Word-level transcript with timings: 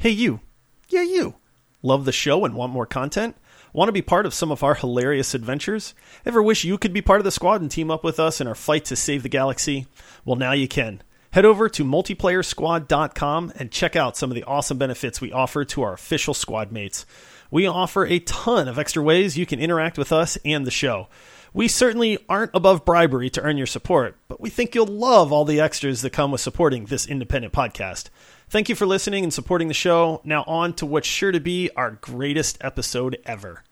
Hey, 0.00 0.12
you. 0.12 0.40
Yeah, 0.88 1.02
you. 1.02 1.34
Love 1.82 2.06
the 2.06 2.10
show 2.10 2.46
and 2.46 2.54
want 2.54 2.72
more 2.72 2.86
content? 2.86 3.36
Want 3.74 3.88
to 3.88 3.92
be 3.92 4.00
part 4.00 4.24
of 4.24 4.32
some 4.32 4.50
of 4.50 4.62
our 4.62 4.74
hilarious 4.74 5.34
adventures? 5.34 5.92
Ever 6.24 6.42
wish 6.42 6.64
you 6.64 6.78
could 6.78 6.94
be 6.94 7.02
part 7.02 7.20
of 7.20 7.24
the 7.24 7.30
squad 7.30 7.60
and 7.60 7.70
team 7.70 7.90
up 7.90 8.02
with 8.02 8.18
us 8.18 8.40
in 8.40 8.46
our 8.46 8.54
fight 8.54 8.86
to 8.86 8.96
save 8.96 9.22
the 9.22 9.28
galaxy? 9.28 9.88
Well, 10.24 10.36
now 10.36 10.52
you 10.52 10.68
can. 10.68 11.02
Head 11.32 11.44
over 11.44 11.68
to 11.68 11.84
multiplayersquad.com 11.84 13.52
and 13.56 13.70
check 13.70 13.94
out 13.94 14.16
some 14.16 14.30
of 14.30 14.34
the 14.34 14.44
awesome 14.44 14.78
benefits 14.78 15.20
we 15.20 15.32
offer 15.32 15.66
to 15.66 15.82
our 15.82 15.92
official 15.92 16.32
squad 16.32 16.72
mates. 16.72 17.04
We 17.50 17.66
offer 17.66 18.06
a 18.06 18.20
ton 18.20 18.68
of 18.68 18.78
extra 18.78 19.02
ways 19.02 19.36
you 19.36 19.44
can 19.44 19.60
interact 19.60 19.98
with 19.98 20.12
us 20.12 20.38
and 20.46 20.66
the 20.66 20.70
show. 20.70 21.08
We 21.52 21.68
certainly 21.68 22.24
aren't 22.26 22.52
above 22.54 22.86
bribery 22.86 23.28
to 23.30 23.42
earn 23.42 23.58
your 23.58 23.66
support, 23.66 24.16
but 24.28 24.40
we 24.40 24.48
think 24.48 24.74
you'll 24.74 24.86
love 24.86 25.30
all 25.30 25.44
the 25.44 25.60
extras 25.60 26.00
that 26.00 26.10
come 26.10 26.30
with 26.30 26.40
supporting 26.40 26.86
this 26.86 27.06
independent 27.06 27.52
podcast. 27.52 28.08
Thank 28.50 28.68
you 28.68 28.74
for 28.74 28.84
listening 28.84 29.22
and 29.22 29.32
supporting 29.32 29.68
the 29.68 29.74
show. 29.74 30.20
Now, 30.24 30.42
on 30.42 30.72
to 30.74 30.86
what's 30.86 31.06
sure 31.06 31.30
to 31.30 31.38
be 31.38 31.70
our 31.76 31.92
greatest 31.92 32.58
episode 32.60 33.16
ever. 33.24 33.62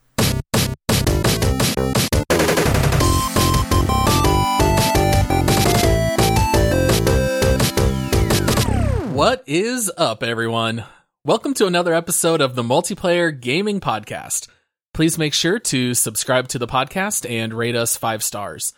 What 9.13 9.43
is 9.49 9.91
up, 9.97 10.23
everyone? 10.23 10.85
Welcome 11.25 11.55
to 11.55 11.67
another 11.67 11.93
episode 11.93 12.41
of 12.41 12.55
the 12.55 12.63
Multiplayer 12.63 13.39
Gaming 13.39 13.81
Podcast. 13.81 14.47
Please 14.95 15.19
make 15.19 15.35
sure 15.35 15.59
to 15.59 15.93
subscribe 15.95 16.47
to 16.51 16.61
the 16.61 16.69
podcast 16.69 17.29
and 17.29 17.53
rate 17.53 17.75
us 17.75 17.97
five 17.97 18.23
stars. 18.23 18.73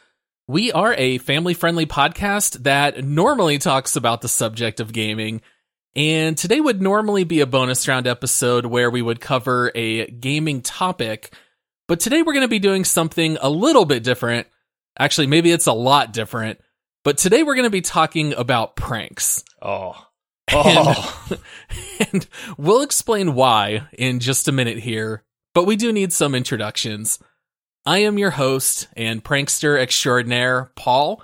We 0.49 0.73
are 0.73 0.95
a 0.95 1.19
family 1.19 1.53
friendly 1.53 1.85
podcast 1.85 2.63
that 2.63 3.05
normally 3.05 3.59
talks 3.59 3.97
about 3.97 4.23
the 4.23 4.29
subject 4.29 4.81
of 4.81 4.95
gaming, 4.95 5.43
and 5.97 6.39
today 6.39 6.61
would 6.61 6.81
normally 6.81 7.25
be 7.25 7.41
a 7.41 7.47
bonus 7.47 7.87
round 7.89 8.07
episode 8.07 8.67
where 8.67 8.91
we 8.91 9.03
would 9.03 9.21
cover 9.21 9.73
a 9.75 10.07
gaming 10.11 10.63
topic. 10.63 11.35
But 11.89 12.01
today 12.01 12.23
we're 12.23 12.33
going 12.33 12.45
to 12.45 12.49
be 12.49 12.61
doing 12.61 12.85
something 12.85 13.37
a 13.41 13.51
little 13.51 13.85
bit 13.85 14.05
different. 14.05 14.47
Actually, 14.99 15.27
maybe 15.27 15.51
it's 15.51 15.67
a 15.67 15.73
lot 15.73 16.13
different. 16.13 16.61
But 17.03 17.19
today 17.19 17.43
we're 17.43 17.55
going 17.55 17.65
to 17.65 17.71
be 17.71 17.81
talking 17.81 18.35
about 18.35 18.77
pranks. 18.77 19.45
Oh. 19.61 20.07
Oh. 20.53 21.29
And, 21.31 22.09
and 22.13 22.27
we'll 22.57 22.83
explain 22.83 23.37
why 23.37 23.87
in 23.93 24.19
just 24.19 24.49
a 24.49 24.53
minute 24.53 24.79
here, 24.79 25.23
but 25.55 25.65
we 25.65 25.77
do 25.77 25.93
need 25.93 26.13
some 26.13 26.35
introductions. 26.35 27.21
I 27.87 27.99
am 27.99 28.19
your 28.19 28.31
host 28.31 28.89
and 28.97 29.23
prankster 29.23 29.81
extraordinaire, 29.81 30.73
Paul, 30.75 31.23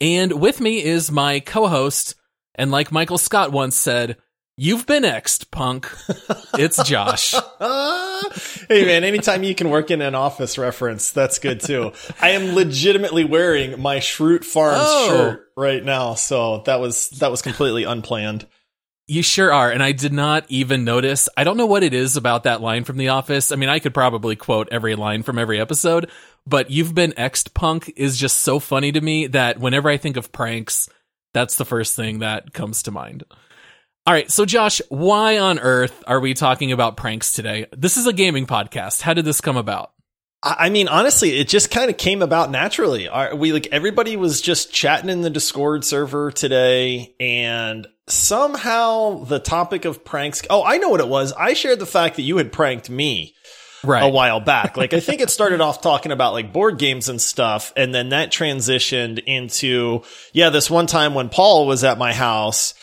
and 0.00 0.40
with 0.40 0.60
me 0.60 0.84
is 0.84 1.10
my 1.10 1.40
co 1.40 1.66
host, 1.66 2.14
and 2.54 2.70
like 2.70 2.92
Michael 2.92 3.18
Scott 3.18 3.52
once 3.52 3.76
said, 3.76 4.16
You've 4.56 4.86
been 4.86 5.02
exed, 5.02 5.50
punk. 5.50 5.90
It's 6.56 6.80
Josh. 6.84 7.32
hey 7.60 8.84
man, 8.86 9.02
anytime 9.02 9.42
you 9.42 9.54
can 9.54 9.68
work 9.68 9.90
in 9.90 10.00
an 10.00 10.14
office 10.14 10.58
reference, 10.58 11.10
that's 11.10 11.40
good 11.40 11.60
too. 11.60 11.92
I 12.20 12.30
am 12.30 12.54
legitimately 12.54 13.24
wearing 13.24 13.80
my 13.80 13.96
Schrute 13.98 14.44
Farms 14.44 14.78
Oh. 14.80 15.08
shirt 15.08 15.46
right 15.56 15.82
now, 15.84 16.14
so 16.14 16.58
that 16.66 16.78
was 16.80 17.10
that 17.18 17.30
was 17.32 17.42
completely 17.42 17.82
unplanned. 17.84 18.46
You 19.06 19.22
sure 19.22 19.52
are, 19.52 19.70
and 19.70 19.82
I 19.82 19.90
did 19.92 20.12
not 20.12 20.46
even 20.48 20.84
notice. 20.84 21.28
I 21.36 21.44
don't 21.44 21.56
know 21.58 21.66
what 21.66 21.82
it 21.82 21.92
is 21.92 22.16
about 22.16 22.44
that 22.44 22.62
line 22.62 22.84
from 22.84 22.96
The 22.96 23.08
Office. 23.08 23.52
I 23.52 23.56
mean, 23.56 23.68
I 23.68 23.78
could 23.78 23.92
probably 23.92 24.34
quote 24.36 24.68
every 24.70 24.94
line 24.94 25.22
from 25.24 25.38
every 25.38 25.60
episode, 25.60 26.08
but 26.46 26.70
"You've 26.70 26.94
been 26.94 27.12
exed, 27.12 27.54
punk" 27.54 27.92
is 27.96 28.16
just 28.16 28.38
so 28.38 28.60
funny 28.60 28.92
to 28.92 29.00
me 29.00 29.26
that 29.26 29.58
whenever 29.58 29.90
I 29.90 29.96
think 29.98 30.16
of 30.16 30.30
pranks, 30.32 30.88
that's 31.34 31.56
the 31.56 31.66
first 31.66 31.94
thing 31.94 32.20
that 32.20 32.54
comes 32.54 32.84
to 32.84 32.90
mind. 32.90 33.24
All 34.06 34.14
right, 34.14 34.30
so 34.30 34.46
Josh, 34.46 34.80
why 34.88 35.38
on 35.38 35.58
earth 35.58 36.02
are 36.06 36.20
we 36.20 36.32
talking 36.32 36.72
about 36.72 36.96
pranks 36.96 37.32
today? 37.32 37.66
This 37.76 37.98
is 37.98 38.06
a 38.06 38.12
gaming 38.12 38.46
podcast. 38.46 39.02
How 39.02 39.12
did 39.12 39.26
this 39.26 39.42
come 39.42 39.58
about? 39.58 39.92
I 40.46 40.68
mean, 40.68 40.88
honestly, 40.88 41.38
it 41.38 41.48
just 41.48 41.70
kind 41.70 41.88
of 41.88 41.96
came 41.96 42.20
about 42.20 42.50
naturally. 42.50 43.08
We 43.34 43.52
like 43.52 43.66
everybody 43.68 44.16
was 44.16 44.42
just 44.42 44.74
chatting 44.74 45.08
in 45.08 45.22
the 45.22 45.30
Discord 45.30 45.86
server 45.86 46.30
today, 46.30 47.14
and 47.18 47.86
somehow 48.08 49.24
the 49.24 49.38
topic 49.38 49.86
of 49.86 50.04
pranks. 50.04 50.42
Oh, 50.50 50.62
I 50.62 50.76
know 50.76 50.90
what 50.90 51.00
it 51.00 51.08
was. 51.08 51.32
I 51.32 51.54
shared 51.54 51.78
the 51.78 51.86
fact 51.86 52.16
that 52.16 52.22
you 52.22 52.36
had 52.36 52.52
pranked 52.52 52.90
me 52.90 53.34
Right. 53.84 54.02
a 54.02 54.08
while 54.08 54.40
back. 54.40 54.76
Like 54.76 54.92
I 54.94 55.00
think 55.00 55.20
it 55.20 55.30
started 55.30 55.60
off 55.60 55.80
talking 55.82 56.12
about 56.12 56.32
like 56.32 56.52
board 56.52 56.78
games 56.78 57.08
and 57.08 57.20
stuff, 57.20 57.72
and 57.76 57.94
then 57.94 58.10
that 58.10 58.30
transitioned 58.32 59.22
into 59.24 60.02
yeah, 60.32 60.50
this 60.50 60.70
one 60.70 60.86
time 60.86 61.14
when 61.14 61.28
Paul 61.28 61.66
was 61.66 61.84
at 61.84 61.98
my 61.98 62.12
house, 62.12 62.74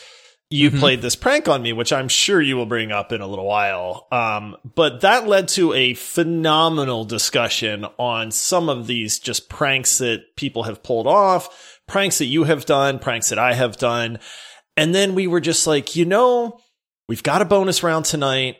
you 0.50 0.70
Mhm. 0.70 0.80
played 0.80 1.00
this 1.02 1.16
prank 1.16 1.48
on 1.48 1.62
me, 1.62 1.72
which 1.72 1.92
I'm 1.94 2.08
sure 2.08 2.40
you 2.40 2.56
will 2.56 2.66
bring 2.66 2.92
up 2.92 3.10
in 3.12 3.20
a 3.22 3.26
little 3.26 3.46
while. 3.46 4.06
Um, 4.12 4.56
but 4.74 5.00
that 5.00 5.26
led 5.26 5.48
to 5.48 5.72
a 5.72 5.94
phenomenal 5.94 7.04
discussion 7.06 7.86
on 7.98 8.30
some 8.30 8.68
of 8.68 8.86
these 8.86 9.18
just 9.18 9.48
pranks 9.48 9.98
that 9.98 10.36
people 10.36 10.64
have 10.64 10.82
pulled 10.82 11.06
off, 11.06 11.78
pranks 11.88 12.18
that 12.18 12.26
you 12.26 12.44
have 12.44 12.66
done, 12.66 12.98
pranks 12.98 13.30
that 13.30 13.38
I 13.38 13.54
have 13.54 13.78
done. 13.78 14.18
And 14.76 14.94
then 14.94 15.14
we 15.14 15.26
were 15.26 15.40
just 15.40 15.66
like, 15.66 15.96
you 15.96 16.04
know, 16.04 16.58
we've 17.08 17.22
got 17.22 17.40
a 17.42 17.46
bonus 17.46 17.82
round 17.82 18.04
tonight 18.04 18.56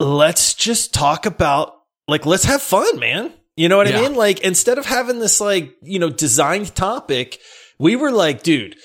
let's 0.00 0.54
just 0.54 0.92
talk 0.94 1.26
about 1.26 1.74
like 2.08 2.26
let's 2.26 2.44
have 2.44 2.62
fun, 2.62 2.98
man. 2.98 3.32
You 3.56 3.68
know 3.68 3.76
what 3.78 3.88
Yeah. 3.88 3.98
I 3.98 4.02
mean? 4.02 4.14
Like 4.14 4.40
instead 4.40 4.78
of 4.78 4.86
having 4.86 5.18
this 5.18 5.40
like, 5.40 5.74
you 5.82 5.98
know, 5.98 6.10
designed 6.10 6.74
topic, 6.74 7.40
we 7.78 7.96
were 7.96 8.10
like, 8.10 8.42
dude, 8.42 8.76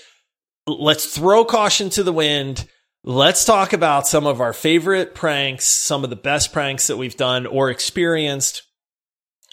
let's 0.68 1.06
throw 1.06 1.44
caution 1.46 1.90
to 1.92 2.04
the 2.04 2.14
wind. 2.14 2.68
Let's 3.04 3.46
talk 3.46 3.74
about 3.74 4.08
some 4.08 4.28
of 4.28 4.42
our 4.42 4.54
favorite 4.54 5.16
pranks, 5.16 5.66
some 5.66 6.04
of 6.04 6.10
the 6.10 6.16
best 6.16 6.54
pranks 6.54 6.88
that 6.88 6.98
we've 6.98 7.18
done 7.18 7.48
or 7.48 7.70
experienced, 7.72 8.62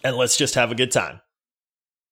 and 0.05 0.17
let's 0.17 0.37
just 0.37 0.55
have 0.55 0.71
a 0.71 0.75
good 0.75 0.93
time. 0.93 1.21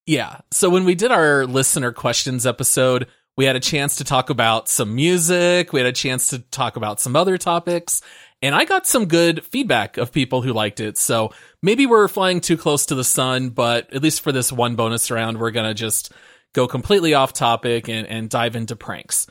Yeah. 0.06 0.40
So 0.50 0.70
when 0.70 0.84
we 0.84 0.94
did 0.94 1.10
our 1.12 1.46
listener 1.46 1.92
questions 1.92 2.46
episode, 2.46 3.06
we 3.36 3.44
had 3.44 3.56
a 3.56 3.60
chance 3.60 3.96
to 3.96 4.04
talk 4.04 4.30
about 4.30 4.68
some 4.68 4.94
music. 4.94 5.72
We 5.72 5.80
had 5.80 5.88
a 5.88 5.92
chance 5.92 6.28
to 6.28 6.38
talk 6.38 6.76
about 6.76 7.00
some 7.00 7.14
other 7.16 7.36
topics. 7.36 8.00
And 8.42 8.54
I 8.54 8.64
got 8.64 8.86
some 8.86 9.06
good 9.06 9.44
feedback 9.44 9.96
of 9.96 10.12
people 10.12 10.42
who 10.42 10.52
liked 10.52 10.80
it. 10.80 10.98
So 10.98 11.32
maybe 11.62 11.86
we're 11.86 12.08
flying 12.08 12.40
too 12.40 12.56
close 12.56 12.86
to 12.86 12.94
the 12.94 13.04
sun, 13.04 13.50
but 13.50 13.92
at 13.92 14.02
least 14.02 14.20
for 14.20 14.30
this 14.30 14.52
one 14.52 14.76
bonus 14.76 15.10
round, 15.10 15.38
we're 15.40 15.50
going 15.50 15.68
to 15.68 15.74
just 15.74 16.12
go 16.54 16.66
completely 16.68 17.14
off 17.14 17.32
topic 17.32 17.88
and, 17.88 18.06
and 18.06 18.28
dive 18.28 18.56
into 18.56 18.76
pranks. 18.76 19.26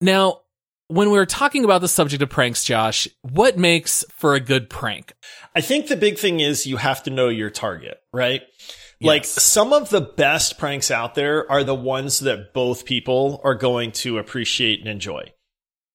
Now, 0.00 0.40
when 0.88 1.10
we're 1.10 1.26
talking 1.26 1.64
about 1.64 1.82
the 1.82 1.88
subject 1.88 2.20
of 2.22 2.30
pranks, 2.30 2.64
Josh, 2.64 3.06
what 3.22 3.56
makes 3.56 4.04
for 4.10 4.34
a 4.34 4.40
good 4.40 4.68
prank? 4.68 5.12
I 5.54 5.60
think 5.60 5.86
the 5.86 5.96
big 5.96 6.18
thing 6.18 6.40
is 6.40 6.66
you 6.66 6.78
have 6.78 7.04
to 7.04 7.10
know 7.10 7.28
your 7.28 7.50
target, 7.50 8.00
right? 8.12 8.42
Like 9.02 9.24
some 9.24 9.72
of 9.72 9.88
the 9.88 10.00
best 10.00 10.58
pranks 10.58 10.90
out 10.90 11.14
there 11.14 11.50
are 11.50 11.64
the 11.64 11.74
ones 11.74 12.18
that 12.20 12.52
both 12.52 12.84
people 12.84 13.40
are 13.44 13.54
going 13.54 13.92
to 13.92 14.18
appreciate 14.18 14.80
and 14.80 14.88
enjoy. 14.88 15.32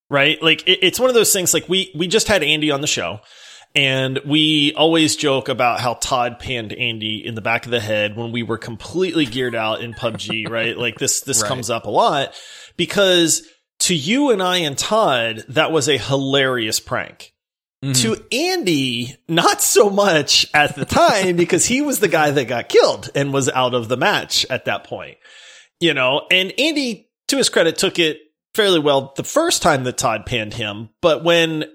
Right? 0.08 0.40
Like 0.42 0.66
it, 0.68 0.78
it's 0.82 1.00
one 1.00 1.08
of 1.10 1.14
those 1.14 1.32
things 1.32 1.52
like 1.52 1.68
we 1.68 1.90
we 1.94 2.06
just 2.08 2.28
had 2.28 2.42
Andy 2.42 2.70
on 2.70 2.80
the 2.80 2.86
show 2.86 3.20
and 3.74 4.18
we 4.24 4.72
always 4.74 5.16
joke 5.16 5.48
about 5.48 5.80
how 5.80 5.94
Todd 5.94 6.38
panned 6.38 6.72
Andy 6.72 7.22
in 7.26 7.34
the 7.34 7.40
back 7.42 7.64
of 7.66 7.70
the 7.72 7.80
head 7.80 8.16
when 8.16 8.32
we 8.32 8.42
were 8.42 8.56
completely 8.56 9.26
geared 9.26 9.54
out 9.54 9.80
in 9.82 9.92
PUBG, 9.92 10.48
right? 10.50 10.76
Like 10.78 10.98
this 10.98 11.20
this 11.22 11.42
Right. 11.42 11.48
comes 11.48 11.70
up 11.70 11.86
a 11.86 11.90
lot 11.90 12.34
because 12.76 13.42
to 13.80 13.94
you 13.94 14.30
and 14.30 14.42
I 14.42 14.58
and 14.58 14.78
Todd 14.78 15.44
that 15.48 15.72
was 15.72 15.88
a 15.88 15.98
hilarious 15.98 16.80
prank 16.80 17.32
Mhm. 17.84 18.00
to 18.02 18.24
Andy, 18.32 19.14
not 19.28 19.60
so 19.62 19.90
much 19.90 20.46
at 20.54 20.76
the 20.76 20.86
time 20.86 21.36
because 21.42 21.66
he 21.66 21.82
was 21.82 21.98
the 21.98 22.08
guy 22.08 22.30
that 22.30 22.46
got 22.46 22.68
killed 22.70 23.10
and 23.14 23.34
was 23.34 23.50
out 23.50 23.74
of 23.74 23.88
the 23.88 23.96
match 23.98 24.46
at 24.48 24.64
that 24.64 24.84
point. 24.84 25.18
You 25.78 25.92
know, 25.92 26.22
and 26.30 26.52
Andy, 26.58 27.10
to 27.28 27.36
his 27.36 27.50
credit, 27.50 27.76
took 27.76 27.98
it 27.98 28.18
fairly 28.56 28.80
well 28.80 29.12
the 29.16 29.22
first 29.24 29.62
time 29.62 29.84
that 29.84 29.98
Todd 29.98 30.26
panned 30.26 30.54
him. 30.54 30.88
But 31.00 31.22
when, 31.22 31.66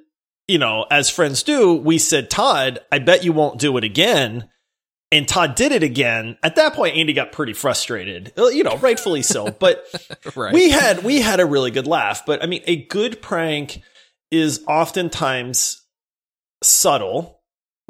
you 0.47 0.57
know, 0.57 0.85
as 0.91 1.09
friends 1.09 1.43
do, 1.43 1.73
we 1.73 1.97
said, 1.97 2.29
Todd, 2.29 2.79
I 2.91 2.99
bet 2.99 3.23
you 3.23 3.31
won't 3.31 3.59
do 3.59 3.77
it 3.77 3.83
again. 3.83 4.49
And 5.13 5.27
Todd 5.27 5.55
did 5.55 5.71
it 5.73 5.83
again. 5.83 6.37
At 6.41 6.55
that 6.55 6.73
point, 6.73 6.95
Andy 6.95 7.11
got 7.13 7.33
pretty 7.33 7.53
frustrated, 7.53 8.31
Uh, 8.37 8.47
you 8.47 8.63
know, 8.63 8.77
rightfully 8.77 9.21
so. 9.21 9.51
But 9.59 9.85
right. 10.35 10.53
we 10.53 10.69
had 10.69 11.03
we 11.03 11.21
had 11.21 11.39
a 11.39 11.45
really 11.45 11.71
good 11.71 11.85
laugh 11.87 12.25
but 12.25 12.41
i 12.41 12.45
mean 12.45 12.63
a 12.65 12.77
good 12.85 13.21
prank 13.21 13.81
is 14.31 14.63
oftentimes 14.67 15.81
subtle 16.63 17.40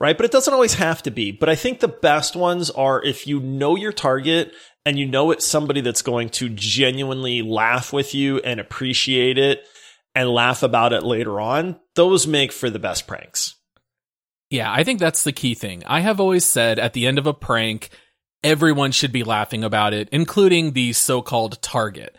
right 0.02 0.18
but 0.18 0.26
it 0.26 0.32
doesn't 0.32 0.54
always 0.54 0.74
have 0.74 1.04
to 1.04 1.12
be 1.12 1.32
but 1.32 1.48
i 1.48 1.56
think 1.56 1.80
the 1.80 1.88
best 1.88 2.36
ones 2.36 2.70
are 2.72 3.04
if 3.04 3.28
you 3.28 3.40
know 3.40 3.76
your 3.76 3.94
target 3.94 4.52
and 4.86 4.98
you 4.98 5.06
know 5.06 5.32
it's 5.32 5.46
somebody 5.46 5.80
that's 5.80 6.02
going 6.02 6.28
to 6.28 6.50
genuinely 6.50 7.42
laugh 7.42 7.94
with 7.94 8.16
you 8.16 8.40
and 8.40 8.60
appreciate 8.60 9.38
it 9.38 9.64
and 10.16 10.28
laugh 10.28 10.64
about 10.64 10.92
it 10.92 11.04
later 11.04 11.40
on 11.40 11.80
those 11.96 12.26
make 12.26 12.52
for 12.52 12.70
the 12.70 12.80
best 12.80 13.08
pranks 13.08 13.56
Yeah, 14.50 14.70
I 14.70 14.84
think 14.84 15.00
that's 15.00 15.24
the 15.24 15.32
key 15.32 15.56
thing. 15.56 15.82
I 15.86 16.02
have 16.02 16.20
always 16.20 16.44
said 16.44 16.78
at 16.78 16.92
the 16.92 17.08
end 17.08 17.18
of 17.18 17.26
a 17.26 17.34
prank, 17.34 17.90
everyone 18.44 18.92
should 18.92 19.14
be 19.14 19.24
laughing 19.24 19.64
about 19.64 19.94
it, 19.94 20.10
including 20.12 20.74
the 20.74 20.92
so 20.92 21.22
called 21.22 21.62
target. 21.62 22.18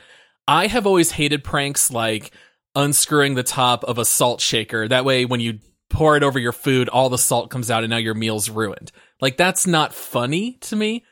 I 0.49 0.67
have 0.67 0.87
always 0.87 1.11
hated 1.11 1.44
pranks 1.44 1.90
like, 1.90 2.32
unscrewing 2.75 3.35
the 3.35 3.43
top 3.43 3.85
of 3.85 3.99
a 3.99 4.05
salt 4.06 4.40
shaker. 4.40 4.88
That 4.88 5.05
way, 5.05 5.26
when 5.26 5.40
you 5.40 5.58
pour 5.92 6.16
it 6.16 6.22
over 6.22 6.38
your 6.38 6.52
food, 6.52 6.88
all 6.88 7.08
the 7.08 7.18
salt 7.18 7.50
comes 7.50 7.70
out 7.70 7.84
and 7.84 7.90
now 7.90 7.98
your 7.98 8.14
meal's 8.14 8.50
ruined. 8.50 8.90
Like, 9.20 9.36
that's 9.36 9.66
not 9.66 9.94
funny 9.94 10.54
to 10.62 10.74
me. 10.74 11.04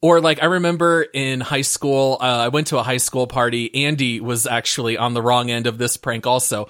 Or 0.00 0.20
like 0.20 0.42
I 0.42 0.46
remember 0.46 1.02
in 1.02 1.40
high 1.40 1.62
school, 1.62 2.18
uh, 2.20 2.24
I 2.24 2.48
went 2.48 2.66
to 2.66 2.78
a 2.78 2.82
high 2.82 2.98
school 2.98 3.26
party. 3.26 3.74
Andy 3.86 4.20
was 4.20 4.46
actually 4.46 4.98
on 4.98 5.14
the 5.14 5.22
wrong 5.22 5.50
end 5.50 5.66
of 5.66 5.78
this 5.78 5.96
prank 5.96 6.26
also, 6.26 6.68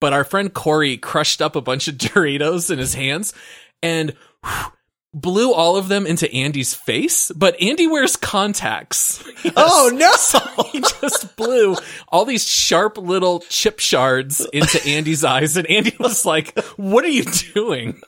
but 0.00 0.14
our 0.14 0.24
friend 0.24 0.52
Corey 0.54 0.96
crushed 0.96 1.42
up 1.42 1.56
a 1.56 1.60
bunch 1.60 1.88
of 1.88 1.94
Doritos 1.98 2.70
in 2.70 2.78
his 2.78 2.94
hands 2.94 3.34
and 3.82 4.16
whew, 4.42 4.72
blew 5.12 5.52
all 5.52 5.76
of 5.76 5.88
them 5.88 6.06
into 6.06 6.32
Andy's 6.32 6.74
face, 6.74 7.32
but 7.32 7.60
Andy 7.60 7.86
wears 7.86 8.16
contacts. 8.16 9.22
Oh 9.56 9.90
no! 9.94 10.10
So 10.16 10.38
he 10.70 10.80
just 10.80 11.34
blew 11.34 11.74
all 12.08 12.24
these 12.26 12.46
sharp 12.46 12.98
little 12.98 13.40
chip 13.48 13.78
shards 13.78 14.46
into 14.52 14.84
Andy's 14.86 15.24
eyes, 15.24 15.56
and 15.56 15.66
Andy 15.68 15.96
was 15.98 16.26
like, 16.26 16.58
"What 16.76 17.04
are 17.04 17.08
you 17.08 17.24
doing?" 17.54 18.00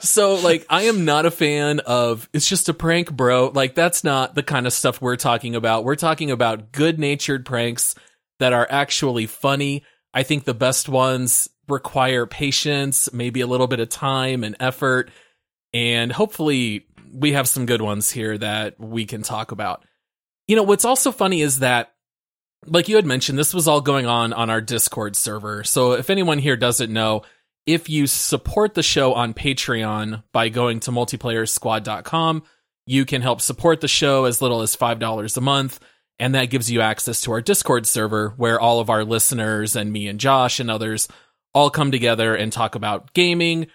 So, 0.00 0.36
like, 0.36 0.64
I 0.70 0.84
am 0.84 1.04
not 1.04 1.26
a 1.26 1.30
fan 1.30 1.80
of. 1.80 2.28
It's 2.32 2.48
just 2.48 2.70
a 2.70 2.74
prank, 2.74 3.12
bro. 3.12 3.52
Like, 3.54 3.74
that's 3.74 4.02
not 4.02 4.34
the 4.34 4.42
kind 4.42 4.66
of 4.66 4.72
stuff 4.72 5.02
we're 5.02 5.16
talking 5.16 5.54
about. 5.54 5.84
We're 5.84 5.94
talking 5.94 6.30
about 6.30 6.72
good-natured 6.72 7.44
pranks 7.44 7.94
that 8.38 8.54
are 8.54 8.66
actually 8.70 9.26
funny. 9.26 9.84
I 10.14 10.22
think 10.22 10.44
the 10.44 10.54
best 10.54 10.88
ones 10.88 11.48
require 11.68 12.24
patience, 12.26 13.12
maybe 13.12 13.42
a 13.42 13.46
little 13.46 13.66
bit 13.66 13.80
of 13.80 13.90
time 13.90 14.42
and 14.42 14.56
effort 14.58 15.10
and 15.72 16.12
hopefully 16.12 16.86
we 17.12 17.32
have 17.32 17.48
some 17.48 17.66
good 17.66 17.82
ones 17.82 18.10
here 18.10 18.36
that 18.38 18.78
we 18.78 19.06
can 19.06 19.22
talk 19.22 19.52
about. 19.52 19.84
You 20.46 20.56
know, 20.56 20.62
what's 20.62 20.84
also 20.84 21.12
funny 21.12 21.42
is 21.42 21.60
that 21.60 21.92
like 22.66 22.88
you 22.88 22.96
had 22.96 23.06
mentioned 23.06 23.38
this 23.38 23.54
was 23.54 23.68
all 23.68 23.80
going 23.80 24.06
on 24.06 24.32
on 24.32 24.50
our 24.50 24.60
Discord 24.60 25.16
server. 25.16 25.64
So 25.64 25.92
if 25.92 26.10
anyone 26.10 26.38
here 26.38 26.56
doesn't 26.56 26.92
know, 26.92 27.22
if 27.66 27.88
you 27.88 28.06
support 28.06 28.74
the 28.74 28.82
show 28.82 29.14
on 29.14 29.34
Patreon 29.34 30.22
by 30.32 30.48
going 30.48 30.80
to 30.80 30.90
multiplayersquad.com, 30.90 32.42
you 32.86 33.04
can 33.04 33.22
help 33.22 33.40
support 33.40 33.80
the 33.80 33.88
show 33.88 34.24
as 34.24 34.42
little 34.42 34.62
as 34.62 34.74
$5 34.74 35.36
a 35.36 35.40
month 35.40 35.78
and 36.18 36.34
that 36.34 36.46
gives 36.46 36.70
you 36.70 36.80
access 36.80 37.20
to 37.22 37.32
our 37.32 37.40
Discord 37.40 37.86
server 37.86 38.30
where 38.36 38.60
all 38.60 38.80
of 38.80 38.90
our 38.90 39.04
listeners 39.04 39.76
and 39.76 39.92
me 39.92 40.08
and 40.08 40.18
Josh 40.18 40.60
and 40.60 40.70
others 40.70 41.08
all 41.54 41.70
come 41.70 41.90
together 41.90 42.34
and 42.34 42.52
talk 42.52 42.74
about 42.74 43.14
gaming, 43.14 43.68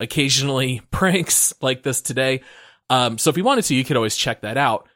occasionally 0.00 0.82
pranks 0.90 1.54
like 1.60 1.82
this 1.82 2.00
today. 2.00 2.42
Um, 2.88 3.18
so 3.18 3.30
if 3.30 3.36
you 3.36 3.44
wanted 3.44 3.64
to, 3.66 3.74
you 3.74 3.84
could 3.84 3.96
always 3.96 4.16
check 4.16 4.42
that 4.42 4.56
out. 4.56 4.88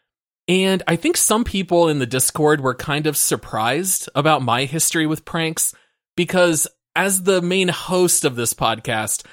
And 0.49 0.82
I 0.88 0.97
think 0.97 1.17
some 1.17 1.44
people 1.44 1.88
in 1.88 1.99
the 1.99 2.06
Discord 2.06 2.61
were 2.61 2.75
kind 2.75 3.06
of 3.06 3.17
surprised 3.17 4.08
about 4.14 4.43
my 4.43 4.64
history 4.64 5.06
with 5.06 5.25
pranks 5.25 5.75
because 6.17 6.67
as 6.97 7.23
the 7.23 7.41
main 7.41 7.69
host 7.69 8.25
of 8.25 8.37
this 8.37 8.52
podcast, 8.52 9.25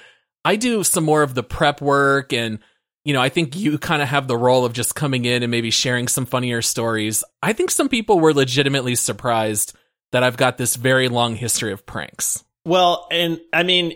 I 0.46 0.56
do 0.56 0.84
some 0.84 1.04
more 1.04 1.24
of 1.24 1.34
the 1.34 1.44
prep 1.44 1.82
work 1.82 2.34
and 2.34 2.60
you 3.04 3.14
know, 3.14 3.22
I 3.22 3.30
think 3.30 3.56
you 3.56 3.78
kind 3.78 4.02
of 4.02 4.10
have 4.10 4.28
the 4.28 4.36
role 4.36 4.66
of 4.66 4.74
just 4.74 4.94
coming 4.94 5.24
in 5.24 5.42
and 5.42 5.50
maybe 5.50 5.72
sharing 5.72 6.10
some 6.10 6.26
funnier 6.26 6.62
stories. 6.62 7.24
I 7.42 7.54
think 7.54 7.72
some 7.72 7.88
people 7.88 8.20
were 8.20 8.34
legitimately 8.34 8.96
surprised 8.96 9.74
that 10.12 10.24
I've 10.24 10.36
got 10.36 10.58
this 10.58 10.76
very 10.76 11.08
long 11.08 11.36
history 11.36 11.72
of 11.72 11.86
pranks. 11.86 12.44
Well, 12.66 13.08
and 13.10 13.40
I 13.54 13.64
mean, 13.64 13.94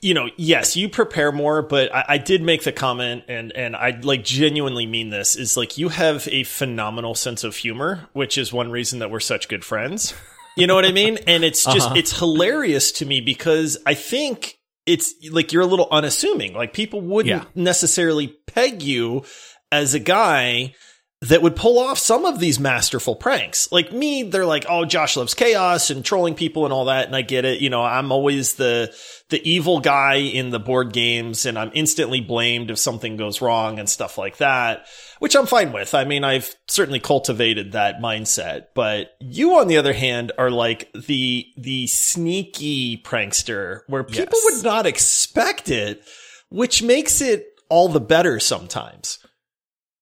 you 0.00 0.14
know, 0.14 0.28
yes, 0.36 0.76
you 0.76 0.88
prepare 0.88 1.32
more, 1.32 1.62
but 1.62 1.94
I, 1.94 2.04
I, 2.08 2.18
did 2.18 2.42
make 2.42 2.62
the 2.62 2.72
comment, 2.72 3.24
and 3.28 3.52
and 3.52 3.76
I 3.76 3.98
like 4.02 4.24
genuinely 4.24 4.86
mean 4.86 5.10
this 5.10 5.36
is 5.36 5.56
like 5.56 5.78
you 5.78 5.88
have 5.88 6.28
a 6.28 6.44
phenomenal 6.44 7.14
sense 7.14 7.44
of 7.44 7.56
humor, 7.56 8.08
which 8.12 8.38
is 8.38 8.52
one 8.52 8.70
reason 8.70 9.00
that 9.00 9.10
we're 9.10 9.20
such 9.20 9.48
good 9.48 9.64
friends. 9.64 10.14
You 10.56 10.66
know 10.66 10.74
what 10.74 10.84
I 10.84 10.92
mean? 10.92 11.18
And 11.26 11.44
it's 11.44 11.64
just 11.64 11.88
uh 11.88 11.92
-huh. 11.92 11.98
it's 11.98 12.18
hilarious 12.18 12.92
to 12.92 13.06
me 13.06 13.20
because 13.20 13.78
I 13.86 13.94
think 13.94 14.58
it's 14.86 15.14
like 15.30 15.52
you're 15.52 15.62
a 15.62 15.70
little 15.70 15.88
unassuming. 15.90 16.54
Like 16.54 16.72
people 16.72 17.00
wouldn't 17.00 17.44
yeah. 17.44 17.62
necessarily 17.62 18.28
peg 18.46 18.82
you 18.82 19.24
as 19.70 19.94
a 19.94 20.00
guy 20.00 20.74
that 21.20 21.42
would 21.42 21.56
pull 21.56 21.80
off 21.80 21.98
some 21.98 22.24
of 22.24 22.38
these 22.38 22.60
masterful 22.60 23.16
pranks. 23.16 23.70
Like 23.72 23.92
me, 23.92 24.22
they're 24.22 24.46
like, 24.46 24.66
"Oh, 24.68 24.84
Josh 24.84 25.16
loves 25.16 25.34
chaos 25.34 25.90
and 25.90 26.04
trolling 26.04 26.36
people 26.36 26.64
and 26.64 26.72
all 26.72 26.84
that," 26.84 27.06
and 27.06 27.16
I 27.16 27.22
get 27.22 27.44
it. 27.44 27.60
You 27.60 27.70
know, 27.70 27.82
I'm 27.82 28.12
always 28.12 28.54
the 28.54 28.94
the 29.28 29.48
evil 29.48 29.80
guy 29.80 30.14
in 30.14 30.50
the 30.50 30.60
board 30.60 30.92
games, 30.92 31.44
and 31.44 31.58
I'm 31.58 31.72
instantly 31.74 32.20
blamed 32.20 32.70
if 32.70 32.78
something 32.78 33.16
goes 33.16 33.40
wrong 33.40 33.80
and 33.80 33.88
stuff 33.88 34.16
like 34.16 34.36
that, 34.36 34.86
which 35.18 35.34
I'm 35.34 35.46
fine 35.46 35.72
with. 35.72 35.92
I 35.92 36.04
mean, 36.04 36.22
I've 36.22 36.54
certainly 36.68 37.00
cultivated 37.00 37.72
that 37.72 38.00
mindset. 38.00 38.66
But 38.74 39.16
you, 39.18 39.58
on 39.58 39.66
the 39.66 39.78
other 39.78 39.94
hand, 39.94 40.30
are 40.38 40.52
like 40.52 40.88
the 40.92 41.46
the 41.56 41.88
sneaky 41.88 42.96
prankster 42.96 43.80
where 43.88 44.04
people 44.04 44.38
yes. 44.40 44.44
would 44.44 44.64
not 44.64 44.86
expect 44.86 45.68
it, 45.68 46.00
which 46.48 46.80
makes 46.80 47.20
it 47.20 47.44
all 47.68 47.88
the 47.88 48.00
better 48.00 48.38
sometimes. 48.38 49.18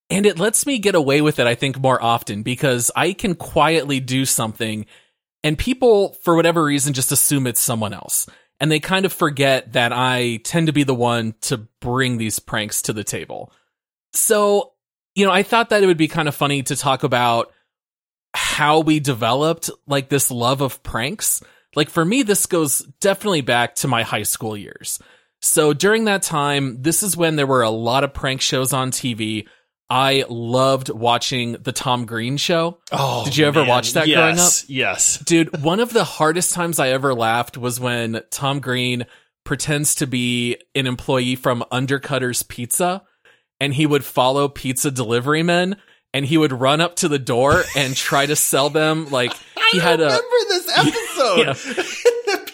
And 0.08 0.25
it 0.25 0.38
lets 0.38 0.67
me 0.67 0.79
get 0.79 0.94
away 0.94 1.20
with 1.20 1.38
it, 1.38 1.47
I 1.47 1.55
think, 1.55 1.81
more 1.81 2.00
often 2.03 2.43
because 2.43 2.91
I 2.94 3.12
can 3.12 3.35
quietly 3.35 4.00
do 4.00 4.25
something 4.25 4.87
and 5.43 5.56
people, 5.56 6.14
for 6.23 6.35
whatever 6.35 6.64
reason, 6.64 6.93
just 6.93 7.12
assume 7.12 7.47
it's 7.47 7.61
someone 7.61 7.93
else. 7.93 8.29
And 8.58 8.70
they 8.70 8.81
kind 8.81 9.05
of 9.05 9.12
forget 9.12 9.75
that 9.75 9.93
I 9.93 10.38
tend 10.38 10.67
to 10.67 10.73
be 10.73 10.82
the 10.82 10.94
one 10.94 11.35
to 11.43 11.58
bring 11.81 12.19
these 12.19 12.41
pranks 12.41 12.82
to 12.82 12.93
the 12.93 13.05
table. 13.05 13.53
So, 14.12 14.73
you 15.14 15.25
know, 15.25 15.31
I 15.31 15.44
thought 15.44 15.70
that 15.70 15.82
it 15.85 15.87
would 15.87 15.99
be 15.99 16.08
kind 16.08 16.26
of 16.26 16.35
funny 16.35 16.62
to 16.64 16.75
talk 16.75 17.05
about 17.05 17.53
how 18.35 18.81
we 18.81 18.99
developed 18.99 19.70
like 19.87 20.08
this 20.08 20.31
love 20.31 20.62
of 20.62 20.82
pranks. 20.82 21.43
Like 21.76 21.91
for 21.91 22.05
me, 22.05 22.23
this 22.23 22.47
goes 22.47 22.81
definitely 23.00 23.43
back 23.43 23.76
to 23.76 23.88
my 23.88 24.03
high 24.03 24.25
school 24.25 24.56
years. 24.56 24.99
So 25.41 25.73
during 25.75 26.06
that 26.06 26.23
time, 26.23 26.82
this 26.82 27.03
is 27.03 27.17
when 27.17 27.37
there 27.37 27.47
were 27.47 27.62
a 27.62 27.70
lot 27.70 28.03
of 28.05 28.14
prank 28.14 28.41
shows 28.41 28.73
on 28.73 28.91
TV 28.91 29.47
I 29.88 30.24
loved 30.28 30.90
watching 30.90 31.52
the 31.52 31.72
Tom 31.72 32.06
Green 32.06 32.36
show. 32.36 32.78
Oh, 32.90 33.24
did 33.24 33.36
you 33.36 33.46
ever 33.46 33.60
man. 33.60 33.68
watch 33.68 33.92
that 33.92 34.08
yes, 34.08 34.16
growing 34.16 34.38
up? 34.38 34.52
Yes, 34.68 35.18
dude. 35.18 35.62
One 35.62 35.78
of 35.78 35.92
the 35.92 36.04
hardest 36.04 36.54
times 36.54 36.78
I 36.78 36.88
ever 36.88 37.14
laughed 37.14 37.56
was 37.56 37.78
when 37.78 38.20
Tom 38.30 38.60
Green 38.60 39.06
pretends 39.44 39.94
to 39.96 40.06
be 40.06 40.56
an 40.74 40.86
employee 40.86 41.36
from 41.36 41.64
Undercutter's 41.70 42.42
Pizza, 42.42 43.04
and 43.60 43.72
he 43.72 43.86
would 43.86 44.04
follow 44.04 44.48
pizza 44.48 44.90
delivery 44.90 45.44
men, 45.44 45.76
and 46.12 46.26
he 46.26 46.36
would 46.36 46.52
run 46.52 46.80
up 46.80 46.96
to 46.96 47.08
the 47.08 47.18
door 47.18 47.62
and 47.76 47.94
try 47.94 48.26
to 48.26 48.34
sell 48.34 48.70
them 48.70 49.08
like 49.10 49.32
he 49.70 49.78
had 49.78 50.00
a. 50.00 50.04
Remember 50.04 50.24
this 50.48 50.78
episode? 50.78 51.76
Yeah. 51.76 52.06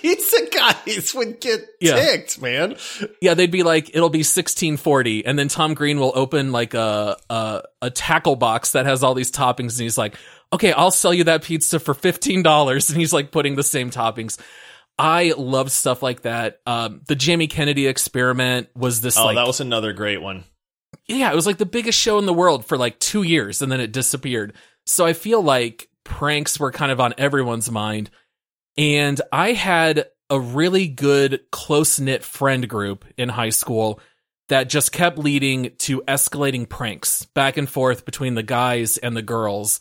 Pizza 0.03 0.37
guys 0.51 1.15
would 1.15 1.41
get 1.41 1.65
yeah. 1.81 1.95
ticked, 1.95 2.43
man. 2.43 2.77
Yeah, 3.21 3.35
they'd 3.35 3.51
be 3.51 3.63
like, 3.63 3.91
it'll 3.95 4.11
be 4.11 4.19
1640. 4.19 5.25
And 5.25 5.39
then 5.39 5.49
Tom 5.49 5.75
Green 5.75 5.99
will 5.99 6.13
open 6.15 6.53
like 6.53 6.75
a, 6.75 7.17
a, 7.31 7.63
a 7.81 7.91
tackle 7.91 8.37
box 8.37 8.73
that 8.73 8.85
has 8.85 9.03
all 9.03 9.15
these 9.15 9.31
toppings. 9.31 9.73
And 9.73 9.83
he's 9.83 9.97
like, 9.97 10.17
okay, 10.53 10.73
I'll 10.73 10.91
sell 10.91 11.15
you 11.15 11.25
that 11.25 11.45
pizza 11.45 11.79
for 11.79 11.95
$15. 11.95 12.43
And 12.91 12.99
he's 12.99 13.13
like 13.13 13.31
putting 13.31 13.55
the 13.55 13.63
same 13.63 13.91
toppings. 13.91 14.39
I 14.99 15.33
love 15.37 15.71
stuff 15.71 16.03
like 16.03 16.23
that. 16.23 16.61
Um, 16.67 17.01
the 17.09 17.15
Jamie 17.15 17.47
Kennedy 17.47 17.87
experiment 17.87 18.69
was 18.77 19.01
this 19.01 19.17
oh, 19.17 19.27
like, 19.27 19.37
that 19.37 19.47
was 19.47 19.61
another 19.61 19.93
great 19.93 20.21
one. 20.21 20.45
Yeah, 21.07 21.33
it 21.33 21.35
was 21.37 21.47
like 21.47 21.59
the 21.59 21.67
biggest 21.67 21.99
show 21.99 22.19
in 22.19 22.27
the 22.27 22.35
world 22.35 22.67
for 22.67 22.77
like 22.77 22.99
two 22.99 23.23
years 23.23 23.63
and 23.63 23.73
then 23.73 23.81
it 23.81 23.93
disappeared. 23.93 24.53
So 24.85 25.07
I 25.07 25.13
feel 25.13 25.43
like 25.43 25.89
pranks 26.05 26.61
were 26.61 26.73
kind 26.73 26.93
of 26.93 27.01
on 27.01 27.15
everyone's 27.17 27.71
mind. 27.71 28.11
And 28.77 29.21
I 29.31 29.53
had 29.53 30.07
a 30.31 30.41
really 30.41 30.89
good 30.89 31.41
close 31.51 32.01
knit 32.01 32.25
friend 32.25 32.69
group 32.69 33.05
in 33.19 33.29
high 33.29 33.51
school 33.51 34.01
that 34.49 34.69
just 34.69 34.93
kept 34.93 35.19
leading 35.19 35.73
to 35.79 36.03
escalating 36.03 36.69
pranks 36.69 37.25
back 37.27 37.57
and 37.57 37.69
forth 37.69 38.05
between 38.05 38.35
the 38.35 38.43
guys 38.43 38.97
and 38.99 39.17
the 39.17 39.23
girls. 39.23 39.81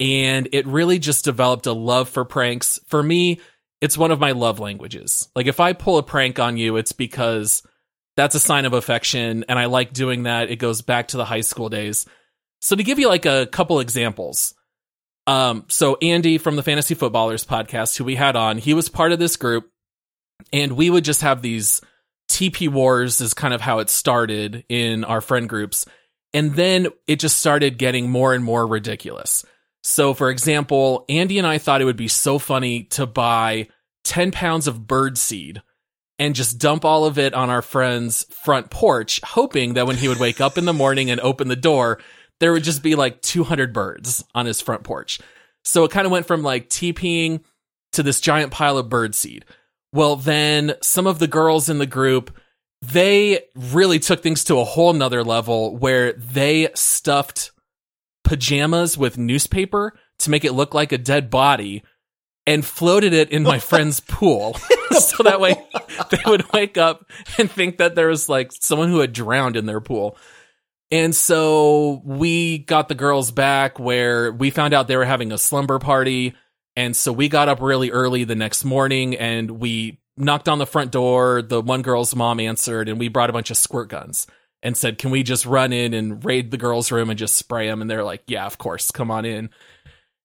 And 0.00 0.48
it 0.52 0.66
really 0.66 0.98
just 0.98 1.24
developed 1.24 1.66
a 1.66 1.72
love 1.72 2.08
for 2.08 2.24
pranks. 2.24 2.80
For 2.86 3.02
me, 3.02 3.40
it's 3.80 3.98
one 3.98 4.10
of 4.10 4.20
my 4.20 4.32
love 4.32 4.60
languages. 4.60 5.28
Like 5.34 5.46
if 5.46 5.60
I 5.60 5.72
pull 5.72 5.98
a 5.98 6.02
prank 6.02 6.38
on 6.38 6.56
you, 6.56 6.76
it's 6.76 6.92
because 6.92 7.62
that's 8.16 8.34
a 8.34 8.40
sign 8.40 8.64
of 8.64 8.72
affection 8.72 9.44
and 9.48 9.58
I 9.58 9.66
like 9.66 9.92
doing 9.92 10.24
that. 10.24 10.50
It 10.50 10.56
goes 10.56 10.82
back 10.82 11.08
to 11.08 11.16
the 11.16 11.24
high 11.24 11.40
school 11.40 11.68
days. 11.68 12.06
So 12.60 12.76
to 12.76 12.84
give 12.84 12.98
you 12.98 13.08
like 13.08 13.26
a 13.26 13.46
couple 13.46 13.80
examples, 13.80 14.54
um, 15.26 15.64
so 15.68 15.96
Andy 16.02 16.38
from 16.38 16.56
the 16.56 16.62
Fantasy 16.62 16.94
Footballers 16.94 17.44
podcast, 17.44 17.96
who 17.96 18.04
we 18.04 18.16
had 18.16 18.36
on, 18.36 18.58
he 18.58 18.74
was 18.74 18.88
part 18.88 19.12
of 19.12 19.18
this 19.18 19.36
group, 19.36 19.70
and 20.52 20.72
we 20.72 20.90
would 20.90 21.04
just 21.04 21.22
have 21.22 21.42
these 21.42 21.80
TP 22.28 22.68
wars 22.68 23.20
is 23.20 23.34
kind 23.34 23.54
of 23.54 23.60
how 23.60 23.78
it 23.78 23.90
started 23.90 24.64
in 24.68 25.04
our 25.04 25.20
friend 25.20 25.48
groups. 25.48 25.86
And 26.34 26.54
then 26.54 26.88
it 27.06 27.20
just 27.20 27.38
started 27.38 27.78
getting 27.78 28.10
more 28.10 28.32
and 28.32 28.42
more 28.42 28.66
ridiculous. 28.66 29.44
So, 29.82 30.14
for 30.14 30.30
example, 30.30 31.04
Andy 31.08 31.38
and 31.38 31.46
I 31.46 31.58
thought 31.58 31.82
it 31.82 31.84
would 31.84 31.96
be 31.96 32.08
so 32.08 32.38
funny 32.38 32.84
to 32.84 33.04
buy 33.04 33.68
10 34.04 34.30
pounds 34.30 34.66
of 34.66 34.86
bird 34.86 35.18
seed 35.18 35.62
and 36.18 36.34
just 36.34 36.58
dump 36.58 36.84
all 36.84 37.04
of 37.04 37.18
it 37.18 37.34
on 37.34 37.50
our 37.50 37.62
friend's 37.62 38.24
front 38.44 38.70
porch, 38.70 39.20
hoping 39.24 39.74
that 39.74 39.86
when 39.86 39.96
he 39.96 40.08
would 40.08 40.20
wake 40.20 40.40
up 40.40 40.56
in 40.56 40.64
the 40.64 40.72
morning 40.72 41.10
and 41.10 41.20
open 41.20 41.48
the 41.48 41.56
door, 41.56 41.98
there 42.42 42.52
would 42.52 42.64
just 42.64 42.82
be 42.82 42.96
like 42.96 43.22
200 43.22 43.72
birds 43.72 44.24
on 44.34 44.46
his 44.46 44.60
front 44.60 44.82
porch. 44.82 45.20
So 45.62 45.84
it 45.84 45.92
kind 45.92 46.06
of 46.06 46.10
went 46.10 46.26
from 46.26 46.42
like 46.42 46.68
TPing 46.68 47.44
to 47.92 48.02
this 48.02 48.20
giant 48.20 48.50
pile 48.50 48.78
of 48.78 48.88
bird 48.88 49.14
seed. 49.14 49.44
Well, 49.92 50.16
then 50.16 50.74
some 50.82 51.06
of 51.06 51.20
the 51.20 51.28
girls 51.28 51.68
in 51.68 51.78
the 51.78 51.86
group, 51.86 52.36
they 52.80 53.44
really 53.54 54.00
took 54.00 54.24
things 54.24 54.42
to 54.44 54.58
a 54.58 54.64
whole 54.64 54.92
nother 54.92 55.22
level 55.22 55.76
where 55.76 56.14
they 56.14 56.70
stuffed 56.74 57.52
pajamas 58.24 58.98
with 58.98 59.16
newspaper 59.16 59.94
to 60.18 60.30
make 60.30 60.44
it 60.44 60.50
look 60.50 60.74
like 60.74 60.90
a 60.90 60.98
dead 60.98 61.30
body 61.30 61.84
and 62.44 62.64
floated 62.64 63.12
it 63.12 63.30
in 63.30 63.44
my 63.44 63.58
friend's 63.60 64.00
pool. 64.00 64.54
so 64.90 65.22
that 65.22 65.40
way 65.40 65.54
they 66.10 66.18
would 66.26 66.50
wake 66.52 66.76
up 66.76 67.08
and 67.38 67.48
think 67.48 67.78
that 67.78 67.94
there 67.94 68.08
was 68.08 68.28
like 68.28 68.50
someone 68.50 68.88
who 68.88 68.98
had 68.98 69.12
drowned 69.12 69.54
in 69.54 69.66
their 69.66 69.80
pool. 69.80 70.16
And 70.92 71.16
so 71.16 72.02
we 72.04 72.58
got 72.58 72.88
the 72.88 72.94
girls 72.94 73.30
back 73.30 73.78
where 73.78 74.30
we 74.30 74.50
found 74.50 74.74
out 74.74 74.88
they 74.88 74.96
were 74.98 75.06
having 75.06 75.32
a 75.32 75.38
slumber 75.38 75.78
party. 75.78 76.34
And 76.76 76.94
so 76.94 77.14
we 77.14 77.30
got 77.30 77.48
up 77.48 77.62
really 77.62 77.90
early 77.90 78.24
the 78.24 78.34
next 78.34 78.62
morning 78.62 79.16
and 79.16 79.52
we 79.52 80.02
knocked 80.18 80.50
on 80.50 80.58
the 80.58 80.66
front 80.66 80.92
door. 80.92 81.40
The 81.40 81.62
one 81.62 81.80
girl's 81.80 82.14
mom 82.14 82.40
answered 82.40 82.90
and 82.90 82.98
we 82.98 83.08
brought 83.08 83.30
a 83.30 83.32
bunch 83.32 83.50
of 83.50 83.56
squirt 83.56 83.88
guns 83.88 84.26
and 84.62 84.76
said, 84.76 84.98
Can 84.98 85.10
we 85.10 85.22
just 85.22 85.46
run 85.46 85.72
in 85.72 85.94
and 85.94 86.22
raid 86.26 86.50
the 86.50 86.58
girls' 86.58 86.92
room 86.92 87.08
and 87.08 87.18
just 87.18 87.36
spray 87.36 87.68
them? 87.68 87.80
And 87.80 87.90
they're 87.90 88.04
like, 88.04 88.24
Yeah, 88.26 88.44
of 88.44 88.58
course, 88.58 88.90
come 88.90 89.10
on 89.10 89.24
in. 89.24 89.48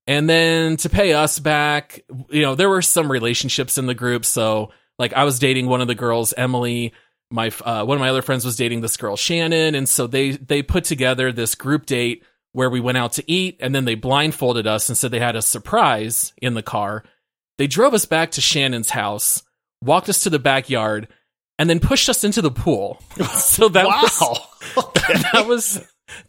And 0.06 0.30
then 0.30 0.76
to 0.78 0.90
pay 0.90 1.14
us 1.14 1.40
back, 1.40 2.04
you 2.30 2.42
know, 2.42 2.56
there 2.56 2.70
were 2.70 2.82
some 2.82 3.10
relationships 3.10 3.78
in 3.78 3.86
the 3.86 3.94
group. 3.94 4.26
So, 4.26 4.72
like, 5.00 5.14
I 5.14 5.24
was 5.24 5.40
dating 5.40 5.68
one 5.68 5.80
of 5.80 5.88
the 5.88 5.96
girls, 5.96 6.34
Emily. 6.36 6.94
My 7.30 7.52
uh, 7.64 7.84
one 7.86 7.98
of 7.98 8.02
my 8.02 8.10
other 8.10 8.22
friends 8.22 8.46
was 8.46 8.56
dating 8.56 8.82
this 8.82 8.98
girl, 8.98 9.18
Shannon, 9.18 9.76
and 9.76 9.88
so 9.88 10.08
they 10.08 10.32
they 10.32 10.62
put 10.62 10.86
together 10.86 11.32
this 11.32 11.56
group 11.56 11.86
date 11.86 12.24
where 12.54 12.70
we 12.70 12.80
went 12.80 12.98
out 12.98 13.14
to 13.14 13.32
eat, 13.32 13.58
and 13.60 13.76
then 13.76 13.86
they 13.86 13.96
blindfolded 13.96 14.66
us 14.66 14.90
and 14.90 14.98
said 14.98 15.12
they 15.12 15.20
had 15.20 15.36
a 15.36 15.42
surprise 15.42 16.34
in 16.42 16.54
the 16.54 16.64
car. 16.64 17.04
They 17.58 17.68
drove 17.68 17.94
us 17.94 18.06
back 18.06 18.32
to 18.32 18.42
Shannon's 18.42 18.90
house, 18.90 19.44
walked 19.84 20.10
us 20.10 20.22
to 20.22 20.30
the 20.30 20.40
backyard, 20.40 21.08
and 21.60 21.70
then 21.70 21.80
pushed 21.80 22.10
us 22.10 22.24
into 22.24 22.42
the 22.42 22.52
pool. 22.52 23.02
so 23.36 23.68
that 23.70 23.88
wow. 23.88 24.02
was 24.02 24.40
Okay. 24.78 25.14
that 25.34 25.46
was 25.48 25.86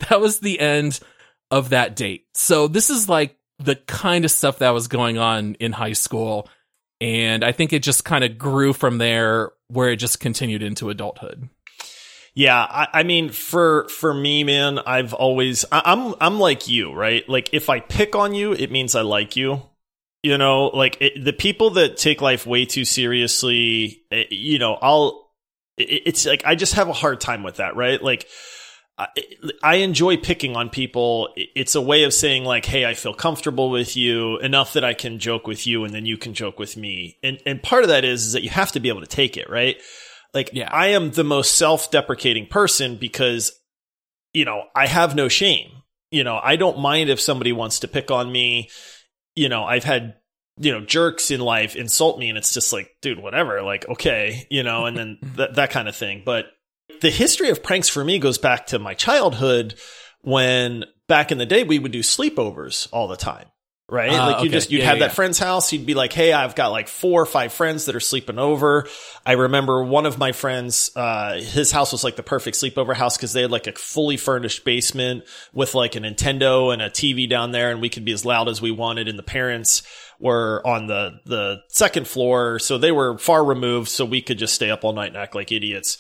that 0.09 0.21
was 0.21 0.41
the 0.41 0.59
end 0.59 0.99
of 1.51 1.71
that 1.71 1.97
date. 1.97 2.27
So 2.35 2.69
this 2.69 2.91
is 2.91 3.09
like 3.09 3.37
the 3.59 3.77
kind 3.77 4.25
of 4.25 4.31
stuff 4.31 4.59
that 4.59 4.71
was 4.71 4.89
going 4.89 5.19
on 5.19 5.55
in 5.55 5.73
high 5.73 5.93
school 5.93 6.49
and 7.01 7.45
I 7.45 7.53
think 7.53 7.73
it 7.73 7.83
just 7.83 8.05
kind 8.05 8.25
of 8.25 8.39
grew 8.39 8.73
from 8.73 8.99
there 8.99 9.53
where 9.69 9.91
it 9.91 9.97
just 9.97 10.21
continued 10.21 10.63
into 10.63 10.91
adulthood. 10.91 11.49
Yeah, 12.35 12.59
I, 12.59 12.89
I 12.93 13.03
mean, 13.03 13.31
for 13.31 13.89
for 13.89 14.15
me, 14.15 14.45
man, 14.45 14.79
I've 14.79 15.13
always 15.13 15.65
I, 15.73 15.83
I'm 15.85 16.15
I'm 16.21 16.39
like 16.39 16.69
you, 16.69 16.93
right? 16.93 17.29
Like 17.29 17.51
if 17.53 17.69
I 17.69 17.81
pick 17.81 18.15
on 18.15 18.35
you, 18.35 18.53
it 18.53 18.71
means 18.71 18.95
I 18.95 19.03
like 19.03 19.37
you. 19.37 19.63
You 20.23 20.37
know, 20.37 20.67
like 20.67 20.99
it, 21.01 21.25
the 21.25 21.33
people 21.33 21.71
that 21.71 21.97
take 21.97 22.21
life 22.21 22.47
way 22.47 22.65
too 22.65 22.85
seriously, 22.85 24.03
eh, 24.11 24.25
you 24.31 24.59
know, 24.59 24.75
I'll. 24.75 25.31
It, 25.77 26.03
it's 26.07 26.27
like 26.27 26.45
I 26.45 26.55
just 26.55 26.75
have 26.75 26.89
a 26.89 26.93
hard 26.93 27.21
time 27.21 27.43
with 27.43 27.57
that, 27.57 27.77
right? 27.77 28.03
Like. 28.03 28.27
I, 28.99 29.09
I 29.63 29.75
enjoy 29.77 30.17
picking 30.17 30.57
on 30.57 30.71
people. 30.71 31.29
It's 31.37 31.75
a 31.77 31.81
way 31.81 32.03
of 32.03 32.13
saying 32.13 32.45
like, 32.45 32.65
"Hey, 32.65 32.85
I 32.85 32.95
feel 32.95 33.15
comfortable 33.15 33.71
with 33.71 33.97
you 33.97 34.39
enough 34.39 34.73
that 34.73 34.85
I 34.85 34.95
can 34.95 35.19
joke 35.21 35.47
with 35.47 35.67
you, 35.67 35.85
and 35.85 35.95
then 35.95 36.05
you 36.05 36.19
can 36.19 36.35
joke 36.35 36.59
with 36.59 36.77
me." 36.77 37.17
And 37.23 37.41
and 37.47 37.63
part 37.63 37.85
of 37.85 37.89
that 37.91 38.05
is 38.05 38.27
is 38.27 38.33
that 38.33 38.43
you 38.43 38.51
have 38.51 38.73
to 38.73 38.81
be 38.81 38.89
able 38.89 39.01
to 39.01 39.07
take 39.07 39.37
it, 39.37 39.49
right? 39.49 39.77
Like, 40.35 40.51
Yeah. 40.53 40.69
I 40.71 40.89
am 40.89 41.13
the 41.13 41.25
most 41.25 41.55
self-deprecating 41.55 42.49
person 42.49 42.97
because, 42.97 43.53
you 44.35 44.45
know, 44.45 44.65
I 44.75 44.87
have 44.87 45.15
no 45.15 45.29
shame. 45.29 45.71
You 46.11 46.25
know, 46.25 46.39
I 46.43 46.57
don't 46.57 46.81
mind 46.81 47.09
if 47.09 47.21
somebody 47.21 47.53
wants 47.53 47.81
to 47.81 47.89
pick 47.89 48.11
on 48.11 48.31
me. 48.31 48.69
You 49.37 49.49
know, 49.49 49.65
I've 49.65 49.85
had 49.85 50.17
you 50.61 50.73
know 50.73 50.81
jerks 50.81 51.31
in 51.31 51.41
life 51.41 51.77
insult 51.77 52.19
me, 52.19 52.29
and 52.29 52.37
it's 52.37 52.53
just 52.53 52.73
like, 52.73 52.91
dude, 53.01 53.21
whatever. 53.23 53.63
Like, 53.63 53.89
okay, 53.89 54.47
you 54.51 54.63
know, 54.63 54.87
and 54.87 54.97
then 54.97 55.19
that 55.37 55.55
that 55.55 55.71
kind 55.71 55.89
of 55.89 55.95
thing. 55.95 56.23
But 56.25 56.47
the 57.01 57.11
history 57.11 57.51
of 57.51 57.63
pranks 57.63 57.89
for 57.89 58.05
me 58.05 58.19
goes 58.19 58.39
back 58.39 58.67
to 58.69 58.79
my 58.79 58.95
childhood 58.95 59.75
when 60.23 60.85
back 61.07 61.33
in 61.33 61.39
the 61.39 61.47
day 61.47 61.63
we 61.63 61.79
would 61.79 61.93
do 61.93 62.01
sleepovers 62.01 62.89
all 62.93 63.09
the 63.09 63.17
time. 63.17 63.47
Right? 63.91 64.13
Ah, 64.13 64.27
like 64.27 64.37
you 64.43 64.49
okay. 64.49 64.49
just 64.51 64.71
you'd 64.71 64.81
Yeah, 64.81 64.85
have 64.85 64.99
yeah, 64.99 65.07
that 65.07 65.15
friend's 65.15 65.39
house, 65.39 65.73
you'd 65.73 65.87
be 65.87 65.95
like, 65.95 66.13
Hey, 66.13 66.31
I've 66.31 66.55
got 66.55 66.73
like 66.73 66.89
four 66.89 67.23
or 67.23 67.27
five 67.27 67.55
friends 67.55 67.87
that 67.87 67.97
are 67.97 68.01
sleeping 68.01 68.39
over. 68.39 68.87
I 69.25 69.33
remember 69.33 69.83
one 69.83 70.05
of 70.05 70.19
my 70.19 70.33
friends, 70.33 70.91
uh, 70.95 71.41
his 71.41 71.73
house 71.73 71.93
was 71.93 72.05
like 72.05 72.17
the 72.17 72.23
perfect 72.23 72.59
sleepover 72.59 72.95
house 72.95 73.17
because 73.17 73.33
they 73.33 73.41
had 73.41 73.51
like 73.51 73.67
a 73.67 73.73
fully 73.73 74.19
furnished 74.19 74.63
basement 74.67 75.25
with 75.55 75.75
like 75.75 75.97
a 75.97 76.01
Nintendo 76.01 76.71
and 76.71 76.83
a 76.83 76.91
TV 76.91 77.27
down 77.27 77.53
there, 77.53 77.71
and 77.71 77.81
we 77.81 77.89
could 77.89 78.05
be 78.05 78.13
as 78.13 78.27
loud 78.27 78.51
as 78.51 78.61
we 78.61 78.71
wanted. 78.71 79.09
And 79.09 79.19
the 79.19 79.23
parents 79.23 79.83
were 80.21 80.61
on 80.67 80.87
the 80.87 81.21
the 81.25 81.61
second 81.71 82.07
floor, 82.07 82.59
so 82.59 82.77
they 82.77 82.93
were 82.93 83.17
far 83.17 83.43
removed, 83.43 83.89
so 83.89 84.05
we 84.05 84.21
could 84.21 84.37
just 84.37 84.53
stay 84.55 84.71
up 84.71 84.85
all 84.85 84.93
night 84.93 85.09
and 85.09 85.17
act 85.17 85.35
like 85.35 85.51
idiots. 85.51 85.97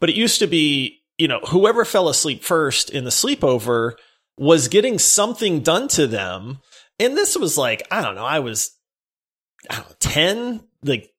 But 0.00 0.10
it 0.10 0.16
used 0.16 0.38
to 0.40 0.46
be, 0.46 1.02
you 1.18 1.28
know, 1.28 1.40
whoever 1.48 1.84
fell 1.84 2.08
asleep 2.08 2.42
first 2.42 2.90
in 2.90 3.04
the 3.04 3.10
sleepover 3.10 3.92
was 4.38 4.68
getting 4.68 4.98
something 4.98 5.60
done 5.60 5.86
to 5.88 6.06
them. 6.06 6.58
And 6.98 7.16
this 7.16 7.36
was 7.36 7.56
like, 7.58 7.86
I 7.90 8.02
don't 8.02 8.14
know, 8.14 8.24
I 8.24 8.40
was, 8.40 8.70
I 9.68 9.76
don't 9.76 9.88
know, 9.88 9.96
10, 10.00 10.60
like 10.82 11.10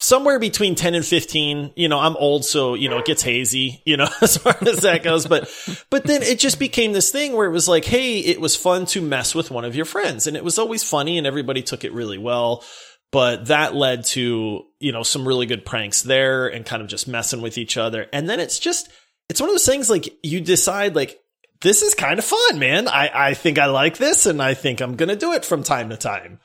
somewhere 0.00 0.38
between 0.38 0.76
10 0.76 0.94
and 0.94 1.04
15. 1.04 1.72
You 1.74 1.88
know, 1.88 1.98
I'm 1.98 2.16
old, 2.16 2.44
so, 2.44 2.74
you 2.74 2.88
know, 2.88 2.98
it 2.98 3.04
gets 3.04 3.22
hazy, 3.22 3.82
you 3.84 3.96
know, 3.96 4.08
as 4.22 4.36
far 4.36 4.56
as 4.60 4.80
that 4.82 5.02
goes. 5.02 5.26
But, 5.26 5.50
but 5.90 6.04
then 6.04 6.22
it 6.22 6.38
just 6.38 6.58
became 6.58 6.92
this 6.92 7.10
thing 7.10 7.34
where 7.34 7.46
it 7.46 7.52
was 7.52 7.68
like, 7.68 7.84
hey, 7.84 8.20
it 8.20 8.40
was 8.40 8.56
fun 8.56 8.86
to 8.86 9.02
mess 9.02 9.34
with 9.34 9.50
one 9.50 9.64
of 9.64 9.74
your 9.74 9.84
friends. 9.84 10.26
And 10.26 10.36
it 10.36 10.44
was 10.44 10.58
always 10.58 10.84
funny 10.84 11.18
and 11.18 11.26
everybody 11.26 11.62
took 11.62 11.84
it 11.84 11.92
really 11.92 12.18
well. 12.18 12.64
But 13.10 13.46
that 13.46 13.74
led 13.74 14.04
to, 14.06 14.64
you 14.80 14.92
know, 14.92 15.02
some 15.02 15.26
really 15.26 15.46
good 15.46 15.64
pranks 15.64 16.02
there 16.02 16.46
and 16.46 16.66
kind 16.66 16.82
of 16.82 16.88
just 16.88 17.08
messing 17.08 17.40
with 17.40 17.56
each 17.56 17.76
other. 17.76 18.06
And 18.12 18.28
then 18.28 18.38
it's 18.38 18.58
just, 18.58 18.90
it's 19.30 19.40
one 19.40 19.48
of 19.48 19.54
those 19.54 19.66
things 19.66 19.88
like 19.88 20.14
you 20.22 20.40
decide 20.40 20.94
like, 20.94 21.18
this 21.60 21.82
is 21.82 21.94
kind 21.94 22.18
of 22.18 22.24
fun, 22.24 22.58
man. 22.58 22.86
I, 22.86 23.10
I 23.30 23.34
think 23.34 23.58
I 23.58 23.66
like 23.66 23.96
this 23.96 24.26
and 24.26 24.42
I 24.42 24.54
think 24.54 24.80
I'm 24.80 24.96
going 24.96 25.08
to 25.08 25.16
do 25.16 25.32
it 25.32 25.44
from 25.44 25.62
time 25.62 25.88
to 25.90 25.96
time. 25.96 26.38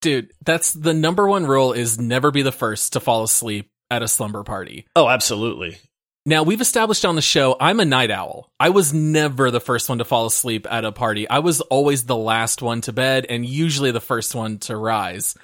Dude, 0.00 0.32
that's 0.44 0.72
the 0.72 0.94
number 0.94 1.26
one 1.26 1.46
rule 1.46 1.72
is 1.72 1.98
never 1.98 2.30
be 2.30 2.42
the 2.42 2.52
first 2.52 2.92
to 2.92 3.00
fall 3.00 3.24
asleep 3.24 3.70
at 3.90 4.02
a 4.02 4.08
slumber 4.08 4.44
party. 4.44 4.86
Oh, 4.94 5.08
absolutely. 5.08 5.78
Now, 6.24 6.42
we've 6.42 6.60
established 6.60 7.04
on 7.04 7.14
the 7.14 7.22
show, 7.22 7.56
I'm 7.60 7.78
a 7.78 7.84
night 7.84 8.10
owl. 8.10 8.50
I 8.58 8.70
was 8.70 8.92
never 8.92 9.50
the 9.50 9.60
first 9.60 9.88
one 9.88 9.98
to 9.98 10.04
fall 10.04 10.26
asleep 10.26 10.66
at 10.68 10.84
a 10.84 10.90
party. 10.90 11.28
I 11.28 11.38
was 11.38 11.60
always 11.60 12.04
the 12.04 12.16
last 12.16 12.62
one 12.62 12.80
to 12.82 12.92
bed 12.92 13.26
and 13.28 13.46
usually 13.46 13.92
the 13.92 14.00
first 14.00 14.34
one 14.34 14.58
to 14.60 14.76
rise. 14.76 15.36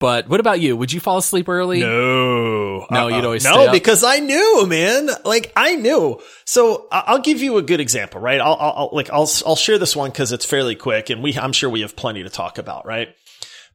But 0.00 0.28
what 0.28 0.38
about 0.38 0.60
you? 0.60 0.76
Would 0.76 0.92
you 0.92 1.00
fall 1.00 1.18
asleep 1.18 1.48
early? 1.48 1.80
No, 1.80 2.86
No, 2.90 3.08
you'd 3.08 3.16
uh-uh. 3.16 3.24
always 3.24 3.44
no 3.44 3.72
because 3.72 4.04
I 4.04 4.18
knew, 4.18 4.64
man. 4.66 5.08
Like 5.24 5.52
I 5.56 5.74
knew. 5.74 6.20
So 6.44 6.86
I'll 6.92 7.18
give 7.18 7.40
you 7.40 7.56
a 7.58 7.62
good 7.62 7.80
example, 7.80 8.20
right? 8.20 8.40
I'll, 8.40 8.54
I'll 8.54 8.72
I'll- 8.76 8.90
like 8.92 9.10
I'll 9.10 9.28
I'll 9.44 9.56
share 9.56 9.78
this 9.78 9.96
one 9.96 10.10
because 10.10 10.30
it's 10.30 10.44
fairly 10.44 10.76
quick, 10.76 11.10
and 11.10 11.22
we 11.22 11.36
I'm 11.36 11.52
sure 11.52 11.68
we 11.68 11.80
have 11.80 11.96
plenty 11.96 12.22
to 12.22 12.30
talk 12.30 12.58
about, 12.58 12.86
right? 12.86 13.08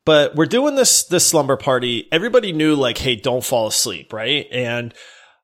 But 0.06 0.36
we're 0.36 0.46
doing 0.46 0.76
this 0.76 1.04
this 1.04 1.26
slumber 1.26 1.58
party. 1.58 2.08
Everybody 2.12 2.54
knew, 2.54 2.76
like, 2.76 2.98
hey, 2.98 3.16
don't 3.16 3.44
fall 3.44 3.68
asleep, 3.68 4.14
right? 4.14 4.48
And 4.52 4.94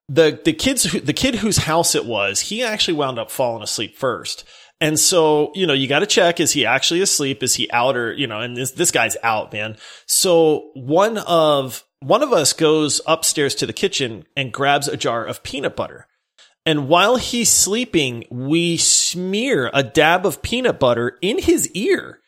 the 0.08 0.40
the 0.44 0.54
kids 0.54 0.84
who, 0.86 1.00
the 1.02 1.14
kid 1.14 1.36
whose 1.36 1.58
house 1.58 1.94
it 1.94 2.06
was, 2.06 2.40
he 2.40 2.64
actually 2.64 2.96
wound 2.96 3.20
up 3.20 3.32
falling 3.32 3.64
asleep 3.64 3.98
first. 3.98 4.44
And 4.82 4.98
so, 5.00 5.52
you 5.56 5.68
know, 5.68 5.74
you 5.74 5.88
got 5.88 6.00
to 6.00 6.06
check, 6.06 6.40
is 6.40 6.54
he 6.54 6.66
actually 6.66 7.02
asleep? 7.02 7.44
Is 7.44 7.56
he 7.56 7.70
out 7.72 7.98
or, 7.98 8.14
you 8.14 8.28
know, 8.28 8.40
and 8.40 8.56
this, 8.56 8.72
this 8.72 8.92
guy's 8.92 9.18
out, 9.24 9.52
man. 9.52 9.76
So 10.06 10.72
one 10.74 11.18
of, 11.18 11.84
one 12.00 12.24
of 12.24 12.32
us 12.32 12.54
goes 12.54 13.02
upstairs 13.06 13.56
to 13.56 13.66
the 13.66 13.74
kitchen 13.74 14.26
and 14.38 14.54
grabs 14.54 14.88
a 14.88 14.96
jar 14.96 15.26
of 15.26 15.44
peanut 15.44 15.76
butter. 15.76 16.08
And 16.66 16.88
while 16.88 17.18
he's 17.18 17.50
sleeping, 17.50 18.24
we 18.32 18.78
smear 18.78 19.70
a 19.74 19.84
dab 19.84 20.26
of 20.26 20.42
peanut 20.42 20.80
butter 20.80 21.18
in 21.22 21.40
his 21.40 21.70
ear, 21.72 22.20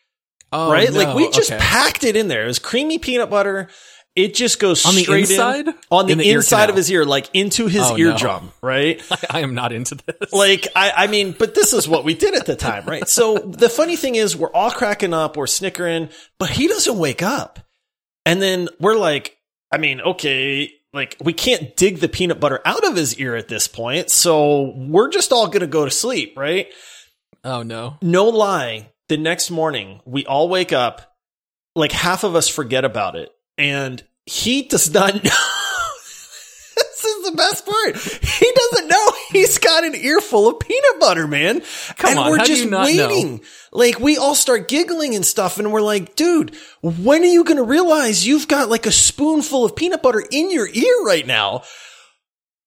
Oh, 0.52 0.70
right? 0.70 0.90
no. 0.92 0.98
Like 0.98 1.14
we 1.16 1.30
just 1.30 1.50
Okay. 1.52 1.58
packed 1.60 2.04
it 2.04 2.16
in 2.16 2.28
there. 2.28 2.44
It 2.44 2.48
was 2.48 2.58
creamy 2.58 2.98
peanut 2.98 3.30
butter. 3.30 3.68
It 4.14 4.34
just 4.34 4.60
goes 4.60 4.84
On 4.84 4.94
the 4.94 5.02
straight 5.04 5.24
in- 5.24 5.30
inside? 5.30 5.68
on 5.90 6.06
the, 6.06 6.12
In 6.12 6.18
the 6.18 6.30
inside 6.30 6.68
of 6.68 6.76
his 6.76 6.90
ear, 6.90 7.04
like 7.06 7.30
into 7.32 7.66
his 7.66 7.82
Oh, 7.82 7.96
no. 7.96 7.96
eardrum, 7.96 8.50
right? 8.62 9.00
I 9.30 9.40
am 9.40 9.54
not 9.54 9.72
into 9.72 9.94
this. 9.94 10.32
Like, 10.32 10.68
I, 10.76 10.92
I 10.94 11.06
mean, 11.06 11.34
but 11.38 11.54
this 11.54 11.72
is 11.72 11.88
what 11.88 12.04
we 12.04 12.12
did 12.14 12.34
at 12.34 12.44
the 12.44 12.54
time, 12.56 12.84
right? 12.84 13.08
So 13.08 13.38
the 13.38 13.70
funny 13.70 13.96
thing 13.96 14.14
is 14.16 14.36
we're 14.36 14.52
all 14.52 14.70
cracking 14.70 15.14
up, 15.14 15.36
we're 15.38 15.46
snickering, 15.46 16.10
but 16.38 16.50
he 16.50 16.68
doesn't 16.68 16.98
wake 16.98 17.22
up. 17.22 17.58
And 18.26 18.40
then 18.42 18.68
we're 18.78 18.96
like, 18.96 19.36
I 19.72 19.78
mean, 19.78 20.02
okay, 20.02 20.70
like 20.92 21.16
we 21.24 21.32
can't 21.32 21.74
dig 21.74 22.00
the 22.00 22.08
peanut 22.08 22.38
butter 22.38 22.60
out 22.66 22.84
of 22.86 22.94
his 22.94 23.16
ear 23.18 23.34
at 23.34 23.48
this 23.48 23.66
point. 23.66 24.10
So 24.10 24.74
we're 24.76 25.08
just 25.08 25.32
all 25.32 25.46
going 25.46 25.60
to 25.60 25.66
go 25.66 25.86
to 25.86 25.90
sleep, 25.90 26.34
right? 26.36 26.68
oh 27.44 27.62
no. 27.62 27.96
No 28.02 28.26
lie. 28.26 28.90
The 29.08 29.16
next 29.16 29.50
morning 29.50 30.00
we 30.04 30.26
all 30.26 30.48
wake 30.50 30.72
up, 30.72 31.14
like 31.74 31.92
half 31.92 32.24
of 32.24 32.36
us 32.36 32.46
forget 32.46 32.84
about 32.84 33.16
it. 33.16 33.30
And 33.62 34.02
he 34.26 34.62
does 34.62 34.92
not 34.92 35.14
know. 35.14 35.20
this 36.76 37.04
is 37.04 37.30
the 37.30 37.36
best 37.36 37.64
part. 37.66 37.96
He 37.96 38.52
doesn't 38.54 38.88
know 38.88 39.12
he's 39.30 39.58
got 39.58 39.84
an 39.84 39.94
earful 39.94 40.48
of 40.48 40.60
peanut 40.60 41.00
butter, 41.00 41.26
man. 41.26 41.62
Come 41.96 42.10
and 42.10 42.18
on, 42.18 42.30
we're 42.30 42.38
how 42.38 42.44
do 42.44 42.48
just 42.52 42.64
you 42.64 42.70
not 42.70 42.90
know? 42.92 43.08
waiting. 43.08 43.40
Like 43.72 44.00
we 44.00 44.16
all 44.18 44.34
start 44.34 44.68
giggling 44.68 45.14
and 45.14 45.24
stuff, 45.24 45.58
and 45.58 45.72
we're 45.72 45.80
like, 45.80 46.16
dude, 46.16 46.54
when 46.82 47.22
are 47.22 47.26
you 47.26 47.44
gonna 47.44 47.62
realize 47.62 48.26
you've 48.26 48.48
got 48.48 48.68
like 48.68 48.86
a 48.86 48.92
spoonful 48.92 49.64
of 49.64 49.76
peanut 49.76 50.02
butter 50.02 50.22
in 50.30 50.50
your 50.50 50.68
ear 50.68 51.04
right 51.04 51.26
now? 51.26 51.62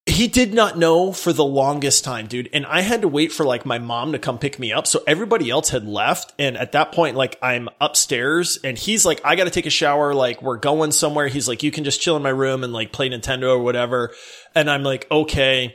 He 0.08 0.28
did 0.28 0.54
not 0.54 0.78
know 0.78 1.12
for 1.12 1.34
the 1.34 1.44
longest 1.44 2.04
time, 2.04 2.28
dude. 2.28 2.50
And 2.54 2.64
I 2.68 2.82
had 2.82 3.02
to 3.02 3.08
wait 3.08 3.32
for 3.32 3.44
like 3.44 3.66
my 3.66 3.80
mom 3.80 4.12
to 4.12 4.20
come 4.20 4.38
pick 4.38 4.60
me 4.60 4.72
up. 4.72 4.86
So 4.86 5.02
everybody 5.08 5.50
else 5.50 5.70
had 5.70 5.88
left. 5.88 6.32
And 6.38 6.56
at 6.58 6.74
that 6.74 6.92
point, 6.92 7.16
like 7.16 7.40
I'm 7.42 7.70
upstairs 7.82 8.60
and 8.64 8.78
he's 8.78 9.04
like, 9.04 9.20
I 9.26 9.36
got 9.36 9.46
to 9.46 9.50
take 9.50 9.66
a 9.66 9.72
shower. 9.72 10.14
Like 10.14 10.44
we're 10.44 10.58
going 10.58 10.92
somewhere. 10.92 11.28
He's 11.28 11.48
like, 11.48 11.64
you 11.64 11.72
can 11.72 11.84
just 11.84 12.02
chill 12.02 12.16
in 12.16 12.22
my 12.22 12.30
room 12.30 12.64
and 12.64 12.72
like 12.72 12.92
play 12.92 13.10
Nintendo 13.10 13.50
or 13.50 13.64
whatever. 13.64 14.14
And 14.54 14.70
I'm 14.70 14.84
like, 14.84 15.08
okay. 15.10 15.74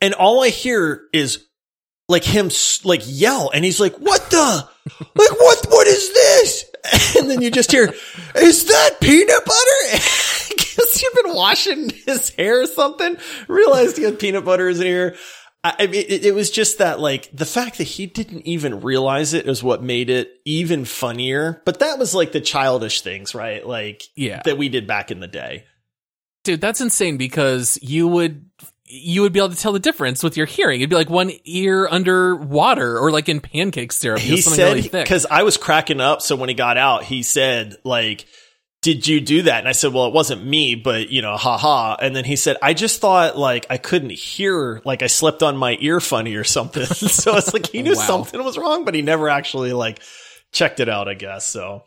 And 0.00 0.14
all 0.14 0.42
I 0.42 0.48
hear 0.48 1.02
is 1.12 1.46
like 2.08 2.24
him 2.24 2.50
like 2.82 3.02
yell 3.04 3.50
and 3.54 3.64
he's 3.64 3.78
like, 3.78 3.94
what 3.98 4.28
the, 4.30 4.68
like 5.14 5.40
what, 5.40 5.66
what 5.68 5.86
is 5.86 6.12
this? 6.12 6.64
And 7.18 7.28
then 7.30 7.42
you 7.42 7.50
just 7.50 7.70
hear, 7.70 7.92
is 8.36 8.64
that 8.66 9.00
peanut 9.00 9.44
butter? 9.44 10.04
Guess 10.98 11.02
you've 11.14 11.24
been 11.24 11.34
washing 11.34 11.90
his 12.06 12.30
hair 12.30 12.62
or 12.62 12.66
something. 12.66 13.16
Realized 13.46 13.96
he 13.96 14.04
had 14.04 14.18
peanut 14.18 14.44
butter 14.44 14.68
in 14.68 14.74
his 14.76 14.80
ear. 14.84 15.16
I 15.64 15.86
mean, 15.88 16.04
it, 16.08 16.24
it 16.24 16.34
was 16.34 16.50
just 16.52 16.78
that, 16.78 17.00
like, 17.00 17.28
the 17.32 17.44
fact 17.44 17.78
that 17.78 17.84
he 17.84 18.06
didn't 18.06 18.46
even 18.46 18.80
realize 18.80 19.34
it 19.34 19.46
is 19.48 19.62
what 19.62 19.82
made 19.82 20.08
it 20.08 20.30
even 20.44 20.84
funnier. 20.84 21.62
But 21.64 21.80
that 21.80 21.98
was 21.98 22.14
like 22.14 22.30
the 22.32 22.40
childish 22.40 23.00
things, 23.02 23.34
right? 23.34 23.66
Like, 23.66 24.04
Yeah. 24.14 24.40
that 24.44 24.56
we 24.56 24.68
did 24.68 24.86
back 24.86 25.10
in 25.10 25.18
the 25.18 25.26
day. 25.26 25.64
Dude, 26.44 26.60
that's 26.60 26.80
insane 26.80 27.16
because 27.16 27.78
you 27.82 28.06
would 28.08 28.46
you 28.90 29.20
would 29.20 29.34
be 29.34 29.38
able 29.40 29.50
to 29.50 29.56
tell 29.56 29.72
the 29.72 29.78
difference 29.80 30.22
with 30.22 30.36
your 30.36 30.46
hearing. 30.46 30.80
It'd 30.80 30.88
be 30.88 30.96
like 30.96 31.10
one 31.10 31.30
ear 31.44 31.86
under 31.90 32.36
water 32.36 32.98
or 32.98 33.10
like 33.10 33.28
in 33.28 33.40
pancake 33.40 33.92
syrup. 33.92 34.20
he 34.20 34.40
said 34.40 34.76
really 34.76 34.88
because 34.88 35.26
I 35.30 35.42
was 35.42 35.58
cracking 35.58 36.00
up. 36.00 36.22
So 36.22 36.36
when 36.36 36.48
he 36.48 36.54
got 36.54 36.78
out, 36.78 37.04
he 37.04 37.22
said 37.22 37.76
like, 37.84 38.24
"Did 38.82 39.06
you 39.06 39.20
do 39.20 39.42
that?" 39.42 39.58
And 39.58 39.68
I 39.68 39.72
said, 39.72 39.92
"Well, 39.92 40.06
it 40.06 40.12
wasn't 40.14 40.44
me, 40.44 40.74
but 40.74 41.10
you 41.10 41.22
know, 41.22 41.36
haha." 41.36 41.96
And 42.00 42.14
then 42.14 42.24
he 42.24 42.36
said, 42.36 42.56
"I 42.62 42.74
just 42.74 43.00
thought 43.00 43.36
like 43.38 43.66
I 43.70 43.76
couldn't 43.78 44.12
hear, 44.12 44.80
like 44.84 45.02
I 45.02 45.06
slept 45.08 45.42
on 45.42 45.56
my 45.56 45.76
ear 45.80 46.00
funny 46.00 46.34
or 46.36 46.44
something." 46.44 46.84
so 46.86 47.36
it's 47.36 47.52
like 47.52 47.66
he 47.68 47.82
knew 47.82 47.94
Wow. 47.96 48.02
something 48.02 48.42
was 48.42 48.56
wrong, 48.58 48.84
but 48.84 48.94
he 48.94 49.02
never 49.02 49.28
actually 49.28 49.72
like 49.72 50.00
checked 50.52 50.80
it 50.80 50.88
out. 50.88 51.08
I 51.08 51.14
guess 51.14 51.46
so. 51.46 51.84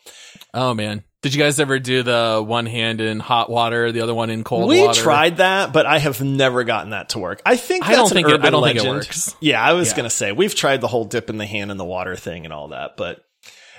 Oh 0.54 0.74
man. 0.74 1.04
Did 1.24 1.36
you 1.36 1.40
guys 1.40 1.60
ever 1.60 1.78
do 1.78 2.02
the 2.02 2.44
one 2.44 2.66
hand 2.66 3.00
in 3.00 3.20
hot 3.20 3.48
water, 3.48 3.92
the 3.92 4.02
other 4.02 4.16
one 4.16 4.32
in 4.32 4.44
cold 4.44 4.64
water? 4.64 4.74
we 4.74 4.82
water? 4.88 5.00
tried 5.00 5.38
that, 5.38 5.72
but 5.72 5.86
I 5.86 6.00
have 6.00 6.20
never 6.20 6.64
gotten 6.64 6.90
that 6.90 7.10
to 7.10 7.20
work. 7.20 7.44
I 7.46 7.58
think 7.58 7.86
I 7.88 7.92
don't 7.94 8.10
an 8.10 8.16
think 8.16 8.28
it- 8.28 8.42
I 8.44 8.50
don't 8.50 8.64
think 8.64 8.84
it 8.84 8.90
works. 8.90 9.36
Yeah, 9.40 9.62
I 9.64 9.74
was 9.74 9.90
Yeah. 9.92 9.98
gonna 9.98 10.10
say 10.10 10.32
we've 10.32 10.56
tried 10.56 10.82
the 10.82 10.88
whole 10.88 11.06
dip 11.06 11.30
in 11.30 11.38
the 11.38 11.46
hand 11.46 11.70
in 11.70 11.78
the 11.78 11.86
water 11.86 12.16
thing 12.16 12.46
and 12.46 12.52
all 12.52 12.70
that, 12.70 12.98
but 12.98 13.22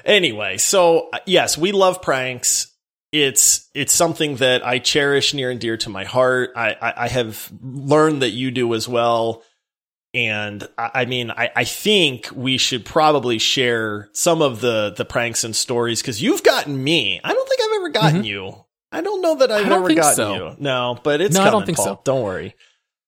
anyway. 0.04 0.56
So 0.58 1.10
yes, 1.26 1.58
we 1.58 1.72
love 1.72 2.00
pranks. 2.00 2.68
It's 3.12 3.68
it's 3.74 3.92
something 3.92 4.36
that 4.36 4.66
I 4.66 4.78
cherish 4.78 5.34
near 5.34 5.50
and 5.50 5.60
dear 5.60 5.76
to 5.78 5.90
my 5.90 6.04
heart. 6.04 6.50
I 6.56 6.70
I, 6.80 6.94
I 7.04 7.08
have 7.08 7.52
learned 7.62 8.22
that 8.22 8.30
you 8.30 8.50
do 8.50 8.72
as 8.74 8.88
well. 8.88 9.42
And 10.14 10.66
I, 10.76 10.90
I 10.94 11.04
mean, 11.06 11.30
I, 11.30 11.50
I 11.56 11.64
think 11.64 12.28
we 12.34 12.58
should 12.58 12.84
probably 12.84 13.38
share 13.38 14.08
some 14.12 14.42
of 14.42 14.60
the 14.60 14.94
the 14.96 15.04
pranks 15.04 15.44
and 15.44 15.54
stories 15.56 16.00
because 16.02 16.22
you've 16.22 16.42
gotten 16.42 16.82
me. 16.82 17.20
I 17.22 17.32
don't 17.32 17.48
think 17.48 17.60
I've 17.62 17.76
ever 17.76 17.88
gotten 17.90 18.24
you. 18.24 18.64
I 18.90 19.00
don't 19.00 19.22
know 19.22 19.36
that 19.36 19.50
I've 19.50 19.64
Mm-hmm. 19.64 19.72
ever 19.72 19.94
gotten 19.94 20.16
so. 20.16 20.34
you. 20.34 20.56
No, 20.58 20.98
but 21.02 21.20
it's 21.22 21.34
No, 21.34 21.42
I 21.42 21.50
don't 21.50 21.64
think 21.64 21.76
Paul. 21.78 21.84
so. 21.86 22.00
Don't 22.04 22.22
worry. 22.22 22.54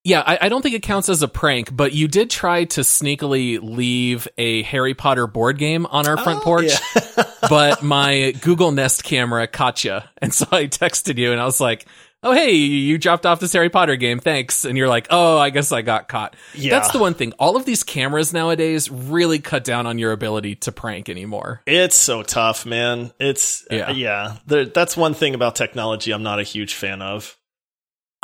Yeah, 0.04 0.22
I, 0.24 0.38
I 0.42 0.48
don't 0.50 0.60
think 0.60 0.74
it 0.74 0.82
counts 0.82 1.08
as 1.08 1.22
a 1.22 1.28
prank, 1.28 1.74
but 1.74 1.94
you 1.94 2.08
did 2.08 2.28
try 2.28 2.64
to 2.64 2.82
sneakily 2.82 3.58
leave 3.62 4.28
a 4.36 4.60
Harry 4.64 4.92
Potter 4.92 5.26
board 5.26 5.56
game 5.56 5.86
on 5.86 6.06
our 6.06 6.18
front 6.18 6.40
Oh, 6.40 6.44
porch. 6.44 6.72
yeah. 6.94 7.24
but 7.48 7.82
my 7.82 8.32
Google 8.42 8.70
Nest 8.70 9.02
camera 9.02 9.46
caught 9.46 9.82
you. 9.82 10.00
And 10.18 10.32
so 10.32 10.46
I 10.52 10.66
texted 10.66 11.16
you 11.16 11.32
and 11.32 11.40
I 11.40 11.44
was 11.46 11.58
like, 11.60 11.86
Oh, 12.22 12.32
hey, 12.32 12.52
you 12.52 12.96
dropped 12.96 13.26
off 13.26 13.38
this 13.40 13.52
Harry 13.52 13.68
Potter 13.68 13.96
game. 13.96 14.18
Thanks. 14.18 14.64
And 14.64 14.76
you're 14.78 14.88
like, 14.88 15.06
Oh, 15.10 15.38
I 15.38 15.48
guess 15.50 15.72
I 15.72 15.80
got 15.82 16.08
caught. 16.08 16.36
Yeah. 16.54 16.70
That's 16.78 16.90
the 16.92 16.98
one 16.98 17.14
thing. 17.14 17.32
All 17.38 17.56
of 17.56 17.64
these 17.64 17.82
cameras 17.82 18.32
nowadays 18.32 18.90
really 18.90 19.38
cut 19.38 19.64
down 19.64 19.86
on 19.86 19.98
your 19.98 20.12
ability 20.12 20.56
to 20.56 20.72
prank 20.72 21.08
anymore. 21.08 21.62
It's 21.66 21.96
so 21.96 22.22
tough, 22.22 22.64
man. 22.66 23.12
It's 23.18 23.66
yeah. 23.70 23.90
Yeah. 23.90 23.92
yeah. 23.92 24.36
There, 24.46 24.64
that's 24.66 24.96
one 24.98 25.14
thing 25.14 25.34
about 25.34 25.54
technology 25.56 26.12
I'm 26.12 26.22
not 26.22 26.40
a 26.40 26.44
huge 26.44 26.74
fan 26.74 27.00
of. 27.02 27.36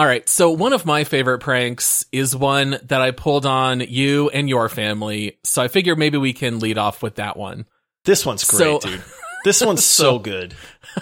All 0.01 0.07
right. 0.07 0.27
So 0.27 0.51
one 0.51 0.73
of 0.73 0.87
my 0.87 1.05
favorite 1.05 1.41
pranks 1.41 2.07
is 2.11 2.35
one 2.35 2.79
that 2.85 3.03
I 3.03 3.11
pulled 3.11 3.45
on 3.45 3.81
you 3.81 4.31
and 4.31 4.49
your 4.49 4.71
family. 4.71 5.39
So 5.45 5.61
I 5.61 5.69
figure 5.69 5.95
maybe 5.95 6.17
we 6.17 6.33
can 6.33 6.59
lead 6.59 6.79
off 6.79 7.03
with 7.03 7.17
that 7.17 7.37
one. 7.37 7.67
This 8.07 8.25
one's 8.25 8.43
great, 8.45 8.59
So- 8.61 8.79
dude. 8.79 9.03
This 9.45 9.61
one's 9.65 9.85
so 9.85 10.19
good. 10.19 10.55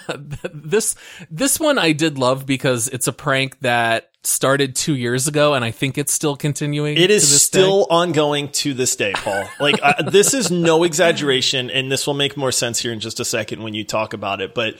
this 0.52 0.96
this 1.30 1.60
one 1.60 1.78
I 1.78 1.92
did 1.92 2.18
love 2.18 2.44
because 2.44 2.88
it's 2.88 3.06
a 3.06 3.12
prank 3.12 3.60
that 3.60 4.10
started 4.24 4.74
two 4.74 4.96
years 4.96 5.28
ago, 5.28 5.54
and 5.54 5.64
I 5.64 5.70
think 5.70 5.96
it's 5.96 6.12
still 6.12 6.34
continuing. 6.36 6.96
It 6.96 7.10
is 7.12 7.40
still 7.40 7.82
day. 7.84 7.86
ongoing 7.90 8.48
to 8.50 8.74
this 8.74 8.96
day, 8.96 9.12
Paul. 9.14 9.44
Like 9.60 9.78
uh, 9.80 10.02
this 10.10 10.34
is 10.34 10.50
no 10.50 10.82
exaggeration, 10.90 11.70
and 11.70 11.90
this 11.90 12.04
will 12.04 12.14
make 12.14 12.36
more 12.36 12.50
sense 12.52 12.80
here 12.80 12.92
in 12.92 12.98
just 12.98 13.20
a 13.20 13.24
second 13.24 13.62
when 13.62 13.74
you 13.74 13.84
talk 13.84 14.12
about 14.12 14.40
it. 14.40 14.54
But 14.54 14.74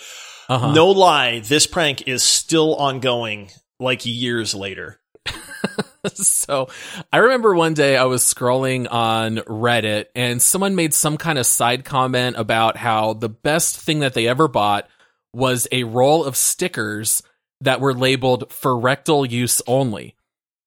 Uh-huh. 0.48 0.72
no 0.72 0.88
lie, 0.90 1.40
this 1.40 1.66
prank 1.68 2.06
is 2.08 2.22
still 2.22 2.74
ongoing, 2.76 3.50
like 3.78 4.04
years 4.04 4.54
later. 4.54 4.98
so 6.14 6.68
I 7.12 7.18
remember 7.18 7.54
one 7.54 7.74
day 7.74 7.96
I 7.96 8.04
was 8.04 8.22
scrolling 8.22 8.90
on 8.90 9.36
Reddit, 9.38 10.06
and 10.14 10.40
someone 10.40 10.74
made 10.74 10.94
some 10.94 11.16
kind 11.16 11.38
of 11.38 11.46
side 11.46 11.84
comment 11.84 12.36
about 12.38 12.76
how 12.76 13.14
the 13.14 13.28
best 13.28 13.76
thing 13.78 14.00
that 14.00 14.14
they 14.14 14.26
ever 14.26 14.48
bought 14.48 14.88
was 15.32 15.68
a 15.72 15.84
roll 15.84 16.24
of 16.24 16.36
stickers 16.36 17.22
that 17.60 17.80
were 17.80 17.94
labeled 17.94 18.52
for 18.52 18.78
rectal 18.78 19.26
use 19.26 19.60
only. 19.66 20.14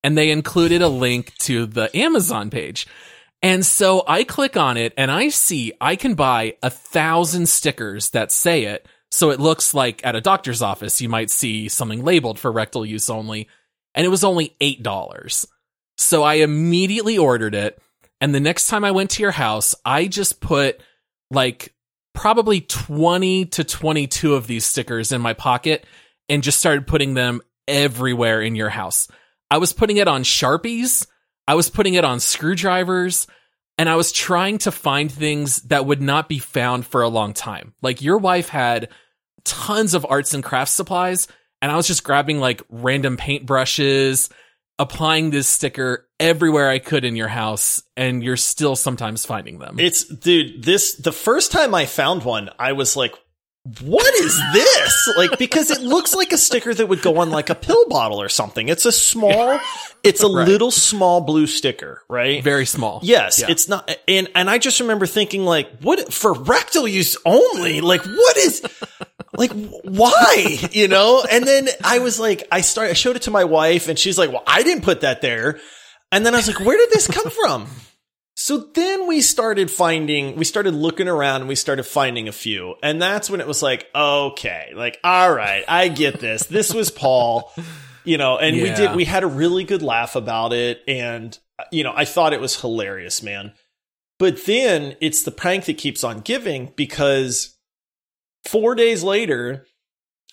And 0.03 0.17
they 0.17 0.31
included 0.31 0.81
a 0.81 0.87
link 0.87 1.33
to 1.39 1.65
the 1.65 1.95
Amazon 1.95 2.49
page. 2.49 2.87
And 3.43 3.65
so 3.65 4.03
I 4.07 4.23
click 4.23 4.55
on 4.55 4.77
it 4.77 4.93
and 4.97 5.09
I 5.09 5.29
see 5.29 5.73
I 5.81 5.95
can 5.95 6.13
buy 6.13 6.55
a 6.61 6.69
thousand 6.69 7.49
stickers 7.49 8.11
that 8.11 8.31
say 8.31 8.63
it. 8.65 8.87
So 9.11 9.29
it 9.29 9.39
looks 9.39 9.73
like 9.73 10.05
at 10.05 10.15
a 10.15 10.21
doctor's 10.21 10.61
office, 10.61 11.01
you 11.01 11.09
might 11.09 11.29
see 11.29 11.67
something 11.67 12.03
labeled 12.03 12.39
for 12.39 12.51
rectal 12.51 12.85
use 12.85 13.09
only. 13.09 13.47
And 13.93 14.05
it 14.05 14.09
was 14.09 14.23
only 14.23 14.55
$8. 14.61 15.45
So 15.97 16.23
I 16.23 16.35
immediately 16.35 17.17
ordered 17.17 17.53
it. 17.53 17.81
And 18.21 18.33
the 18.33 18.39
next 18.39 18.67
time 18.67 18.85
I 18.85 18.91
went 18.91 19.09
to 19.11 19.21
your 19.21 19.31
house, 19.31 19.75
I 19.83 20.07
just 20.07 20.39
put 20.39 20.81
like 21.29 21.73
probably 22.13 22.61
20 22.61 23.45
to 23.47 23.63
22 23.63 24.33
of 24.33 24.47
these 24.47 24.65
stickers 24.65 25.11
in 25.11 25.21
my 25.21 25.33
pocket 25.33 25.85
and 26.29 26.43
just 26.43 26.59
started 26.59 26.87
putting 26.87 27.13
them 27.13 27.41
everywhere 27.67 28.41
in 28.41 28.55
your 28.55 28.69
house. 28.69 29.07
I 29.49 29.57
was 29.57 29.73
putting 29.73 29.97
it 29.97 30.07
on 30.07 30.23
Sharpies. 30.23 31.05
I 31.47 31.55
was 31.55 31.69
putting 31.69 31.95
it 31.95 32.05
on 32.05 32.19
screwdrivers 32.19 33.27
and 33.77 33.89
I 33.89 33.95
was 33.95 34.11
trying 34.11 34.59
to 34.59 34.71
find 34.71 35.11
things 35.11 35.57
that 35.63 35.85
would 35.85 36.01
not 36.01 36.29
be 36.29 36.39
found 36.39 36.85
for 36.85 37.01
a 37.01 37.09
long 37.09 37.33
time. 37.33 37.73
Like 37.81 38.01
your 38.01 38.17
wife 38.17 38.47
had 38.47 38.89
tons 39.43 39.93
of 39.93 40.05
arts 40.09 40.33
and 40.33 40.43
crafts 40.43 40.73
supplies 40.73 41.27
and 41.61 41.71
I 41.71 41.75
was 41.75 41.87
just 41.87 42.03
grabbing 42.03 42.39
like 42.39 42.61
random 42.69 43.17
paint 43.17 43.45
brushes, 43.45 44.29
applying 44.79 45.29
this 45.29 45.47
sticker 45.47 46.07
everywhere 46.19 46.69
I 46.69 46.79
could 46.79 47.05
in 47.05 47.15
your 47.15 47.27
house 47.27 47.83
and 47.95 48.23
you're 48.23 48.37
still 48.37 48.75
sometimes 48.75 49.25
finding 49.25 49.59
them. 49.59 49.79
It's 49.79 50.03
dude, 50.05 50.63
this 50.63 50.95
the 50.95 51.11
first 51.11 51.51
time 51.51 51.75
I 51.75 51.85
found 51.85 52.23
one, 52.23 52.49
I 52.57 52.71
was 52.73 52.95
like, 52.95 53.13
what 53.81 54.11
is 54.15 54.41
this? 54.53 55.13
like 55.17 55.37
because 55.37 55.69
it 55.69 55.81
looks 55.81 56.15
like 56.15 56.31
a 56.31 56.37
sticker 56.37 56.73
that 56.73 56.87
would 56.87 57.03
go 57.03 57.17
on 57.17 57.29
like 57.29 57.51
a 57.51 57.55
pill 57.55 57.87
bottle 57.89 58.19
or 58.19 58.27
something. 58.29 58.69
It's 58.69 58.85
a 58.85 58.91
small 58.91 59.59
it's 60.03 60.23
a 60.23 60.27
Right. 60.27 60.47
little 60.47 60.71
small 60.71 61.21
blue 61.21 61.45
sticker, 61.45 62.01
right? 62.09 62.43
Very 62.43 62.65
small. 62.65 63.01
Yes, 63.03 63.39
Yeah. 63.39 63.47
it's 63.51 63.67
not 63.67 63.91
and 64.07 64.29
and 64.33 64.49
I 64.49 64.57
just 64.57 64.79
remember 64.79 65.05
thinking 65.05 65.43
like 65.45 65.69
what 65.81 66.11
for 66.11 66.33
rectal 66.33 66.87
use 66.87 67.17
only? 67.23 67.81
Like 67.81 68.03
what 68.03 68.37
is 68.37 68.63
like 69.41 69.51
why? 69.83 70.57
You 70.71 70.87
know? 70.87 71.23
And 71.29 71.45
then 71.45 71.67
I 71.83 71.99
was 71.99 72.19
like 72.19 72.47
I 72.51 72.61
started 72.61 72.91
I 72.91 72.93
showed 72.93 73.15
it 73.15 73.23
to 73.23 73.31
my 73.31 73.43
wife 73.43 73.89
and 73.89 73.99
she's 73.99 74.17
like, 74.17 74.31
"Well, 74.31 74.43
I 74.47 74.63
didn't 74.63 74.83
put 74.83 75.01
that 75.01 75.21
there." 75.21 75.59
And 76.11 76.25
then 76.25 76.33
I 76.33 76.37
was 76.37 76.47
like, 76.47 76.59
"Where 76.59 76.77
did 76.77 76.89
this 76.91 77.07
come 77.07 77.29
from?" 77.43 77.67
So 78.35 78.57
then 78.73 79.07
we 79.07 79.21
started 79.21 79.69
finding, 79.69 80.35
we 80.35 80.45
started 80.45 80.73
looking 80.73 81.07
around 81.07 81.41
and 81.41 81.47
we 81.47 81.53
started 81.53 81.83
finding 81.83 82.27
a 82.27 82.31
few. 82.31 82.73
And 82.81 82.99
that's 82.99 83.29
when 83.29 83.39
it 83.39 83.45
was 83.45 83.61
like, 83.61 83.85
okay, 83.93 84.71
like, 84.73 84.97
all 85.03 85.31
right, 85.31 85.63
I 85.67 85.89
get 85.89 86.19
this. 86.19 86.45
This 86.45 86.73
was 86.73 86.89
Paul, 86.89 87.51
you 88.03 88.17
know, 88.17 88.39
and 88.39 88.55
we 88.55 88.73
did, 88.73 88.95
we 88.95 89.05
had 89.05 89.23
a 89.23 89.27
really 89.27 89.63
good 89.63 89.83
laugh 89.83 90.15
about 90.15 90.53
it. 90.53 90.81
And, 90.87 91.37
you 91.71 91.83
know, 91.83 91.93
I 91.95 92.05
thought 92.05 92.33
it 92.33 92.41
was 92.41 92.59
hilarious, 92.59 93.21
man. 93.21 93.53
But 94.17 94.45
then 94.45 94.95
it's 95.01 95.21
the 95.21 95.31
prank 95.31 95.65
that 95.65 95.77
keeps 95.77 96.03
on 96.03 96.21
giving 96.21 96.73
because 96.75 97.57
four 98.45 98.75
days 98.75 99.03
later, 99.03 99.65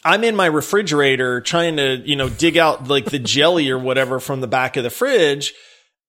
I'm 0.05 0.25
in 0.25 0.37
my 0.37 0.47
refrigerator 0.47 1.40
trying 1.40 1.77
to, 1.77 1.97
you 1.97 2.16
know, 2.16 2.29
dig 2.29 2.57
out 2.57 2.88
like 2.88 3.07
the 3.07 3.18
jelly 3.18 3.71
or 3.71 3.79
whatever 3.79 4.21
from 4.21 4.40
the 4.40 4.47
back 4.47 4.77
of 4.77 4.85
the 4.85 4.90
fridge 4.90 5.55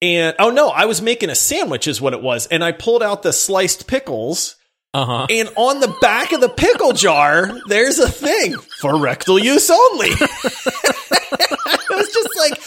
And 0.02 0.36
oh 0.40 0.50
no, 0.50 0.70
I 0.70 0.86
was 0.86 1.02
making 1.02 1.30
a 1.30 1.36
sandwich 1.36 1.88
is 1.88 2.00
what 2.00 2.14
it 2.14 2.22
was. 2.22 2.48
And 2.48 2.64
I 2.64 2.72
pulled 2.72 3.04
out 3.04 3.24
the 3.24 3.34
sliced 3.34 3.88
pickles. 3.88 4.56
Uh-huh. 4.94 5.28
And 5.30 5.50
on 5.56 5.82
the 5.82 5.96
back 6.02 6.32
of 6.32 6.42
the 6.42 6.50
pickle 6.50 6.94
jar, 6.94 7.52
there's 7.68 8.00
a 8.00 8.10
thing 8.10 8.56
for 8.58 8.98
rectal 9.00 9.38
use 9.38 9.70
only. 9.70 10.08
it 10.12 11.90
was 11.90 12.12
just 12.12 12.38
like, 12.38 12.62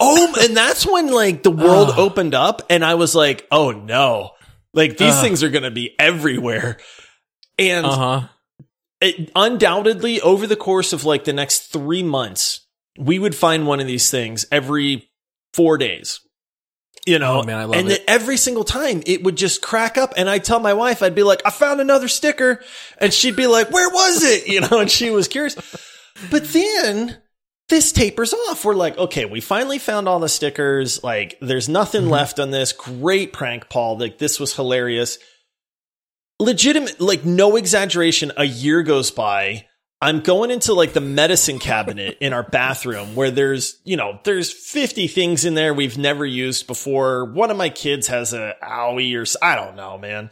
oh, 0.00 0.34
and 0.40 0.56
that's 0.56 0.84
when 0.86 1.12
like 1.12 1.42
the 1.42 1.50
world 1.50 1.90
opened 1.90 2.34
up 2.34 2.62
and 2.70 2.84
I 2.84 2.94
was 2.94 3.14
like, 3.14 3.46
oh 3.52 3.70
no, 3.70 4.30
like 4.72 4.96
these 4.96 5.14
Ugh. 5.14 5.22
things 5.22 5.42
are 5.44 5.50
going 5.50 5.62
to 5.64 5.70
be 5.70 5.94
everywhere. 5.98 6.78
And 7.58 7.86
Uh-huh. 7.86 8.28
It, 9.00 9.30
undoubtedly 9.36 10.20
over 10.20 10.46
the 10.46 10.56
course 10.56 10.92
of 10.92 11.04
like 11.04 11.24
the 11.24 11.32
next 11.32 11.72
three 11.72 12.02
months, 12.02 12.60
we 12.98 13.18
would 13.18 13.34
find 13.34 13.66
one 13.66 13.80
of 13.80 13.86
these 13.86 14.10
things 14.10 14.46
every 14.52 15.10
four 15.54 15.78
days. 15.78 16.20
You 17.06 17.18
know, 17.18 17.40
Oh, 17.40 17.42
man, 17.44 17.58
I 17.58 17.64
love 17.64 17.76
and 17.76 17.90
it. 17.90 18.04
every 18.06 18.36
single 18.36 18.62
time 18.64 19.02
it 19.06 19.22
would 19.22 19.36
just 19.36 19.62
crack 19.62 19.96
up, 19.96 20.12
and 20.18 20.28
I'd 20.28 20.44
tell 20.44 20.60
my 20.60 20.74
wife, 20.74 21.02
I'd 21.02 21.14
be 21.14 21.22
like, 21.22 21.40
"I 21.46 21.50
found 21.50 21.80
another 21.80 22.08
sticker," 22.08 22.62
and 22.98 23.12
she'd 23.12 23.36
be 23.36 23.46
like, 23.46 23.70
"Where 23.70 23.88
was 23.88 24.22
it?" 24.22 24.46
You 24.46 24.60
know, 24.60 24.80
and 24.80 24.90
she 24.90 25.08
was 25.10 25.26
curious. 25.26 25.56
But 26.30 26.44
then 26.52 27.16
this 27.70 27.92
tapers 27.92 28.34
off. 28.34 28.64
We're 28.64 28.74
like, 28.74 28.98
okay, 28.98 29.24
we 29.24 29.40
finally 29.40 29.78
found 29.78 30.08
all 30.08 30.18
the 30.18 30.28
stickers. 30.28 31.02
Like, 31.04 31.38
there's 31.40 31.68
nothing 31.68 32.02
Mm-hmm. 32.02 32.10
left 32.10 32.38
on 32.40 32.50
this. 32.50 32.72
Great 32.72 33.32
prank, 33.32 33.68
Paul. 33.70 33.96
Like, 33.96 34.18
this 34.18 34.38
was 34.40 34.54
hilarious. 34.56 35.18
Legitimate, 36.40 37.00
like, 37.00 37.24
no 37.24 37.56
exaggeration. 37.56 38.32
A 38.36 38.44
year 38.44 38.82
goes 38.82 39.10
by. 39.10 39.66
I'm 40.02 40.20
going 40.20 40.50
into 40.50 40.72
like 40.72 40.94
the 40.94 41.00
medicine 41.02 41.58
cabinet 41.58 42.16
in 42.22 42.32
our 42.32 42.42
bathroom 42.42 43.14
where 43.14 43.30
there's, 43.30 43.78
you 43.84 43.98
know, 43.98 44.18
there's 44.24 44.50
50 44.50 45.06
things 45.08 45.44
in 45.44 45.54
there 45.54 45.74
we've 45.74 45.98
never 45.98 46.24
used 46.24 46.66
before. 46.66 47.26
One 47.26 47.50
of 47.50 47.58
my 47.58 47.68
kids 47.68 48.06
has 48.06 48.32
a 48.32 48.54
owie 48.62 49.14
or 49.14 49.26
I 49.44 49.56
don't 49.56 49.76
know, 49.76 49.98
man. 49.98 50.30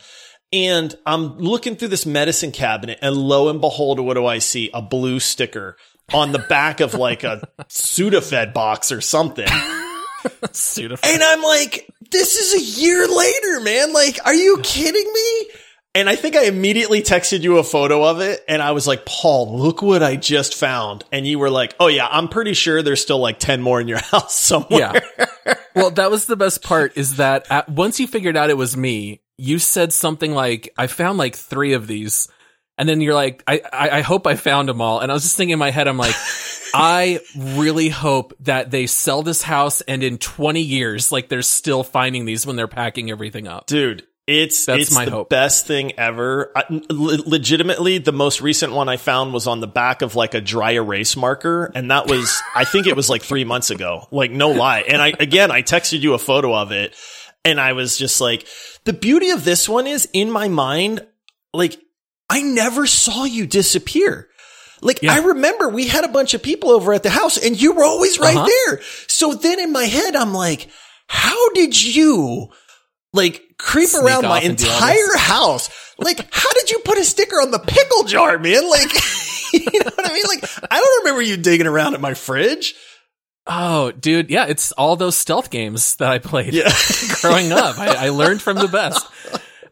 And 0.54 0.94
I'm 1.04 1.36
looking 1.36 1.76
through 1.76 1.88
this 1.88 2.06
medicine 2.06 2.52
cabinet 2.52 2.98
and 3.02 3.14
lo 3.14 3.50
and 3.50 3.60
behold, 3.60 4.00
what 4.00 4.14
do 4.14 4.24
I 4.24 4.38
see? 4.38 4.70
A 4.72 4.80
blue 4.80 5.20
sticker 5.20 5.76
on 6.14 6.32
the 6.32 6.38
back 6.38 6.80
of 6.80 6.94
like 6.94 7.22
a 7.22 7.46
Sudafed 7.64 8.54
box 8.54 8.90
or 8.90 9.02
something. 9.02 9.46
Sudafed. 9.46 11.04
And 11.04 11.22
I'm 11.22 11.42
like, 11.42 11.86
this 12.10 12.36
is 12.36 12.54
a 12.54 12.80
year 12.80 13.06
later, 13.06 13.60
man. 13.60 13.92
Like, 13.92 14.18
are 14.24 14.34
you 14.34 14.60
kidding 14.62 15.12
me? 15.12 15.48
And 15.98 16.08
I 16.08 16.14
think 16.14 16.36
I 16.36 16.44
immediately 16.44 17.02
texted 17.02 17.40
you 17.40 17.58
a 17.58 17.64
photo 17.64 18.04
of 18.04 18.20
it 18.20 18.44
and 18.46 18.62
I 18.62 18.70
was 18.70 18.86
like, 18.86 19.04
Paul, 19.04 19.58
look 19.58 19.82
what 19.82 20.00
I 20.00 20.14
just 20.14 20.54
found. 20.54 21.02
And 21.10 21.26
you 21.26 21.40
were 21.40 21.50
like, 21.50 21.74
oh 21.80 21.88
yeah, 21.88 22.06
I'm 22.08 22.28
pretty 22.28 22.54
sure 22.54 22.84
there's 22.84 23.02
still 23.02 23.18
like 23.18 23.40
10 23.40 23.60
more 23.60 23.80
in 23.80 23.88
your 23.88 23.98
house 24.12 24.32
somewhere. 24.32 25.02
Yeah. 25.44 25.54
well, 25.74 25.90
that 25.90 26.08
was 26.08 26.26
the 26.26 26.36
best 26.36 26.62
part 26.62 26.96
is 26.96 27.16
that 27.16 27.48
at, 27.50 27.68
once 27.68 27.98
you 27.98 28.06
figured 28.06 28.36
out 28.36 28.48
it 28.48 28.56
was 28.56 28.76
me, 28.76 29.22
you 29.38 29.58
said 29.58 29.92
something 29.92 30.30
like, 30.32 30.72
I 30.78 30.86
found 30.86 31.18
like 31.18 31.34
three 31.34 31.72
of 31.72 31.88
these. 31.88 32.28
And 32.76 32.88
then 32.88 33.00
you're 33.00 33.14
like, 33.14 33.42
I, 33.48 33.60
I, 33.72 33.90
I 33.90 34.00
hope 34.02 34.28
I 34.28 34.36
found 34.36 34.68
them 34.68 34.80
all. 34.80 35.00
And 35.00 35.10
I 35.10 35.14
was 35.14 35.24
just 35.24 35.36
thinking 35.36 35.54
in 35.54 35.58
my 35.58 35.72
head, 35.72 35.88
I'm 35.88 35.98
like, 35.98 36.14
I 36.74 37.18
really 37.36 37.88
hope 37.88 38.34
that 38.40 38.70
they 38.70 38.86
sell 38.86 39.24
this 39.24 39.42
house 39.42 39.80
and 39.80 40.04
in 40.04 40.18
20 40.18 40.60
years, 40.60 41.10
like 41.10 41.28
they're 41.28 41.42
still 41.42 41.82
finding 41.82 42.24
these 42.24 42.46
when 42.46 42.54
they're 42.54 42.68
packing 42.68 43.10
everything 43.10 43.48
up. 43.48 43.66
Dude, 43.66 44.06
it's 44.28 44.66
That's 44.66 44.82
it's 44.82 44.94
my 44.94 45.06
the 45.06 45.10
hope. 45.10 45.30
best 45.30 45.66
thing 45.66 45.98
ever. 45.98 46.52
I, 46.54 46.64
le- 46.68 47.22
legitimately, 47.26 47.98
the 47.98 48.12
most 48.12 48.40
recent 48.42 48.72
one 48.74 48.88
I 48.88 48.98
found 48.98 49.32
was 49.32 49.46
on 49.46 49.60
the 49.60 49.66
back 49.66 50.02
of 50.02 50.14
like 50.14 50.34
a 50.34 50.40
dry 50.40 50.72
erase 50.72 51.16
marker, 51.16 51.72
and 51.74 51.90
that 51.90 52.06
was 52.06 52.40
I 52.54 52.64
think 52.64 52.86
it 52.86 52.94
was 52.94 53.08
like 53.08 53.22
three 53.22 53.44
months 53.44 53.70
ago. 53.70 54.06
Like 54.10 54.30
no 54.30 54.50
lie. 54.50 54.80
And 54.80 55.00
I 55.00 55.14
again 55.18 55.50
I 55.50 55.62
texted 55.62 56.00
you 56.00 56.12
a 56.14 56.18
photo 56.18 56.54
of 56.54 56.70
it, 56.72 56.94
and 57.44 57.58
I 57.58 57.72
was 57.72 57.96
just 57.96 58.20
like, 58.20 58.46
the 58.84 58.92
beauty 58.92 59.30
of 59.30 59.44
this 59.44 59.66
one 59.68 59.86
is 59.86 60.06
in 60.12 60.30
my 60.30 60.48
mind, 60.48 61.06
like 61.54 61.80
I 62.28 62.42
never 62.42 62.86
saw 62.86 63.24
you 63.24 63.46
disappear. 63.46 64.28
Like 64.82 65.02
Yeah. 65.02 65.14
I 65.14 65.18
remember 65.20 65.70
we 65.70 65.88
had 65.88 66.04
a 66.04 66.08
bunch 66.08 66.34
of 66.34 66.42
people 66.42 66.68
over 66.70 66.92
at 66.92 67.02
the 67.02 67.08
house, 67.10 67.38
and 67.38 67.58
you 67.60 67.72
were 67.72 67.84
always 67.84 68.18
right 68.18 68.36
Uh-huh. 68.36 68.46
there. 68.66 68.80
So 69.06 69.32
then 69.32 69.58
in 69.58 69.72
my 69.72 69.84
head, 69.84 70.14
I'm 70.14 70.34
like, 70.34 70.68
how 71.08 71.48
did 71.54 71.82
you? 71.82 72.48
like 73.14 73.42
creep 73.58 73.88
Sneak 73.88 74.04
around 74.04 74.22
my 74.22 74.38
off 74.38 74.44
and 74.44 74.56
do 74.56 74.66
all 74.66 74.74
entire 74.74 75.16
house. 75.16 75.94
Like, 75.98 76.28
how 76.32 76.52
did 76.52 76.70
you 76.70 76.78
put 76.80 76.98
a 76.98 77.04
sticker 77.04 77.36
on 77.36 77.50
the 77.50 77.58
pickle 77.58 78.04
jar, 78.04 78.38
man? 78.38 78.68
Like, 78.68 78.92
you 79.52 79.80
know 79.80 79.90
what 79.94 80.10
I 80.10 80.12
mean? 80.12 80.24
Like, 80.28 80.44
I 80.70 80.80
don't 80.80 81.04
remember 81.04 81.22
you 81.22 81.36
digging 81.36 81.66
around 81.66 81.94
at 81.94 82.00
my 82.00 82.14
fridge. 82.14 82.74
Oh, 83.46 83.90
dude. 83.92 84.30
Yeah. 84.30 84.46
It's 84.46 84.72
all 84.72 84.96
those 84.96 85.16
stealth 85.16 85.50
games 85.50 85.96
that 85.96 86.10
I 86.10 86.18
played. 86.18 86.54
Yeah. 86.54 86.70
growing 87.20 87.50
up. 87.50 87.78
I, 87.78 88.06
I 88.06 88.08
learned 88.10 88.42
from 88.42 88.58
the 88.58 88.68
best. 88.68 89.06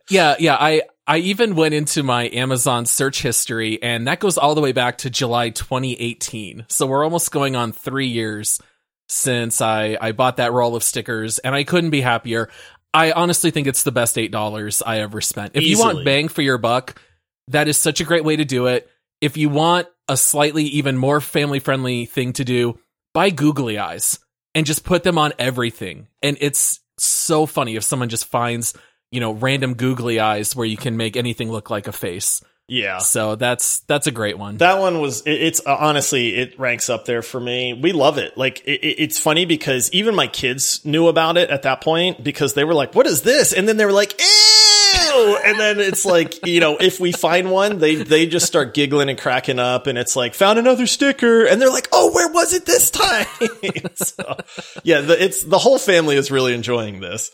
Yeah, 0.09 0.37
yeah. 0.39 0.57
I 0.59 0.83
I 1.07 1.19
even 1.19 1.55
went 1.55 1.75
into 1.75 2.03
my 2.03 2.29
Amazon 2.33 2.87
search 2.87 3.23
history, 3.23 3.83
and 3.83 4.07
that 4.07 4.21
goes 4.21 4.39
all 4.39 4.55
the 4.55 4.61
way 4.61 4.73
back 4.73 4.99
to 4.99 5.11
July 5.11 5.51
2018. 5.51 6.67
So 6.69 6.87
we're 6.87 7.05
almost 7.05 7.31
going 7.31 7.57
on 7.57 7.73
three 7.73 8.09
years 8.09 8.61
since 9.09 9.61
I 9.61 9.97
I 10.01 10.13
bought 10.13 10.37
that 10.37 10.53
roll 10.53 10.77
of 10.77 10.83
stickers, 10.83 11.39
and 11.39 11.55
I 11.55 11.65
couldn't 11.65 11.91
be 11.91 12.01
happier. 12.01 12.51
I 12.95 13.13
honestly 13.13 13.51
think 13.51 13.67
it's 13.67 13.83
the 13.83 13.93
best 13.93 14.19
eight 14.19 14.31
dollars 14.31 14.83
I 14.85 15.01
ever 15.01 15.21
spent. 15.21 15.55
If 15.55 15.65
you 15.65 15.79
want 15.79 16.05
bang 16.05 16.29
for 16.29 16.43
your 16.43 16.59
buck, 16.59 17.01
that 17.49 17.69
is 17.69 17.77
such 17.77 18.01
a 18.01 18.05
great 18.05 18.25
way 18.25 18.37
to 18.37 18.45
do 18.45 18.67
it. 18.67 18.91
If 19.21 19.37
you 19.37 19.49
want 19.49 19.89
a 20.09 20.17
slightly 20.17 20.65
even 20.65 20.97
more 20.97 21.21
family 21.21 21.59
friendly 21.59 22.07
thing 22.07 22.33
to 22.35 22.45
do, 22.45 22.79
buy 23.13 23.31
googly 23.31 23.79
eyes 23.79 24.19
and 24.55 24.67
just 24.67 24.85
put 24.85 25.03
them 25.03 25.19
on 25.19 25.33
everything. 25.39 26.09
And 26.23 26.37
it's 26.41 26.81
so 26.99 27.47
funny 27.47 27.77
if 27.77 27.85
someone 27.85 28.09
just 28.09 28.27
finds, 28.27 28.75
you 29.11 29.21
know, 29.21 29.33
random 29.33 29.75
googly 29.75 30.21
eyes 30.21 30.57
where 30.57 30.67
you 30.67 30.77
can 30.77 30.97
make 30.97 31.17
anything 31.17 31.51
look 31.51 31.71
like 31.71 31.89
a 31.89 31.93
face. 31.93 32.43
Yeah. 32.69 32.99
So 32.99 33.37
that's 33.37 33.81
that's 33.81 34.09
a 34.09 34.11
great 34.11 34.39
one. 34.39 34.57
That 34.57 34.79
one 34.81 35.01
was, 35.01 35.21
it, 35.23 35.31
it's 35.41 35.61
uh, 35.65 35.77
honestly, 35.79 36.35
it 36.35 36.59
ranks 36.59 36.91
up 36.91 37.05
there 37.05 37.23
for 37.23 37.39
me. 37.41 37.75
We 37.75 37.93
love 37.93 38.19
it. 38.19 38.37
Like, 38.37 38.61
it, 38.67 38.81
it- 38.85 38.97
it's 39.03 39.19
funny 39.21 39.45
because 39.47 39.89
even 39.93 40.15
my 40.17 40.27
kids 40.27 40.85
knew 40.85 41.07
about 41.07 41.37
it 41.37 41.49
at 41.51 41.63
that 41.63 41.81
point 41.81 42.25
because 42.25 42.55
they 42.55 42.65
were 42.65 42.75
like, 42.75 42.95
what 42.95 43.07
is 43.07 43.23
this? 43.23 43.53
And 43.53 43.69
then 43.69 43.77
they 43.77 43.85
were 43.85 43.93
like, 43.93 44.21
ew. 44.21 45.39
And 45.47 45.59
then 45.61 45.79
it's 45.79 46.05
like, 46.05 46.45
you 46.45 46.59
know, 46.61 46.77
if 46.77 46.99
we 46.99 47.13
find 47.13 47.51
one, 47.53 47.79
they, 47.79 47.95
they 47.95 48.27
just 48.27 48.47
start 48.47 48.75
giggling 48.75 49.09
and 49.09 49.19
cracking 49.19 49.59
up 49.61 49.87
and 49.87 49.97
it's 49.97 50.17
like, 50.17 50.35
found 50.35 50.59
another 50.59 50.87
sticker. 50.89 51.45
And 51.47 51.63
they're 51.63 51.71
like, 51.71 51.89
oh, 51.93 52.13
where 52.13 52.29
was 52.33 52.53
it 52.53 52.67
this 52.67 52.91
time? 52.91 53.27
so, 53.95 54.37
yeah, 54.83 55.03
the, 55.03 55.23
it's, 55.23 55.45
the 55.45 55.59
whole 55.59 55.79
family 55.79 56.17
is 56.17 56.31
really 56.33 56.53
enjoying 56.53 56.99
this. 57.01 57.31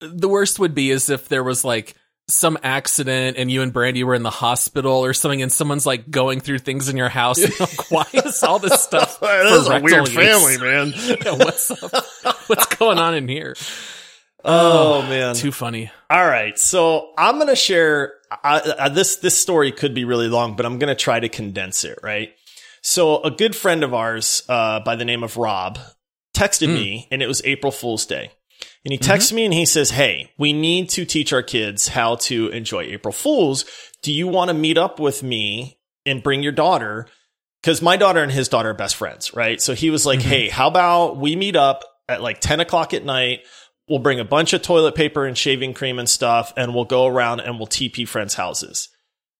the 0.00 0.28
worst 0.28 0.58
would 0.58 0.74
be 0.74 0.90
is 0.90 1.08
if 1.08 1.28
there 1.28 1.44
was 1.44 1.64
like 1.64 1.94
some 2.28 2.58
accident 2.62 3.36
and 3.36 3.50
you 3.50 3.62
and 3.62 3.72
Brandy 3.72 4.02
were 4.02 4.14
in 4.14 4.24
the 4.24 4.30
hospital 4.30 5.04
or 5.04 5.12
something 5.12 5.42
and 5.42 5.52
someone's 5.52 5.86
like 5.86 6.10
going 6.10 6.40
through 6.40 6.58
things 6.58 6.88
in 6.88 6.96
your 6.96 7.08
house 7.08 7.38
and 7.38 7.50
you're 7.50 7.68
like, 7.68 7.90
why 7.90 8.06
is 8.12 8.42
all 8.42 8.58
this 8.58 8.82
stuff 8.82 9.20
This 9.20 9.62
is 9.62 9.68
a 9.68 9.80
weird 9.80 10.08
use? 10.08 10.14
family, 10.14 10.58
man. 10.58 10.92
Yeah, 11.24 11.32
what's 11.32 11.70
up? 11.70 12.04
What's 12.48 12.66
going 12.76 12.98
on 12.98 13.14
in 13.14 13.28
here? 13.28 13.54
Oh, 14.44 15.02
man. 15.02 15.34
Too 15.34 15.52
funny. 15.52 15.90
All 16.10 16.24
right, 16.24 16.56
so 16.58 17.12
I'm 17.18 17.38
gonna 17.38 17.56
share 17.56 18.14
I, 18.30 18.74
I, 18.78 18.88
this. 18.88 19.16
This 19.16 19.36
story 19.36 19.72
could 19.72 19.92
be 19.94 20.04
really 20.04 20.28
long, 20.28 20.54
but 20.56 20.66
I'm 20.66 20.78
gonna 20.78 20.94
try 20.94 21.18
to 21.18 21.28
condense 21.28 21.84
it. 21.84 21.98
Right. 22.02 22.32
So 22.80 23.22
a 23.22 23.30
good 23.30 23.56
friend 23.56 23.82
of 23.82 23.92
ours 23.94 24.44
uh, 24.48 24.80
by 24.80 24.94
the 24.94 25.04
name 25.04 25.24
of 25.24 25.36
Rob 25.36 25.78
texted 26.34 26.68
me, 26.68 27.08
and 27.10 27.22
it 27.22 27.26
was 27.26 27.42
April 27.44 27.72
Fool's 27.72 28.06
Day. 28.06 28.30
And 28.86 28.92
he 28.92 28.98
texts 28.98 29.30
mm-hmm. 29.30 29.36
me 29.36 29.44
and 29.46 29.54
he 29.54 29.66
says, 29.66 29.90
"Hey, 29.90 30.30
we 30.38 30.52
need 30.52 30.90
to 30.90 31.04
teach 31.04 31.32
our 31.32 31.42
kids 31.42 31.88
how 31.88 32.14
to 32.16 32.48
enjoy 32.50 32.84
April 32.84 33.10
Fools. 33.10 33.64
Do 34.02 34.12
you 34.12 34.28
want 34.28 34.48
to 34.48 34.54
meet 34.54 34.78
up 34.78 35.00
with 35.00 35.24
me 35.24 35.80
and 36.04 36.22
bring 36.22 36.44
your 36.44 36.52
daughter? 36.52 37.08
Because 37.60 37.82
my 37.82 37.96
daughter 37.96 38.22
and 38.22 38.30
his 38.30 38.48
daughter 38.48 38.70
are 38.70 38.74
best 38.74 38.94
friends, 38.94 39.34
right? 39.34 39.60
So 39.60 39.74
he 39.74 39.90
was 39.90 40.06
like, 40.06 40.20
mm-hmm. 40.20 40.28
"Hey, 40.28 40.48
how 40.48 40.68
about 40.68 41.16
we 41.16 41.34
meet 41.34 41.56
up 41.56 41.82
at 42.08 42.22
like 42.22 42.40
10 42.40 42.60
o'clock 42.60 42.94
at 42.94 43.04
night?" 43.04 43.40
we'll 43.88 44.00
bring 44.00 44.18
a 44.18 44.24
bunch 44.24 44.52
of 44.52 44.62
toilet 44.62 44.94
paper 44.94 45.26
and 45.26 45.38
shaving 45.38 45.72
cream 45.72 46.00
and 46.00 46.08
stuff 46.08 46.52
and 46.56 46.74
we'll 46.74 46.84
go 46.84 47.06
around 47.06 47.40
and 47.40 47.56
we'll 47.56 47.68
TP 47.68 48.06
friends' 48.06 48.34
houses. 48.34 48.88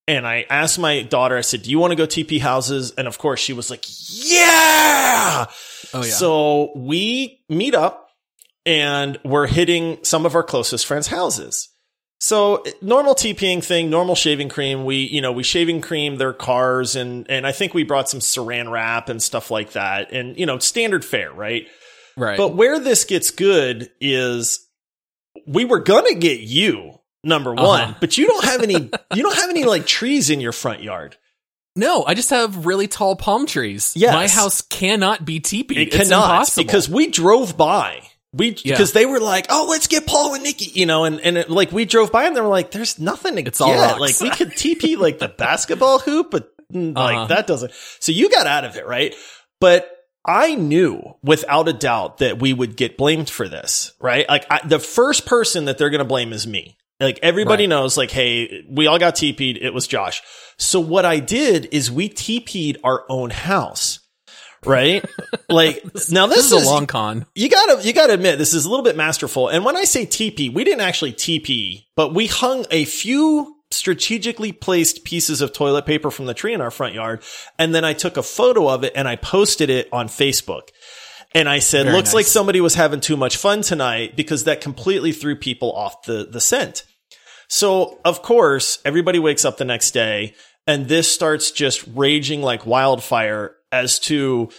And 0.09 0.25
I 0.25 0.47
asked 0.49 0.79
my 0.79 1.03
daughter, 1.03 1.37
I 1.37 1.41
said, 1.41 1.63
Do 1.63 1.71
you 1.71 1.81
want 1.81 1.91
to 1.91 1.97
go 1.97 2.07
TP 2.07 2.41
houses? 2.41 2.93
And 2.97 3.09
of 3.09 3.19
course 3.19 3.41
she 3.41 3.53
was 3.53 3.71
like, 3.71 3.85
Yeah. 3.89 5.47
Oh 5.93 6.03
yeah. 6.03 6.03
So 6.03 6.73
we 6.77 7.41
meet 7.49 7.75
up 7.75 8.06
and 8.67 9.19
we're 9.25 9.47
hitting 9.47 9.99
some 10.03 10.27
of 10.27 10.35
our 10.35 10.43
closest 10.43 10.85
friends' 10.85 11.07
houses. 11.07 11.71
So 12.19 12.65
normal 12.81 13.15
TPing 13.15 13.63
thing, 13.63 13.89
normal 13.91 14.15
shaving 14.15 14.49
cream. 14.49 14.85
We, 14.85 14.97
you 14.97 15.21
know, 15.21 15.33
we 15.33 15.43
shaving 15.43 15.81
cream 15.83 16.17
their 16.17 16.33
cars 16.33 16.97
and, 16.97 17.31
and 17.31 17.47
I 17.47 17.53
think 17.53 17.75
we 17.75 17.85
brought 17.85 18.09
some 18.09 18.21
saran 18.21 18.71
wrap 18.71 19.09
and 19.11 19.23
stuff 19.23 19.51
like 19.51 19.73
that. 19.73 20.13
And, 20.13 20.37
you 20.39 20.47
know, 20.47 20.59
standard 20.59 21.05
fare, 21.05 21.31
right? 21.33 21.67
right. 22.17 22.37
But 22.39 22.57
where 22.57 22.79
this 22.81 23.05
gets 23.05 23.31
good 23.31 23.91
is 24.01 24.67
we 25.47 25.67
were 25.67 25.81
gonna 25.81 26.15
get 26.15 26.41
you 26.41 26.99
number 27.23 27.53
one, 27.55 27.81
Uh-huh. 27.83 27.95
but 28.01 28.17
you 28.17 28.27
don't 28.27 28.45
have 28.47 28.63
any. 28.63 28.75
you 29.15 29.23
don't 29.23 29.37
have 29.37 29.51
any 29.51 29.65
like 29.65 29.87
trees 29.87 30.31
in 30.31 30.41
your 30.41 30.53
front 30.53 30.83
yard. 30.83 31.17
no, 31.77 32.03
I 32.07 32.15
just 32.15 32.31
have 32.31 32.65
really 32.65 32.89
tall 32.89 33.15
palm 33.15 33.47
trees. 33.47 33.93
Yes. 33.95 34.15
My 34.15 34.27
house 34.27 34.63
cannot 34.63 35.27
be 35.27 35.39
teepeed. 35.39 35.77
It 35.77 35.89
it's 35.89 35.97
cannot 35.97 36.31
impossible. 36.31 36.65
because 36.65 36.89
we 36.89 37.09
drove 37.09 37.59
by 37.59 38.01
We 38.37 38.51
because 38.53 38.93
they 38.93 39.07
were 39.07 39.21
like, 39.21 39.47
oh, 39.49 39.67
let's 39.71 39.87
get 39.87 40.07
Paul 40.07 40.35
and 40.35 40.43
Nikki, 40.45 40.67
you 40.79 40.87
know, 40.87 41.05
and 41.05 41.21
and 41.21 41.39
it, 41.39 41.51
like 41.51 41.73
we 41.73 41.85
drove 41.85 42.13
by 42.13 42.25
and 42.27 42.37
they 42.37 42.41
were 42.41 42.49
like, 42.49 42.71
there's 42.71 42.99
nothing 42.99 43.37
to 43.37 43.43
It's 43.43 43.61
all 43.61 43.73
get. 43.73 43.81
rocks. 43.99 44.01
Like 44.01 44.21
we 44.21 44.31
could 44.37 44.51
TP 44.53 44.99
like 44.99 45.19
the 45.19 45.29
basketball 45.29 45.99
hoop, 46.01 46.31
but 46.31 46.51
mm, 46.73 46.95
like 46.95 47.17
Uh-huh. 47.17 47.27
that 47.29 47.47
doesn't. 47.47 47.73
So 48.01 48.13
you 48.13 48.29
got 48.31 48.47
out 48.47 48.65
of 48.65 48.77
it, 48.77 48.87
right? 48.87 49.15
But 49.61 49.91
I 50.25 50.55
knew 50.57 51.15
without 51.23 51.69
a 51.69 51.73
doubt 51.73 52.19
that 52.19 52.39
we 52.41 52.53
would 52.53 52.77
get 52.77 52.97
blamed 52.99 53.31
for 53.31 53.49
this, 53.49 53.93
right? 54.01 54.29
Like 54.29 54.45
I, 54.51 54.61
the 54.67 54.81
first 54.81 55.25
person 55.25 55.65
that 55.67 55.79
they're 55.79 55.91
going 55.91 56.01
to 56.01 56.05
blame 56.05 56.33
is 56.33 56.47
me. 56.47 56.77
Like 56.99 57.19
everybody 57.23 57.65
Right. 57.65 57.69
knows, 57.69 57.97
like, 57.97 58.11
hey, 58.11 58.65
we 58.69 58.87
all 58.87 58.99
got 58.99 59.15
TP'd. 59.17 59.59
It 59.59 59.73
was 59.73 59.87
Josh. 59.87 60.23
So 60.59 60.81
what 60.81 61.05
I 61.05 61.21
did 61.21 61.69
is 61.73 61.91
we 61.91 62.09
TP'd 62.09 62.79
our 62.83 63.05
own 63.09 63.31
house, 63.31 64.01
right? 64.67 65.05
like 65.49 65.85
now 66.11 66.27
This, 66.27 66.51
this, 66.51 66.53
is 66.53 66.53
a 66.53 66.67
long 66.67 66.87
con. 66.87 67.27
you 67.35 67.49
gotta 67.49 67.87
you 67.87 67.93
gotta 67.93 68.15
admit 68.15 68.39
this 68.39 68.55
is 68.55 68.65
a 68.65 68.71
little 68.71 68.85
bit 68.85 68.97
masterful. 68.97 69.49
And 69.49 69.65
when 69.65 69.77
I 69.77 69.85
say 69.85 70.07
TP, 70.07 70.53
we 70.53 70.65
didn't 70.65 70.81
actually 70.83 71.13
TP, 71.13 71.85
but 71.95 72.15
we 72.15 72.27
hung 72.27 72.67
a 72.71 72.85
few 72.85 73.57
strategically 73.71 74.53
placed 74.53 75.05
pieces 75.05 75.41
of 75.41 75.53
toilet 75.53 75.87
paper 75.87 76.11
from 76.11 76.27
the 76.27 76.35
tree 76.35 76.55
in 76.55 76.61
our 76.61 76.71
front 76.71 76.95
yard, 76.95 77.23
and 77.59 77.75
then 77.75 77.85
I 77.85 77.93
took 77.93 78.17
a 78.17 78.23
photo 78.23 78.69
of 78.69 78.85
it 78.85 78.93
and 78.95 79.09
I 79.09 79.17
posted 79.17 79.71
it 79.71 79.89
on 79.93 80.09
Facebook. 80.09 80.69
And 81.35 81.49
I 81.49 81.59
said, 81.59 81.85
Very 81.85 81.97
looks 81.97 82.11
nice. 82.11 82.15
like 82.15 82.27
somebody 82.27 82.61
was 82.61 82.75
having 82.75 83.01
too 83.01 83.17
much 83.17 83.37
fun 83.37 83.61
tonight 83.61 84.17
because 84.17 84.45
that 84.45 84.61
completely 84.63 85.13
threw 85.13 85.37
people 85.37 85.73
off 85.73 86.05
the, 86.05 86.27
the 86.31 86.41
scent. 86.41 86.85
So 87.49 87.99
of 88.05 88.23
course, 88.23 88.79
everybody 88.85 89.19
wakes 89.19 89.45
up 89.45 89.59
the 89.59 89.65
next 89.65 89.91
day 89.91 90.35
and 90.67 90.89
this 90.89 91.13
starts 91.13 91.51
just 91.51 91.87
raging 91.95 92.43
like 92.43 92.67
wildfire 92.67 93.56
as 93.73 93.99
to 94.01 94.51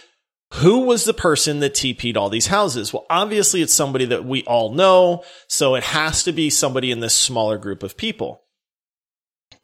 who 0.54 0.80
was 0.80 1.04
the 1.04 1.14
person 1.14 1.60
that 1.60 1.74
TP'd 1.74 2.16
all 2.16 2.30
these 2.30 2.46
houses? 2.46 2.92
Well, 2.92 3.06
obviously 3.10 3.60
it's 3.60 3.74
somebody 3.74 4.06
that 4.06 4.24
we 4.24 4.44
all 4.44 4.72
know. 4.72 5.24
So 5.48 5.74
it 5.74 5.84
has 5.84 6.22
to 6.24 6.32
be 6.32 6.50
somebody 6.50 6.90
in 6.90 7.00
this 7.00 7.14
smaller 7.14 7.58
group 7.58 7.82
of 7.82 7.96
people. 7.96 8.42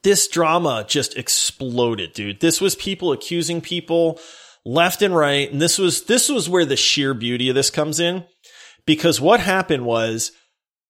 This 0.02 0.28
drama 0.28 0.84
just 0.86 1.16
exploded, 1.16 2.12
dude. 2.12 2.40
This 2.40 2.60
was 2.60 2.74
people 2.74 3.12
accusing 3.12 3.62
people 3.62 4.20
left 4.66 5.00
and 5.00 5.16
right. 5.16 5.50
And 5.50 5.60
this 5.60 5.78
was, 5.78 6.04
this 6.04 6.28
was 6.28 6.48
where 6.48 6.66
the 6.66 6.76
sheer 6.76 7.14
beauty 7.14 7.48
of 7.48 7.54
this 7.54 7.70
comes 7.70 7.98
in. 7.98 8.24
Because 8.86 9.18
what 9.20 9.40
happened 9.40 9.86
was 9.86 10.32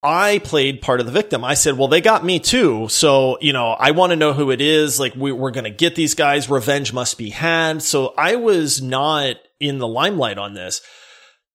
I 0.04 0.38
played 0.38 0.82
part 0.82 1.00
of 1.00 1.06
the 1.06 1.12
victim. 1.12 1.44
I 1.44 1.54
said, 1.54 1.78
well, 1.78 1.88
they 1.88 2.00
got 2.00 2.24
me 2.24 2.38
too. 2.38 2.88
So, 2.88 3.38
you 3.40 3.52
know, 3.52 3.70
I 3.70 3.92
want 3.92 4.10
to 4.10 4.16
know 4.16 4.34
who 4.34 4.50
it 4.50 4.60
is. 4.60 5.00
Like, 5.00 5.16
we, 5.16 5.32
we're 5.32 5.50
going 5.50 5.64
to 5.64 5.70
get 5.70 5.94
these 5.94 6.14
guys. 6.14 6.50
Revenge 6.50 6.92
must 6.92 7.16
be 7.16 7.30
had. 7.30 7.82
So 7.82 8.14
I 8.18 8.36
was 8.36 8.82
not 8.82 9.36
in 9.58 9.78
the 9.78 9.88
limelight 9.88 10.36
on 10.36 10.54
this. 10.54 10.82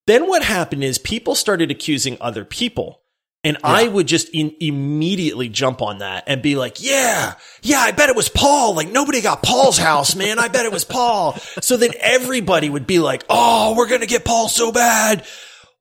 Then 0.07 0.27
what 0.27 0.41
happened 0.43 0.83
is 0.83 0.97
people 0.97 1.35
started 1.35 1.69
accusing 1.69 2.17
other 2.19 2.43
people. 2.43 3.01
And 3.43 3.57
I 3.63 3.87
would 3.87 4.07
just 4.07 4.29
in, 4.33 4.53
immediately 4.59 5.47
jump 5.47 5.81
on 5.81 5.99
that 5.99 6.25
and 6.27 6.41
be 6.41 6.57
like, 6.57 6.83
yeah, 6.83 7.35
yeah, 7.61 7.79
I 7.79 7.91
bet 7.91 8.09
it 8.09 8.15
was 8.15 8.27
Paul. 8.27 8.75
Like 8.75 8.91
nobody 8.91 9.21
got 9.21 9.41
Paul's 9.41 9.77
house, 9.77 10.13
man. 10.13 10.39
I 10.39 10.49
bet 10.49 10.65
it 10.65 10.73
was 10.73 10.83
Paul. 10.83 11.33
So 11.61 11.77
then 11.77 11.91
everybody 12.01 12.69
would 12.69 12.85
be 12.85 12.99
like, 12.99 13.23
oh, 13.29 13.75
we're 13.77 13.87
going 13.87 14.01
to 14.01 14.07
get 14.07 14.25
Paul 14.25 14.49
so 14.49 14.73
bad. 14.73 15.25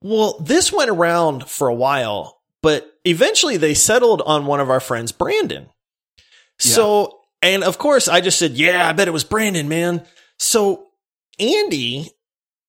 Well, 0.01 0.39
this 0.39 0.73
went 0.73 0.91
around 0.91 1.49
for 1.49 1.67
a 1.67 1.75
while, 1.75 2.38
but 2.63 2.93
eventually 3.05 3.57
they 3.57 3.75
settled 3.75 4.23
on 4.23 4.47
one 4.47 4.61
of 4.61 4.71
our 4.71 4.81
friends, 4.81 5.13
Brandon. 5.13 5.69
So, 6.59 7.21
and 7.43 7.63
of 7.63 7.79
course 7.79 8.09
I 8.09 8.21
just 8.21 8.39
said, 8.39 8.53
yeah, 8.53 8.89
I 8.89 8.93
bet 8.93 9.09
it 9.09 9.13
was 9.13 9.25
Brandon, 9.25 9.69
man. 9.69 10.05
So 10.39 10.87
Andy 11.39 12.11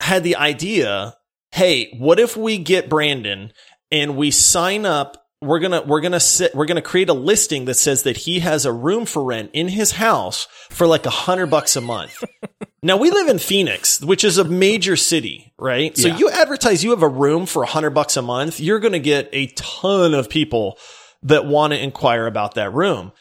had 0.02 0.24
the 0.24 0.36
idea, 0.36 1.16
hey, 1.52 1.96
what 1.98 2.20
if 2.20 2.38
we 2.38 2.58
get 2.60 2.90
Brandon 2.90 3.52
and 3.92 4.16
we 4.16 4.32
sign 4.32 4.86
up 4.86 5.26
we're 5.42 5.60
going 5.60 5.72
to 5.72 5.82
we're 5.88 6.02
going 6.02 6.12
to 6.12 6.20
sit 6.20 6.54
we're 6.54 6.66
going 6.66 6.76
to 6.76 6.82
create 6.82 7.08
a 7.10 7.14
listing 7.14 7.66
that 7.66 7.76
says 7.76 8.04
that 8.04 8.18
he 8.18 8.40
has 8.40 8.66
a 8.66 8.74
room 8.74 9.06
for 9.06 9.24
rent 9.24 9.52
in 9.54 9.70
his 9.70 9.94
house 9.94 10.48
for 10.70 10.86
like 10.86 11.06
a 11.06 11.10
100 11.10 11.48
bucks 11.48 11.76
a 11.78 11.82
month. 11.82 12.24
now 12.84 12.98
we 12.98 13.10
live 13.10 13.28
in 13.30 13.40
Phoenix, 13.40 14.02
which 14.02 14.24
is 14.26 14.38
a 14.38 14.44
major 14.44 14.96
city, 14.98 15.54
right? 15.58 15.98
So 15.98 16.10
Yeah. 16.10 16.18
you 16.18 16.30
advertise 16.30 16.84
you 16.84 16.90
have 16.90 17.04
a 17.04 17.08
room 17.08 17.46
for 17.46 17.60
a 17.64 17.68
100 17.68 17.92
bucks 17.92 18.18
a 18.18 18.22
month, 18.22 18.60
you're 18.60 18.80
going 18.80 18.92
to 18.94 19.00
get 19.00 19.30
a 19.32 19.48
ton 19.56 20.14
of 20.14 20.30
people 20.30 20.78
that 21.24 21.46
want 21.46 21.72
to 21.74 21.82
inquire 21.82 22.28
about 22.28 22.56
that 22.56 22.74
room. 22.74 23.12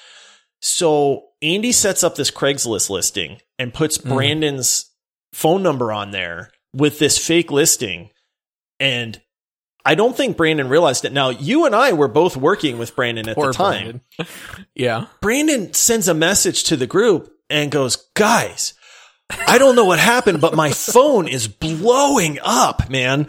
So 0.61 1.27
Andy 1.41 1.71
sets 1.73 2.03
up 2.03 2.17
this 2.17 2.31
Craigslist 2.33 2.91
listing 2.91 3.41
and 3.59 3.73
puts 3.73 3.99
Mhm. 3.99 4.09
Brandon's 4.09 4.91
phone 5.33 5.63
number 5.63 5.93
on 5.93 6.11
there 6.11 6.51
with 6.75 6.99
this 6.99 7.17
fake 7.19 7.51
listing. 7.53 8.11
And 8.81 9.21
I 9.89 9.95
don't 9.95 10.15
think 10.15 10.37
Brandon 10.37 10.69
realized 10.69 11.07
it. 11.07 11.15
Now, 11.15 11.31
you 11.31 11.65
and 11.65 11.75
I 11.75 11.95
were 11.95 12.09
both 12.09 12.37
working 12.37 12.77
with 12.77 12.95
Brandon 12.95 13.27
at 13.27 13.37
Poor 13.37 13.47
the 13.47 13.53
time. 13.55 14.03
Brandon. 14.19 14.27
yeah. 14.75 15.07
Brandon 15.23 15.73
sends 15.73 16.09
a 16.09 16.15
message 16.15 16.65
to 16.65 16.77
the 16.77 16.87
group 16.87 17.33
and 17.49 17.71
goes, 17.71 17.97
guys, 18.13 18.75
I 19.31 19.57
don't 19.57 19.77
know 19.77 19.87
what 19.87 19.99
happened, 19.99 20.43
but 20.43 20.55
my 20.55 20.73
phone 20.73 21.27
is 21.27 21.49
blowing 21.49 22.39
up, 22.43 22.91
man. 22.91 23.29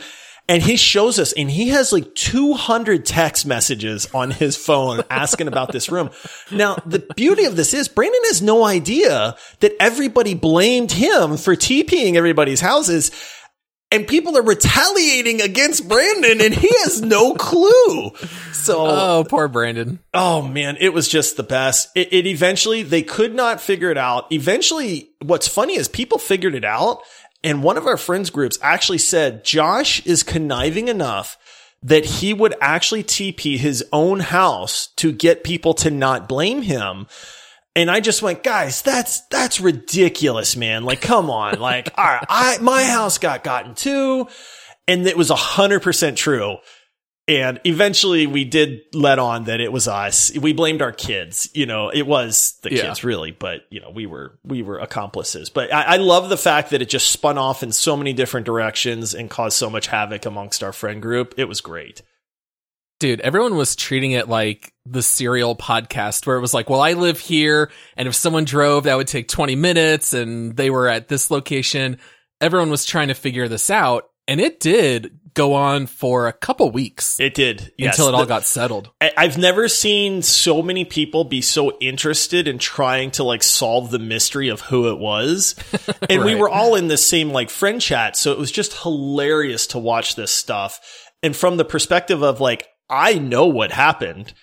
And 0.50 0.62
he 0.62 0.76
shows 0.76 1.18
us, 1.18 1.32
and 1.32 1.50
he 1.50 1.70
has 1.70 1.94
like 1.94 2.14
200 2.16 3.06
text 3.06 3.46
messages 3.46 4.14
on 4.14 4.32
his 4.32 4.58
phone 4.58 5.04
asking 5.10 5.48
about 5.48 5.72
this 5.72 5.90
room. 5.90 6.10
Now, 6.52 6.76
the 6.86 7.08
beauty 7.16 7.46
of 7.46 7.56
this 7.56 7.74
is 7.74 7.88
Brandon 7.88 8.20
has 8.26 8.42
no 8.42 8.66
idea 8.66 9.38
that 9.62 9.76
everybody 9.80 10.34
blamed 10.34 10.92
him 10.92 11.38
for 11.38 11.56
TPing 11.56 12.16
everybody's 12.16 12.60
houses. 12.60 13.12
And 13.92 14.08
people 14.08 14.38
are 14.38 14.44
retaliating 14.44 15.42
against 15.42 15.90
Brandon 15.90 16.42
and 16.42 16.54
he 16.54 16.70
has 16.84 17.02
no 17.02 17.34
clue. 17.34 18.12
So 18.54 18.86
Oh, 18.86 19.26
poor 19.28 19.48
Brandon. 19.48 19.98
Oh 20.14 20.44
man, 20.44 20.78
it 20.80 20.94
was 20.94 21.08
just 21.08 21.38
the 21.38 21.44
best. 21.44 21.90
It, 21.96 22.14
it 22.14 22.28
eventually, 22.28 22.84
they 22.84 23.02
could 23.02 23.34
not 23.34 23.60
figure 23.60 23.90
it 23.90 23.98
out. 23.98 24.32
Eventually, 24.32 25.10
what's 25.24 25.48
funny 25.48 25.76
is 25.76 25.88
people 25.88 26.20
figured 26.20 26.54
it 26.54 26.66
out. 26.66 27.00
And 27.44 27.64
one 27.64 27.78
of 27.78 27.88
our 27.88 27.98
friends 27.98 28.30
groups 28.30 28.60
actually 28.62 28.98
said 29.00 29.44
Josh 29.44 30.06
is 30.06 30.22
conniving 30.24 30.88
enough 30.88 31.38
that 31.82 32.06
he 32.06 32.34
would 32.34 32.54
actually 32.60 33.04
TP 33.04 33.58
his 33.58 33.84
own 33.94 34.20
house 34.20 34.88
to 34.98 35.12
get 35.14 35.44
people 35.44 35.74
to 35.76 35.90
not 35.90 36.28
blame 36.28 36.62
him. 36.62 37.08
And 37.76 37.90
I 37.90 38.00
just 38.00 38.22
went, 38.22 38.44
guys, 38.44 38.82
that's, 38.82 39.22
that's 39.28 39.60
ridiculous, 39.62 40.56
man. 40.56 40.84
Like, 40.84 41.02
come 41.02 41.30
on. 41.30 41.60
Like, 41.60 41.92
all 41.98 42.04
right, 42.06 42.26
I, 42.28 42.58
my 42.60 42.84
house 42.84 43.18
got 43.20 43.44
gotten 43.44 43.76
too. 43.76 44.28
And 44.88 45.06
it 45.08 45.16
was 45.18 45.30
a 45.30 45.36
hundred 45.36 45.82
percent 45.82 46.18
true. 46.18 46.58
And 47.28 47.62
eventually 47.64 48.26
we 48.26 48.44
did 48.44 48.80
let 48.92 49.20
on 49.20 49.44
that 49.44 49.60
it 49.62 49.72
was 49.72 49.88
us. 49.88 50.36
We 50.36 50.52
blamed 50.52 50.82
our 50.82 50.92
kids. 50.92 51.48
You 51.54 51.68
know, 51.68 51.90
it 51.90 52.08
was 52.08 52.58
the 52.64 52.74
Yeah. 52.74 52.82
kids 52.88 53.04
really, 53.04 53.30
but 53.32 53.62
you 53.70 53.80
know, 53.82 53.92
we 53.92 54.08
were, 54.08 54.40
we 54.44 54.64
were 54.64 54.80
accomplices. 54.80 55.52
But 55.52 55.72
I, 55.72 55.84
I 55.84 55.96
love 55.98 56.30
the 56.30 56.38
fact 56.38 56.72
that 56.72 56.82
it 56.82 56.90
just 56.90 57.12
spun 57.12 57.38
off 57.38 57.62
in 57.62 57.72
so 57.72 57.96
many 57.96 58.14
different 58.14 58.48
directions 58.48 59.14
and 59.14 59.30
caused 59.30 59.58
so 59.58 59.70
much 59.70 59.86
havoc 59.88 60.26
amongst 60.26 60.64
our 60.64 60.74
friend 60.74 61.04
group. 61.04 61.36
It 61.38 61.46
was 61.46 61.62
great. 61.62 62.02
Dude, 63.00 63.22
everyone 63.22 63.56
was 63.56 63.78
treating 63.78 64.12
it 64.12 64.28
like 64.28 64.74
the 64.86 65.02
serial 65.02 65.56
podcast 65.56 66.28
where 66.28 66.36
it 66.36 66.42
was 66.42 66.54
like, 66.54 66.70
well, 66.70 66.82
I 66.82 66.94
live 66.94 67.18
here. 67.20 67.72
And 67.96 68.08
if 68.10 68.16
someone 68.16 68.44
drove, 68.44 68.84
that 68.84 68.98
would 68.98 69.08
take 69.08 69.30
20 69.30 69.56
minutes 69.56 70.14
and 70.14 70.56
they 70.58 70.70
were 70.70 70.90
at 70.90 71.08
this 71.08 71.32
location. 71.32 71.98
Everyone 72.42 72.70
was 72.70 72.86
trying 72.86 73.08
to 73.08 73.14
figure 73.14 73.48
this 73.48 73.70
out. 73.70 74.10
And 74.28 74.42
it 74.42 74.60
did 74.60 75.18
go 75.34 75.54
on 75.54 75.88
for 75.88 76.28
a 76.28 76.34
couple 76.34 76.70
weeks 76.72 77.20
It 77.22 77.36
did. 77.36 77.72
Yes. 77.78 77.94
until 77.98 78.10
it 78.10 78.16
all 78.16 78.22
The- 78.24 78.28
got 78.28 78.44
settled. 78.44 78.90
I- 79.00 79.14
I've 79.16 79.38
never 79.38 79.70
seen 79.70 80.22
so 80.22 80.62
many 80.62 80.84
people 80.84 81.24
be 81.24 81.42
so 81.42 81.78
interested 81.80 82.48
in 82.50 82.58
trying 82.60 83.12
to 83.12 83.24
like 83.24 83.44
solve 83.44 83.92
the 83.92 84.00
mystery 84.00 84.50
of 84.50 84.60
who 84.62 84.90
it 84.90 84.98
was. 85.00 85.56
And 86.10 86.26
we 86.26 86.36
were 86.36 86.50
all 86.50 86.76
in 86.76 86.90
the 86.90 86.98
same 86.98 87.30
like 87.30 87.50
friend 87.50 87.80
chat. 87.80 88.18
So 88.18 88.34
it 88.34 88.38
was 88.38 88.52
just 88.52 88.74
hilarious 88.82 89.68
to 89.68 89.80
watch 89.80 90.16
this 90.16 90.32
stuff. 90.32 90.82
And 91.24 91.34
from 91.36 91.56
the 91.58 91.66
perspective 91.66 92.24
of 92.24 92.42
like, 92.42 92.68
I 92.90 93.14
know 93.16 93.46
what 93.48 93.72
happened, 93.72 94.34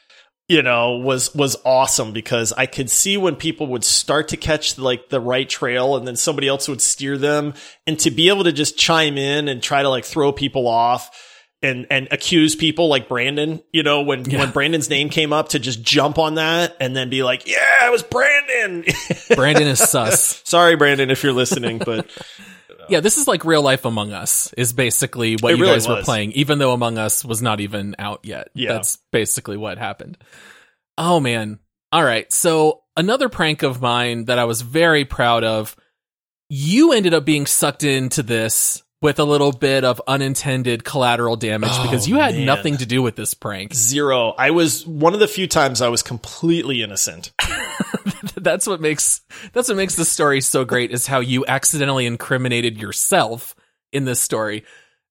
you 0.48 0.62
know, 0.62 0.96
was, 0.98 1.34
was 1.34 1.56
awesome 1.64 2.12
because 2.12 2.52
I 2.52 2.66
could 2.66 2.90
see 2.90 3.16
when 3.16 3.36
people 3.36 3.66
would 3.68 3.84
start 3.84 4.28
to 4.28 4.36
catch 4.36 4.78
like 4.78 5.08
the 5.08 5.20
right 5.20 5.48
trail 5.48 5.96
and 5.96 6.06
then 6.06 6.16
somebody 6.16 6.46
else 6.48 6.68
would 6.68 6.80
steer 6.80 7.18
them 7.18 7.54
and 7.86 7.98
to 8.00 8.10
be 8.10 8.28
able 8.28 8.44
to 8.44 8.52
just 8.52 8.78
chime 8.78 9.18
in 9.18 9.48
and 9.48 9.62
try 9.62 9.82
to 9.82 9.88
like 9.88 10.04
throw 10.04 10.30
people 10.32 10.68
off 10.68 11.10
and 11.62 11.86
and 11.90 12.06
accuse 12.10 12.54
people 12.54 12.88
like 12.88 13.08
Brandon, 13.08 13.62
you 13.72 13.82
know, 13.82 14.02
when 14.02 14.28
Yeah. 14.30 14.40
when 14.40 14.50
Brandon's 14.50 14.90
name 14.90 15.08
came 15.08 15.32
up 15.32 15.48
to 15.48 15.58
just 15.58 15.82
jump 15.82 16.18
on 16.18 16.34
that 16.34 16.76
and 16.80 16.94
then 16.94 17.08
be 17.08 17.22
like, 17.22 17.48
"Yeah, 17.48 17.86
it 17.86 17.90
was 17.90 18.02
Brandon." 18.02 18.84
Brandon 19.34 19.66
is 19.66 19.78
sus. 19.80 20.42
Sorry, 20.44 20.76
Brandon, 20.76 21.10
if 21.10 21.22
you're 21.24 21.32
listening, 21.32 21.78
but 21.78 22.06
Yeah, 22.88 23.00
this 23.00 23.18
is 23.18 23.26
like 23.28 23.44
real 23.44 23.62
life 23.62 23.84
Among 23.84 24.12
Us 24.12 24.52
is 24.54 24.72
basically 24.72 25.36
what 25.36 25.52
It 25.52 25.58
you 25.58 25.64
really 25.64 25.74
guys 25.74 25.88
were 25.88 26.02
playing, 26.02 26.32
even 26.32 26.58
though 26.58 26.72
Among 26.72 26.98
Us 26.98 27.24
was 27.24 27.42
not 27.42 27.60
even 27.60 27.96
out 27.98 28.20
yet. 28.24 28.48
Yeah. 28.54 28.72
That's 28.72 28.98
basically 29.12 29.56
what 29.56 29.78
happened. 29.78 30.18
Oh 30.98 31.20
man. 31.20 31.58
All 31.92 32.04
right. 32.04 32.32
So 32.32 32.82
another 32.96 33.28
prank 33.28 33.62
of 33.62 33.80
mine 33.80 34.26
that 34.26 34.38
I 34.38 34.44
was 34.44 34.62
very 34.62 35.04
proud 35.04 35.44
of, 35.44 35.76
you 36.48 36.92
ended 36.92 37.14
up 37.14 37.24
being 37.24 37.46
sucked 37.46 37.84
into 37.84 38.22
this 38.22 38.82
with 39.06 39.20
a 39.20 39.24
little 39.24 39.52
bit 39.52 39.84
of 39.84 40.02
unintended 40.08 40.82
collateral 40.82 41.36
damage 41.36 41.70
Oh, 41.72 41.82
because 41.84 42.08
you 42.08 42.16
had 42.16 42.34
man. 42.34 42.44
nothing 42.44 42.78
to 42.78 42.86
do 42.86 43.00
with 43.02 43.14
this 43.14 43.34
prank. 43.34 43.72
Zero. 43.72 44.30
I 44.36 44.50
was 44.50 44.84
one 44.84 45.14
of 45.14 45.20
the 45.20 45.28
few 45.28 45.46
times 45.46 45.80
I 45.80 45.88
was 45.90 46.02
completely 46.02 46.82
innocent. 46.82 47.30
that's 48.36 48.66
what 48.66 48.80
makes 48.80 49.20
that's 49.52 49.68
what 49.68 49.76
makes 49.76 49.94
the 49.94 50.04
story 50.04 50.40
so 50.40 50.64
great 50.64 50.90
is 50.90 51.06
how 51.06 51.20
you 51.20 51.44
accidentally 51.46 52.04
incriminated 52.04 52.78
yourself 52.78 53.54
in 53.92 54.04
this 54.04 54.18
story. 54.20 54.64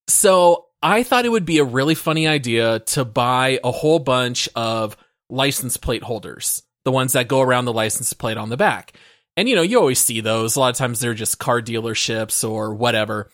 So 0.10 0.66
I 0.84 1.04
thought 1.04 1.24
it 1.24 1.30
would 1.32 1.46
be 1.46 1.60
a 1.60 1.64
really 1.64 1.96
funny 1.96 2.28
idea 2.28 2.80
to 2.80 3.06
buy 3.06 3.62
a 3.64 3.72
whole 3.72 4.00
bunch 4.00 4.50
of 4.58 4.98
license 5.30 5.78
plate 5.78 6.04
holders, 6.04 6.64
the 6.84 6.92
ones 6.92 7.14
that 7.14 7.30
go 7.30 7.40
around 7.40 7.64
the 7.64 7.72
license 7.72 8.12
plate 8.12 8.36
on 8.38 8.50
the 8.50 8.58
back. 8.58 8.92
And 9.38 9.48
you 9.48 9.56
know, 9.56 9.62
you 9.62 9.80
always 9.80 10.00
see 10.00 10.20
those. 10.20 10.58
A 10.58 10.60
lot 10.60 10.72
of 10.72 10.76
times 10.76 11.00
they're 11.00 11.14
just 11.14 11.40
car 11.40 11.62
dealerships 11.62 12.48
or 12.48 12.74
whatever. 12.76 13.30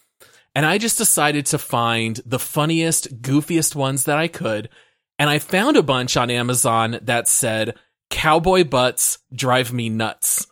And 0.54 0.66
I 0.66 0.78
just 0.78 0.98
decided 0.98 1.46
to 1.48 1.58
find 1.58 2.20
the 2.26 2.40
funniest, 2.40 3.22
goofiest 3.22 3.76
ones 3.76 4.06
that 4.06 4.18
I 4.18 4.28
could. 4.28 4.70
And 5.18 5.30
I 5.30 5.40
found 5.40 5.78
a 5.78 5.84
bunch 5.84 6.18
on 6.18 6.30
Amazon 6.30 7.00
that 7.04 7.28
said, 7.28 7.76
Cowboy 8.10 8.66
Butts 8.66 9.20
Drive 9.34 9.72
Me 9.72 9.90
Nuts. 9.90 10.48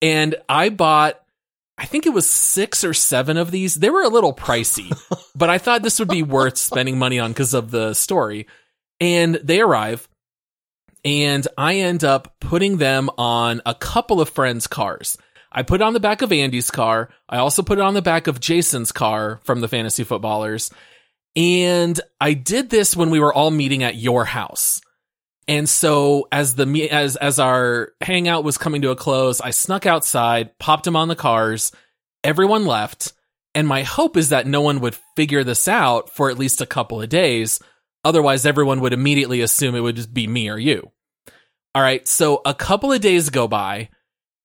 And 0.00 0.34
I 0.48 0.70
bought, 0.70 1.20
I 1.76 1.84
think 1.84 2.06
it 2.06 2.14
was 2.14 2.28
six 2.28 2.82
or 2.82 2.94
seven 2.94 3.36
of 3.36 3.50
these. 3.50 3.74
They 3.74 3.90
were 3.90 4.02
a 4.02 4.08
little 4.08 4.34
pricey, 4.34 4.90
but 5.34 5.50
I 5.50 5.58
thought 5.58 5.82
this 5.82 5.98
would 5.98 6.08
be 6.08 6.22
worth 6.22 6.56
spending 6.56 6.98
money 6.98 7.18
on 7.18 7.32
because 7.32 7.54
of 7.54 7.70
the 7.70 7.94
story. 7.94 8.46
And 8.98 9.36
they 9.36 9.60
arrive, 9.60 10.08
and 11.04 11.46
I 11.56 11.76
end 11.76 12.04
up 12.04 12.34
putting 12.40 12.78
them 12.78 13.10
on 13.16 13.62
a 13.64 13.74
couple 13.74 14.20
of 14.20 14.28
friends' 14.28 14.66
cars. 14.66 15.16
I 15.52 15.62
put 15.62 15.80
it 15.80 15.84
on 15.84 15.94
the 15.94 16.00
back 16.00 16.22
of 16.22 16.32
Andy's 16.32 16.70
car. 16.70 17.10
I 17.28 17.38
also 17.38 17.62
put 17.62 17.78
it 17.78 17.84
on 17.84 17.94
the 17.94 18.02
back 18.02 18.26
of 18.26 18.40
Jason's 18.40 18.92
car 18.92 19.40
from 19.44 19.60
the 19.60 19.68
Fantasy 19.68 20.04
Footballers. 20.04 20.70
And 21.36 22.00
I 22.20 22.34
did 22.34 22.70
this 22.70 22.96
when 22.96 23.10
we 23.10 23.20
were 23.20 23.34
all 23.34 23.50
meeting 23.50 23.82
at 23.82 23.96
your 23.96 24.24
house. 24.24 24.80
And 25.48 25.68
so 25.68 26.28
as 26.30 26.54
the 26.54 26.88
as 26.90 27.16
as 27.16 27.40
our 27.40 27.92
hangout 28.00 28.44
was 28.44 28.58
coming 28.58 28.82
to 28.82 28.90
a 28.90 28.96
close, 28.96 29.40
I 29.40 29.50
snuck 29.50 29.84
outside, 29.86 30.56
popped 30.58 30.84
them 30.84 30.96
on 30.96 31.08
the 31.08 31.16
cars. 31.16 31.72
Everyone 32.22 32.66
left, 32.66 33.12
and 33.54 33.66
my 33.66 33.82
hope 33.82 34.16
is 34.16 34.28
that 34.28 34.46
no 34.46 34.60
one 34.60 34.80
would 34.80 34.96
figure 35.16 35.42
this 35.42 35.66
out 35.66 36.10
for 36.10 36.30
at 36.30 36.38
least 36.38 36.60
a 36.60 36.66
couple 36.66 37.02
of 37.02 37.08
days. 37.08 37.58
Otherwise, 38.04 38.46
everyone 38.46 38.80
would 38.80 38.92
immediately 38.92 39.40
assume 39.40 39.74
it 39.74 39.80
would 39.80 39.96
just 39.96 40.14
be 40.14 40.26
me 40.26 40.48
or 40.48 40.58
you. 40.58 40.90
All 41.74 41.82
right, 41.82 42.06
so 42.06 42.42
a 42.44 42.54
couple 42.54 42.92
of 42.92 43.00
days 43.00 43.30
go 43.30 43.48
by, 43.48 43.90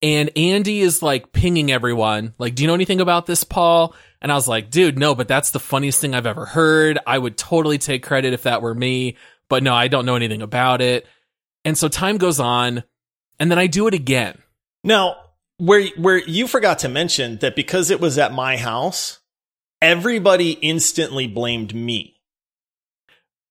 and 0.06 0.32
Andy 0.38 0.80
is 0.80 1.02
like 1.02 1.34
pinging 1.34 1.72
everyone, 1.72 2.34
like, 2.38 2.56
"Do 2.56 2.64
you 2.64 2.68
know 2.68 2.74
anything 2.76 3.02
about 3.02 3.26
this, 3.26 3.44
Paul?" 3.44 3.94
And 4.22 4.32
I 4.32 4.36
was 4.36 4.48
like, 4.48 4.70
"Dude, 4.70 4.98
no, 4.98 5.16
but 5.16 5.28
that's 5.28 5.52
the 5.52 5.60
funniest 5.60 6.00
thing 6.00 6.16
I've 6.16 6.26
ever 6.26 6.46
heard. 6.46 6.98
I 7.06 7.18
would 7.18 7.38
totally 7.38 7.78
take 7.78 8.04
credit 8.04 8.34
if 8.34 8.44
that 8.44 8.62
were 8.62 8.74
me." 8.74 9.18
but 9.50 9.64
no, 9.64 9.74
I 9.74 9.88
don't 9.88 10.06
know 10.06 10.16
anything 10.16 10.42
about 10.42 10.82
it. 10.82 11.06
And 11.64 11.78
so 11.78 11.88
time 11.88 12.18
goes 12.18 12.40
on, 12.40 12.84
and 13.40 13.50
then 13.50 13.60
I 13.60 13.68
do 13.68 13.88
it 13.88 13.94
again. 13.94 14.38
Now, 14.84 15.18
where 15.58 15.88
where 15.98 16.18
you 16.18 16.48
forgot 16.48 16.80
to 16.80 16.90
mention 16.90 17.38
that 17.38 17.56
because 17.56 17.90
it 17.90 18.00
was 18.00 18.18
at 18.18 18.34
my 18.34 18.58
house, 18.58 19.20
everybody 19.82 20.52
instantly 20.52 21.28
blamed 21.28 21.74
me. 21.74 22.22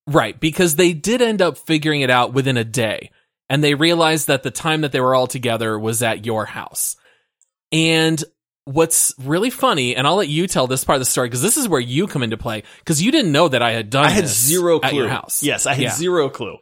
Right, 0.07 0.39
because 0.39 0.75
they 0.75 0.93
did 0.93 1.21
end 1.21 1.41
up 1.41 1.57
figuring 1.57 2.01
it 2.01 2.11
out 2.11 2.33
within 2.33 2.57
a 2.57 2.63
day, 2.63 3.09
and 3.49 3.63
they 3.63 3.75
realized 3.75 4.27
that 4.27 4.43
the 4.43 4.51
time 4.51 4.81
that 4.81 4.91
they 4.91 4.99
were 4.99 5.15
all 5.15 5.27
together 5.27 5.77
was 5.77 6.01
at 6.03 6.25
your 6.25 6.45
house. 6.45 6.95
And 7.71 8.23
what's 8.65 9.13
really 9.19 9.49
funny, 9.49 9.95
and 9.95 10.07
I'll 10.07 10.15
let 10.15 10.27
you 10.29 10.47
tell 10.47 10.67
this 10.67 10.83
part 10.83 10.95
of 10.95 11.01
the 11.01 11.05
story 11.05 11.27
because 11.27 11.41
this 11.41 11.57
is 11.57 11.67
where 11.67 11.79
you 11.79 12.07
come 12.07 12.23
into 12.23 12.37
play 12.37 12.63
because 12.79 13.01
you 13.01 13.11
didn't 13.11 13.31
know 13.31 13.47
that 13.47 13.61
I 13.61 13.71
had 13.71 13.89
done. 13.89 14.05
I 14.05 14.09
had 14.09 14.23
this 14.23 14.37
zero 14.39 14.79
clue. 14.79 14.87
at 14.89 14.93
your 14.95 15.09
house. 15.09 15.43
Yes, 15.43 15.65
I 15.65 15.73
had 15.73 15.83
Yeah. 15.83 15.93
zero 15.93 16.29
clue. 16.29 16.57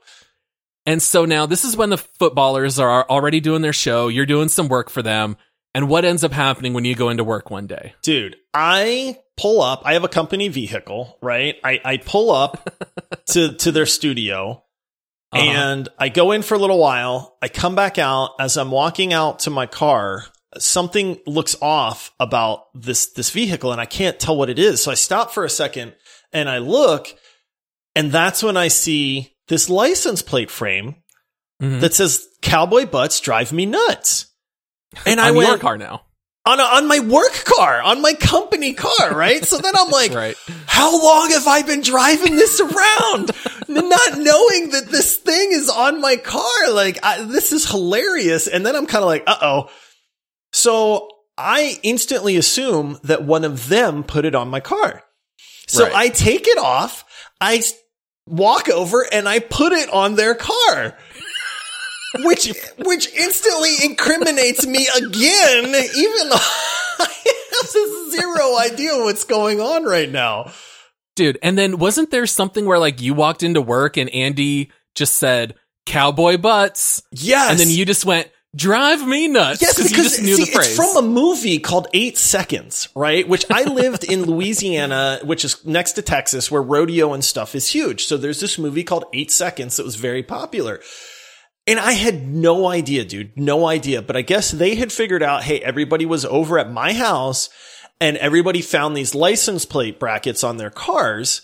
And 0.86 1.02
so 1.02 1.24
now 1.26 1.46
this 1.46 1.64
is 1.64 1.78
when 1.78 1.90
the 1.90 1.98
footballers 1.98 2.78
are 2.80 3.08
already 3.10 3.40
doing 3.40 3.62
their 3.62 3.72
show. 3.74 4.10
You're 4.10 4.26
doing 4.26 4.50
some 4.50 4.68
work 4.68 4.90
for 4.90 5.02
them. 5.02 5.38
And 5.76 5.90
what 5.90 6.06
ends 6.06 6.24
up 6.24 6.32
happening 6.34 6.74
when 6.74 6.86
you 6.86 6.94
go 6.94 7.10
into 7.10 7.24
work 7.24 7.50
one 7.50 7.66
day? 7.68 7.94
Dude, 8.04 8.36
I 8.54 9.18
pull 9.38 9.62
up. 9.62 9.82
I 9.86 9.94
have 9.94 10.04
a 10.04 10.08
company 10.10 10.48
vehicle, 10.50 11.18
right? 11.22 11.56
I, 11.64 11.80
I 11.84 11.98
pull 11.98 12.32
up 12.32 12.70
to, 13.28 13.54
to 13.54 13.72
their 13.72 13.86
studio 13.88 14.63
Uh-huh. 15.34 15.42
and 15.44 15.90
I 16.00 16.10
go 16.10 16.32
in 16.32 16.42
for 16.42 16.56
a 16.56 16.58
little 16.60 16.78
while. 16.80 17.38
I 17.42 17.48
come 17.48 17.76
back 17.76 17.98
out. 17.98 18.32
As 18.40 18.58
I'm 18.58 18.72
walking 18.72 19.14
out 19.14 19.40
to 19.40 19.50
my 19.50 19.66
car, 19.66 20.26
something 20.58 21.20
looks 21.26 21.56
off 21.62 22.12
about 22.20 22.66
this, 22.76 23.08
this 23.14 23.30
vehicle 23.32 23.72
and 23.72 23.82
I 23.82 23.86
can't 23.86 24.20
tell 24.20 24.38
what 24.38 24.50
it 24.50 24.60
is. 24.60 24.82
So 24.84 24.92
I 24.92 24.96
stop 24.96 25.32
for 25.32 25.44
a 25.46 25.50
second 25.50 25.96
and 26.32 26.50
I 26.50 26.60
look 26.60 27.08
and 27.96 28.12
that's 28.12 28.42
when 28.44 28.58
I 28.58 28.68
see 28.68 29.36
this 29.48 29.70
license 29.70 30.22
plate 30.22 30.50
frame 30.52 30.96
Mhm. 31.62 31.82
that 31.82 31.94
says 31.94 32.28
cowboy 32.42 32.86
butts 32.86 33.20
drive 33.20 33.52
me 33.54 33.66
nuts. 33.66 34.28
And 35.08 35.20
I 35.20 35.30
on 35.30 35.36
went 35.36 35.50
your 35.50 35.58
car 35.58 35.78
now. 35.78 36.04
On 36.46 36.60
a, 36.60 36.64
on 36.64 36.88
my 36.88 37.00
work 37.00 37.32
car, 37.46 37.82
on 37.82 38.02
my 38.02 38.14
company 38.14 38.74
car, 38.74 39.14
right? 39.16 39.46
So 39.46 39.58
then 39.60 39.74
I'm 39.78 39.90
like, 39.92 40.14
Right. 40.14 40.36
how 40.66 41.02
long 41.02 41.32
have 41.32 41.48
I 41.48 41.62
been 41.62 41.82
driving 41.82 42.36
this 42.36 42.60
around, 42.60 43.32
not 43.70 44.18
knowing 44.18 44.70
that 44.72 44.88
this 44.92 45.16
thing 45.18 45.52
is 45.52 45.70
on 45.70 46.02
my 46.02 46.18
car? 46.18 46.72
Like, 46.72 47.00
I, 47.04 47.24
this 47.24 47.52
is 47.54 47.70
hilarious. 47.70 48.48
And 48.48 48.66
then 48.66 48.76
I'm 48.76 48.86
kind 48.88 49.04
of 49.04 49.08
like, 49.08 49.24
uh 49.28 49.38
oh. 49.42 49.70
So 50.52 51.10
I 51.38 51.80
instantly 51.82 52.36
assume 52.38 53.00
that 53.04 53.24
one 53.24 53.44
of 53.46 53.70
them 53.70 54.04
put 54.04 54.26
it 54.26 54.36
on 54.36 54.50
my 54.50 54.60
car. 54.60 55.02
So 55.68 55.86
Right. 55.86 55.94
I 55.96 56.08
take 56.10 56.48
it 56.48 56.58
off. 56.58 57.06
I 57.40 57.64
walk 58.28 58.70
over 58.70 59.06
and 59.12 59.28
I 59.28 59.40
put 59.40 59.72
it 59.72 59.90
on 59.90 60.16
their 60.16 60.36
car. 60.36 60.98
Which, 62.20 62.54
which 62.80 63.12
instantly 63.14 63.76
incriminates 63.84 64.66
me 64.68 64.88
again, 64.98 65.66
even 65.66 66.30
though 66.30 66.36
I 67.00 67.10
have 67.52 68.12
zero 68.12 68.58
idea 68.60 68.98
what's 69.04 69.24
going 69.24 69.60
on 69.60 69.84
right 69.86 70.12
now. 70.12 70.52
Dude, 71.16 71.38
and 71.44 71.58
then 71.58 71.78
wasn't 71.78 72.12
there 72.12 72.26
something 72.26 72.66
where 72.66 72.80
like 72.80 73.02
you 73.02 73.14
walked 73.14 73.44
into 73.44 73.62
work 73.62 73.98
and 73.98 74.10
Andy 74.10 74.72
just 74.96 75.18
said 75.18 75.56
cowboy 75.86 76.38
butts 76.38 77.02
Yes. 77.12 77.52
and 77.52 77.60
then 77.60 77.70
you 77.70 77.86
just 77.86 78.06
went 78.06 78.30
drive 78.56 79.06
me 79.06 79.28
nuts 79.28 79.62
Yes, 79.62 79.78
you 79.80 79.84
because 79.90 79.96
just 80.12 80.22
knew 80.22 80.36
see, 80.36 80.46
the 80.46 80.52
phrase. 80.52 80.68
it's 80.68 80.76
from 80.94 81.04
a 81.04 81.08
movie 81.08 81.58
called 81.60 81.88
Eight 81.94 82.18
Seconds, 82.18 82.88
right? 82.96 83.28
Which 83.28 83.46
I 83.52 83.64
lived 83.64 84.04
in 84.04 84.24
Louisiana, 84.28 85.20
which 85.24 85.44
is 85.44 85.66
next 85.66 85.94
to 85.94 86.02
Texas, 86.04 86.50
where 86.52 86.62
rodeo 86.62 87.14
and 87.14 87.24
stuff 87.26 87.56
is 87.56 87.68
huge. 87.70 88.06
So 88.06 88.18
there's 88.18 88.40
this 88.40 88.58
movie 88.60 88.84
called 88.84 89.06
Eight 89.14 89.32
Seconds 89.32 89.78
that 89.78 89.86
was 89.86 89.96
very 89.96 90.22
popular. 90.24 90.80
And 91.66 91.80
I 91.80 91.94
had 91.94 92.28
no 92.28 92.68
idea, 92.68 93.06
dude, 93.06 93.38
no 93.38 93.68
idea. 93.68 94.02
But 94.02 94.18
I 94.18 94.22
guess 94.22 94.52
they 94.52 94.76
had 94.76 94.92
figured 94.92 95.24
out, 95.24 95.44
hey, 95.44 95.60
everybody 95.60 96.06
was 96.06 96.26
over 96.26 96.60
at 96.60 96.72
my 96.72 96.94
house 96.94 97.50
and 98.02 98.18
everybody 98.18 98.62
found 98.62 98.98
these 98.98 99.16
license 99.16 99.64
plate 99.66 100.00
brackets 100.00 100.44
on 100.44 100.58
their 100.58 100.70
cars. 100.70 101.44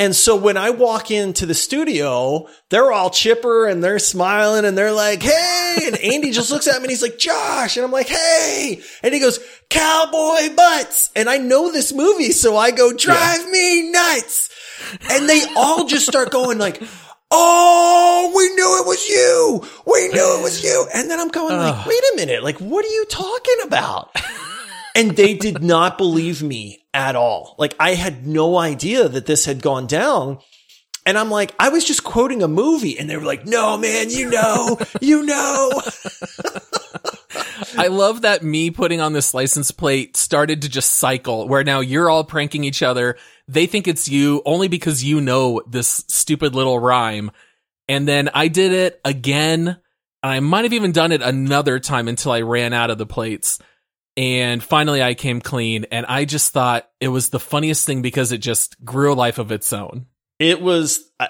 And 0.00 0.16
so 0.16 0.34
when 0.34 0.56
I 0.56 0.70
walk 0.70 1.10
into 1.10 1.44
the 1.44 1.54
studio, 1.54 2.48
they're 2.70 2.90
all 2.90 3.10
chipper 3.10 3.66
and 3.66 3.84
they're 3.84 3.98
smiling 3.98 4.64
and 4.64 4.76
they're 4.76 4.92
like, 4.92 5.22
Hey, 5.22 5.84
and 5.86 5.98
Andy 5.98 6.30
just 6.30 6.50
looks 6.50 6.66
at 6.66 6.76
me 6.76 6.84
and 6.84 6.90
he's 6.90 7.02
like, 7.02 7.18
Josh. 7.18 7.76
And 7.76 7.84
I'm 7.84 7.92
like, 7.92 8.08
Hey, 8.08 8.80
and 9.02 9.12
he 9.12 9.20
goes, 9.20 9.38
cowboy 9.68 10.54
butts. 10.54 11.10
And 11.14 11.28
I 11.28 11.36
know 11.36 11.70
this 11.70 11.92
movie. 11.92 12.32
So 12.32 12.56
I 12.56 12.70
go, 12.70 12.94
drive 12.94 13.48
me 13.50 13.90
nuts. 13.90 14.48
And 15.10 15.28
they 15.28 15.44
all 15.54 15.86
just 15.86 16.06
start 16.06 16.30
going 16.30 16.56
like, 16.58 16.82
Oh, 17.30 18.30
knew 20.12 20.38
it 20.38 20.42
was 20.42 20.62
you. 20.62 20.86
And 20.94 21.10
then 21.10 21.18
I'm 21.20 21.28
going 21.28 21.56
like, 21.56 21.86
wait 21.86 22.02
a 22.12 22.16
minute. 22.16 22.42
Like, 22.42 22.58
what 22.58 22.84
are 22.84 22.88
you 22.88 23.04
talking 23.06 23.56
about? 23.64 24.14
and 24.94 25.16
they 25.16 25.34
did 25.34 25.62
not 25.62 25.98
believe 25.98 26.42
me 26.42 26.84
at 26.92 27.16
all. 27.16 27.54
Like 27.58 27.74
I 27.78 27.94
had 27.94 28.26
no 28.26 28.58
idea 28.58 29.08
that 29.08 29.26
this 29.26 29.44
had 29.44 29.62
gone 29.62 29.86
down. 29.86 30.38
And 31.06 31.16
I'm 31.16 31.30
like, 31.30 31.54
I 31.58 31.70
was 31.70 31.84
just 31.84 32.04
quoting 32.04 32.42
a 32.42 32.48
movie 32.48 32.98
and 32.98 33.08
they 33.08 33.16
were 33.16 33.24
like, 33.24 33.46
no, 33.46 33.78
man, 33.78 34.10
you 34.10 34.30
know, 34.30 34.78
you 35.00 35.24
know. 35.24 35.82
I 37.76 37.86
love 37.86 38.22
that 38.22 38.42
me 38.42 38.70
putting 38.70 39.00
on 39.00 39.12
this 39.12 39.32
license 39.32 39.70
plate 39.70 40.16
started 40.16 40.62
to 40.62 40.68
just 40.68 40.92
cycle 40.92 41.48
where 41.48 41.64
now 41.64 41.80
you're 41.80 42.10
all 42.10 42.24
pranking 42.24 42.64
each 42.64 42.82
other. 42.82 43.16
They 43.48 43.66
think 43.66 43.88
it's 43.88 44.08
you 44.08 44.42
only 44.44 44.68
because 44.68 45.02
you 45.02 45.20
know 45.20 45.62
this 45.66 46.04
stupid 46.08 46.54
little 46.54 46.78
rhyme. 46.78 47.30
And 47.88 48.06
then 48.06 48.28
I 48.34 48.48
did 48.48 48.72
it 48.72 49.00
again. 49.04 49.78
I 50.22 50.40
might 50.40 50.64
have 50.64 50.72
even 50.72 50.92
done 50.92 51.12
it 51.12 51.22
another 51.22 51.78
time 51.80 52.08
until 52.08 52.32
I 52.32 52.42
ran 52.42 52.72
out 52.72 52.90
of 52.90 52.98
the 52.98 53.06
plates. 53.06 53.58
And 54.16 54.62
finally 54.62 55.02
I 55.02 55.14
came 55.14 55.40
clean 55.40 55.86
and 55.90 56.04
I 56.04 56.24
just 56.24 56.52
thought 56.52 56.88
it 57.00 57.08
was 57.08 57.30
the 57.30 57.40
funniest 57.40 57.86
thing 57.86 58.02
because 58.02 58.32
it 58.32 58.38
just 58.38 58.82
grew 58.84 59.12
a 59.12 59.14
life 59.14 59.38
of 59.38 59.52
its 59.52 59.72
own. 59.72 60.06
It 60.38 60.60
was 60.60 61.00
uh, 61.20 61.28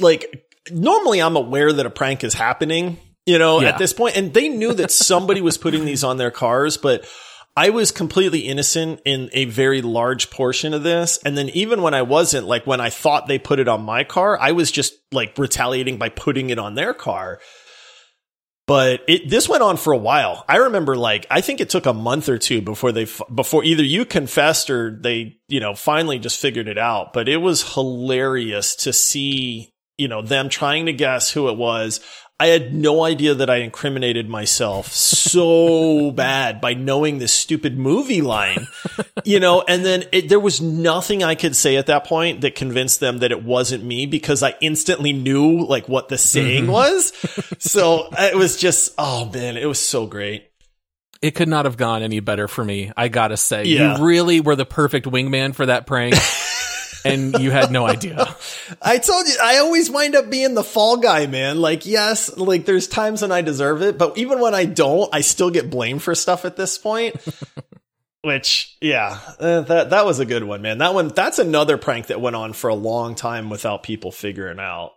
like, 0.00 0.44
normally 0.72 1.20
I'm 1.20 1.36
aware 1.36 1.72
that 1.72 1.86
a 1.86 1.90
prank 1.90 2.24
is 2.24 2.34
happening, 2.34 2.98
you 3.26 3.38
know, 3.38 3.60
Yeah. 3.60 3.68
at 3.68 3.78
this 3.78 3.92
point, 3.92 4.16
And 4.16 4.32
they 4.34 4.48
knew 4.48 4.72
that 4.74 4.90
somebody 4.90 5.40
was 5.40 5.58
putting 5.58 5.84
these 5.84 6.02
on 6.02 6.16
their 6.16 6.30
cars, 6.30 6.76
but 6.76 7.06
I 7.56 7.70
was 7.70 7.90
completely 7.90 8.40
innocent 8.40 9.00
in 9.04 9.30
a 9.32 9.44
very 9.46 9.82
large 9.82 10.30
portion 10.30 10.74
of 10.74 10.84
this. 10.84 11.18
And 11.24 11.36
then 11.36 11.48
even 11.50 11.82
when 11.82 11.92
I 11.92 12.02
wasn't, 12.02 12.46
like 12.46 12.66
when 12.66 12.80
I 12.80 12.88
thought 12.88 13.26
they 13.26 13.38
put 13.38 13.58
it 13.58 13.66
on 13.68 13.82
my 13.82 14.04
car, 14.04 14.38
I 14.40 14.52
was 14.52 14.70
just 14.70 14.94
like 15.12 15.36
retaliating 15.36 15.98
by 15.98 16.08
putting 16.08 16.50
it 16.50 16.58
on 16.58 16.74
their 16.74 16.94
car. 16.94 17.40
But 18.68 19.00
it, 19.08 19.30
this 19.30 19.48
went 19.48 19.62
on 19.62 19.78
for 19.78 19.94
a 19.94 19.98
while. 19.98 20.44
I 20.46 20.56
remember 20.56 20.94
like, 20.94 21.26
I 21.30 21.40
think 21.40 21.62
it 21.62 21.70
took 21.70 21.86
a 21.86 21.94
month 21.94 22.28
or 22.28 22.36
two 22.36 22.60
before 22.60 22.92
they, 22.92 23.06
before 23.34 23.64
either 23.64 23.82
you 23.82 24.04
confessed 24.04 24.68
or 24.68 24.90
they, 24.90 25.38
you 25.48 25.58
know, 25.58 25.74
finally 25.74 26.18
just 26.18 26.38
figured 26.38 26.68
it 26.68 26.76
out. 26.76 27.14
But 27.14 27.30
it 27.30 27.38
was 27.38 27.72
hilarious 27.72 28.76
to 28.76 28.92
see, 28.92 29.72
you 29.96 30.06
know, 30.06 30.20
them 30.20 30.50
trying 30.50 30.84
to 30.84 30.92
guess 30.92 31.30
who 31.30 31.48
it 31.48 31.56
was. 31.56 32.00
I 32.40 32.46
had 32.46 32.72
no 32.72 33.02
idea 33.02 33.34
that 33.34 33.50
I 33.50 33.56
incriminated 33.56 34.28
myself 34.28 34.92
so 34.92 36.10
bad 36.14 36.60
by 36.60 36.74
knowing 36.74 37.18
this 37.18 37.32
stupid 37.32 37.76
movie 37.76 38.22
line, 38.22 38.68
you 39.24 39.40
know, 39.40 39.64
and 39.66 39.84
then 39.84 40.04
it, 40.12 40.28
there 40.28 40.38
was 40.38 40.60
nothing 40.60 41.24
I 41.24 41.34
could 41.34 41.56
say 41.56 41.76
at 41.76 41.86
that 41.86 42.04
point 42.04 42.42
that 42.42 42.54
convinced 42.54 43.00
them 43.00 43.18
that 43.18 43.32
it 43.32 43.42
wasn't 43.42 43.82
me 43.82 44.06
because 44.06 44.44
I 44.44 44.54
instantly 44.60 45.12
knew 45.12 45.64
like 45.64 45.88
what 45.88 46.08
the 46.08 46.18
saying 46.18 46.64
mm-hmm. 46.64 46.72
was. 46.72 47.12
so 47.58 48.08
it 48.12 48.36
was 48.36 48.56
just, 48.56 48.94
oh 48.98 49.28
man, 49.32 49.56
it 49.56 49.66
was 49.66 49.80
so 49.80 50.06
great. 50.06 50.44
It 51.20 51.32
could 51.32 51.48
not 51.48 51.64
have 51.64 51.76
gone 51.76 52.04
any 52.04 52.20
better 52.20 52.46
for 52.46 52.64
me. 52.64 52.92
I 52.96 53.08
gotta 53.08 53.36
say, 53.36 53.64
yeah. 53.64 53.98
you 53.98 54.04
really 54.04 54.40
were 54.40 54.54
the 54.54 54.64
perfect 54.64 55.06
wingman 55.06 55.56
for 55.56 55.66
that 55.66 55.86
prank. 55.86 56.14
and 57.04 57.38
you 57.38 57.50
had 57.50 57.70
no 57.70 57.86
idea. 57.86 58.34
I 58.82 58.98
told 58.98 59.26
you, 59.26 59.34
I 59.42 59.58
always 59.58 59.90
wind 59.90 60.14
up 60.14 60.30
being 60.30 60.54
the 60.54 60.64
fall 60.64 60.96
guy, 60.96 61.26
man. 61.26 61.60
Like, 61.60 61.86
yes, 61.86 62.36
like 62.36 62.64
there's 62.64 62.86
times 62.86 63.22
when 63.22 63.32
I 63.32 63.42
deserve 63.42 63.82
it, 63.82 63.98
but 63.98 64.18
even 64.18 64.40
when 64.40 64.54
I 64.54 64.64
don't, 64.64 65.12
I 65.14 65.20
still 65.20 65.50
get 65.50 65.70
blamed 65.70 66.02
for 66.02 66.14
stuff 66.14 66.44
at 66.44 66.56
this 66.56 66.78
point. 66.78 67.16
Which, 68.22 68.76
yeah, 68.80 69.18
uh, 69.38 69.60
that 69.62 69.90
that 69.90 70.04
was 70.04 70.18
a 70.18 70.26
good 70.26 70.42
one, 70.42 70.60
man. 70.60 70.78
That 70.78 70.92
one, 70.92 71.08
that's 71.08 71.38
another 71.38 71.78
prank 71.78 72.08
that 72.08 72.20
went 72.20 72.34
on 72.34 72.52
for 72.52 72.68
a 72.68 72.74
long 72.74 73.14
time 73.14 73.48
without 73.48 73.84
people 73.84 74.10
figuring 74.10 74.58
out. 74.58 74.92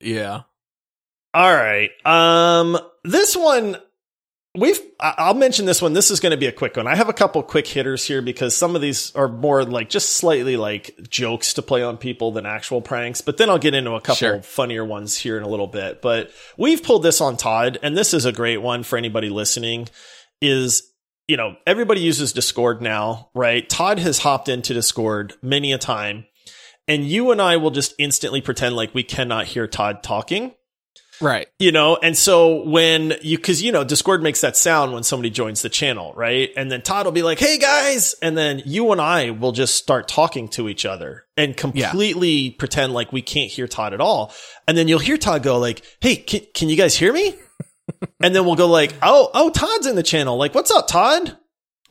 Yeah. 0.00 0.42
All 1.34 1.54
right. 1.54 1.90
Um, 2.06 2.78
this 3.04 3.36
one, 3.36 3.76
We've, 4.56 4.80
I'll 4.98 5.34
mention 5.34 5.66
this 5.66 5.82
one. 5.82 5.92
This 5.92 6.10
is 6.10 6.20
going 6.20 6.30
to 6.30 6.36
be 6.36 6.46
a 6.46 6.52
quick 6.52 6.76
one. 6.76 6.86
I 6.86 6.94
have 6.94 7.08
a 7.08 7.12
couple 7.12 7.42
quick 7.42 7.66
hitters 7.66 8.04
here 8.04 8.22
because 8.22 8.56
some 8.56 8.74
of 8.74 8.80
these 8.80 9.14
are 9.14 9.28
more 9.28 9.64
like 9.64 9.90
just 9.90 10.14
slightly 10.14 10.56
like 10.56 10.96
jokes 11.08 11.54
to 11.54 11.62
play 11.62 11.82
on 11.82 11.98
people 11.98 12.32
than 12.32 12.46
actual 12.46 12.80
pranks. 12.80 13.20
But 13.20 13.36
then 13.36 13.50
I'll 13.50 13.58
get 13.58 13.74
into 13.74 13.92
a 13.92 14.00
couple 14.00 14.16
sure. 14.16 14.42
funnier 14.42 14.84
ones 14.84 15.16
here 15.16 15.36
in 15.36 15.42
a 15.42 15.48
little 15.48 15.66
bit. 15.66 16.00
But 16.00 16.30
we've 16.56 16.82
pulled 16.82 17.02
this 17.02 17.20
on 17.20 17.36
Todd, 17.36 17.78
and 17.82 17.96
this 17.96 18.14
is 18.14 18.24
a 18.24 18.32
great 18.32 18.58
one 18.58 18.82
for 18.82 18.96
anybody 18.96 19.28
listening. 19.28 19.88
Is 20.40 20.90
you 21.28 21.36
know 21.36 21.56
everybody 21.66 22.00
uses 22.00 22.32
Discord 22.32 22.80
now, 22.80 23.30
right? 23.34 23.68
Todd 23.68 23.98
has 23.98 24.18
hopped 24.18 24.48
into 24.48 24.74
Discord 24.74 25.34
many 25.42 25.72
a 25.72 25.78
time, 25.78 26.26
and 26.88 27.04
you 27.04 27.30
and 27.30 27.42
I 27.42 27.56
will 27.58 27.70
just 27.70 27.94
instantly 27.98 28.40
pretend 28.40 28.76
like 28.76 28.94
we 28.94 29.02
cannot 29.02 29.46
hear 29.46 29.66
Todd 29.66 30.02
talking 30.02 30.52
Right. 31.20 31.48
You 31.58 31.72
know, 31.72 31.96
and 31.96 32.16
so 32.16 32.62
when 32.68 33.14
you, 33.22 33.38
cause 33.38 33.62
you 33.62 33.72
know, 33.72 33.84
Discord 33.84 34.22
makes 34.22 34.40
that 34.42 34.56
sound 34.56 34.92
when 34.92 35.02
somebody 35.02 35.30
joins 35.30 35.62
the 35.62 35.68
channel, 35.68 36.12
right? 36.14 36.50
And 36.56 36.70
then 36.70 36.82
Todd 36.82 37.06
will 37.06 37.12
be 37.12 37.22
like, 37.22 37.38
Hey 37.38 37.58
guys. 37.58 38.14
And 38.22 38.36
then 38.36 38.62
you 38.64 38.92
and 38.92 39.00
I 39.00 39.30
will 39.30 39.52
just 39.52 39.76
start 39.76 40.08
talking 40.08 40.48
to 40.50 40.68
each 40.68 40.84
other 40.84 41.24
and 41.36 41.56
completely 41.56 42.28
yeah. 42.28 42.54
pretend 42.58 42.92
like 42.92 43.12
we 43.12 43.22
can't 43.22 43.50
hear 43.50 43.66
Todd 43.66 43.94
at 43.94 44.00
all. 44.00 44.32
And 44.68 44.76
then 44.76 44.88
you'll 44.88 44.98
hear 44.98 45.16
Todd 45.16 45.42
go 45.42 45.58
like, 45.58 45.82
Hey, 46.00 46.16
can, 46.16 46.40
can 46.54 46.68
you 46.68 46.76
guys 46.76 46.94
hear 46.94 47.12
me? 47.12 47.34
and 48.22 48.34
then 48.34 48.44
we'll 48.44 48.56
go 48.56 48.66
like, 48.66 48.94
Oh, 49.02 49.30
oh, 49.34 49.50
Todd's 49.50 49.86
in 49.86 49.96
the 49.96 50.02
channel. 50.02 50.36
Like, 50.36 50.54
what's 50.54 50.70
up, 50.70 50.88
Todd? 50.88 51.36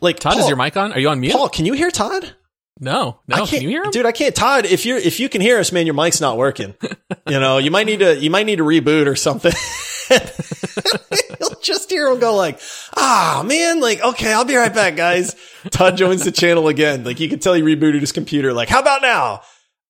Like, 0.01 0.19
Todd, 0.19 0.33
Paul, 0.33 0.41
is 0.41 0.47
your 0.47 0.57
mic 0.57 0.75
on? 0.77 0.93
Are 0.93 0.99
you 0.99 1.09
on 1.09 1.19
mute? 1.19 1.33
Paul, 1.33 1.49
can 1.49 1.65
you 1.65 1.73
hear 1.73 1.89
Todd? 1.89 2.35
No, 2.79 3.19
no. 3.27 3.45
Can 3.45 3.61
you 3.61 3.69
hear 3.69 3.83
him, 3.83 3.91
dude? 3.91 4.05
I 4.05 4.11
can't. 4.11 4.35
Todd, 4.35 4.65
if 4.65 4.85
you're 4.85 4.97
if 4.97 5.19
you 5.19 5.29
can 5.29 5.39
hear 5.39 5.59
us, 5.59 5.71
man, 5.71 5.85
your 5.85 5.95
mic's 5.95 6.19
not 6.19 6.37
working. 6.37 6.75
you 7.27 7.39
know, 7.39 7.57
you 7.57 7.71
might 7.71 7.85
need 7.85 7.99
to 7.99 8.17
you 8.17 8.29
might 8.29 8.45
need 8.45 8.57
to 8.57 8.63
reboot 8.63 9.07
or 9.07 9.15
something. 9.15 9.53
You'll 11.39 11.59
just 11.61 11.89
hear 11.89 12.07
him 12.07 12.19
go 12.19 12.35
like, 12.35 12.59
"Ah, 12.95 13.39
oh, 13.39 13.43
man, 13.43 13.79
like 13.79 14.01
okay, 14.01 14.33
I'll 14.33 14.43
be 14.43 14.55
right 14.55 14.73
back, 14.73 14.97
guys." 14.97 15.35
Todd 15.71 15.95
joins 15.95 16.25
the 16.25 16.31
channel 16.31 16.67
again. 16.67 17.05
Like 17.05 17.19
you 17.21 17.29
can 17.29 17.39
tell 17.39 17.53
he 17.53 17.61
rebooted 17.61 18.01
his 18.01 18.11
computer. 18.11 18.51
Like, 18.51 18.67
how 18.67 18.81
about 18.81 19.01
now? 19.01 19.41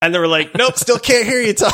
And 0.02 0.14
they 0.14 0.20
were 0.20 0.28
like, 0.28 0.54
"Nope, 0.54 0.78
still 0.78 1.00
can't 1.00 1.26
hear 1.26 1.42
you, 1.42 1.54
Todd." 1.54 1.74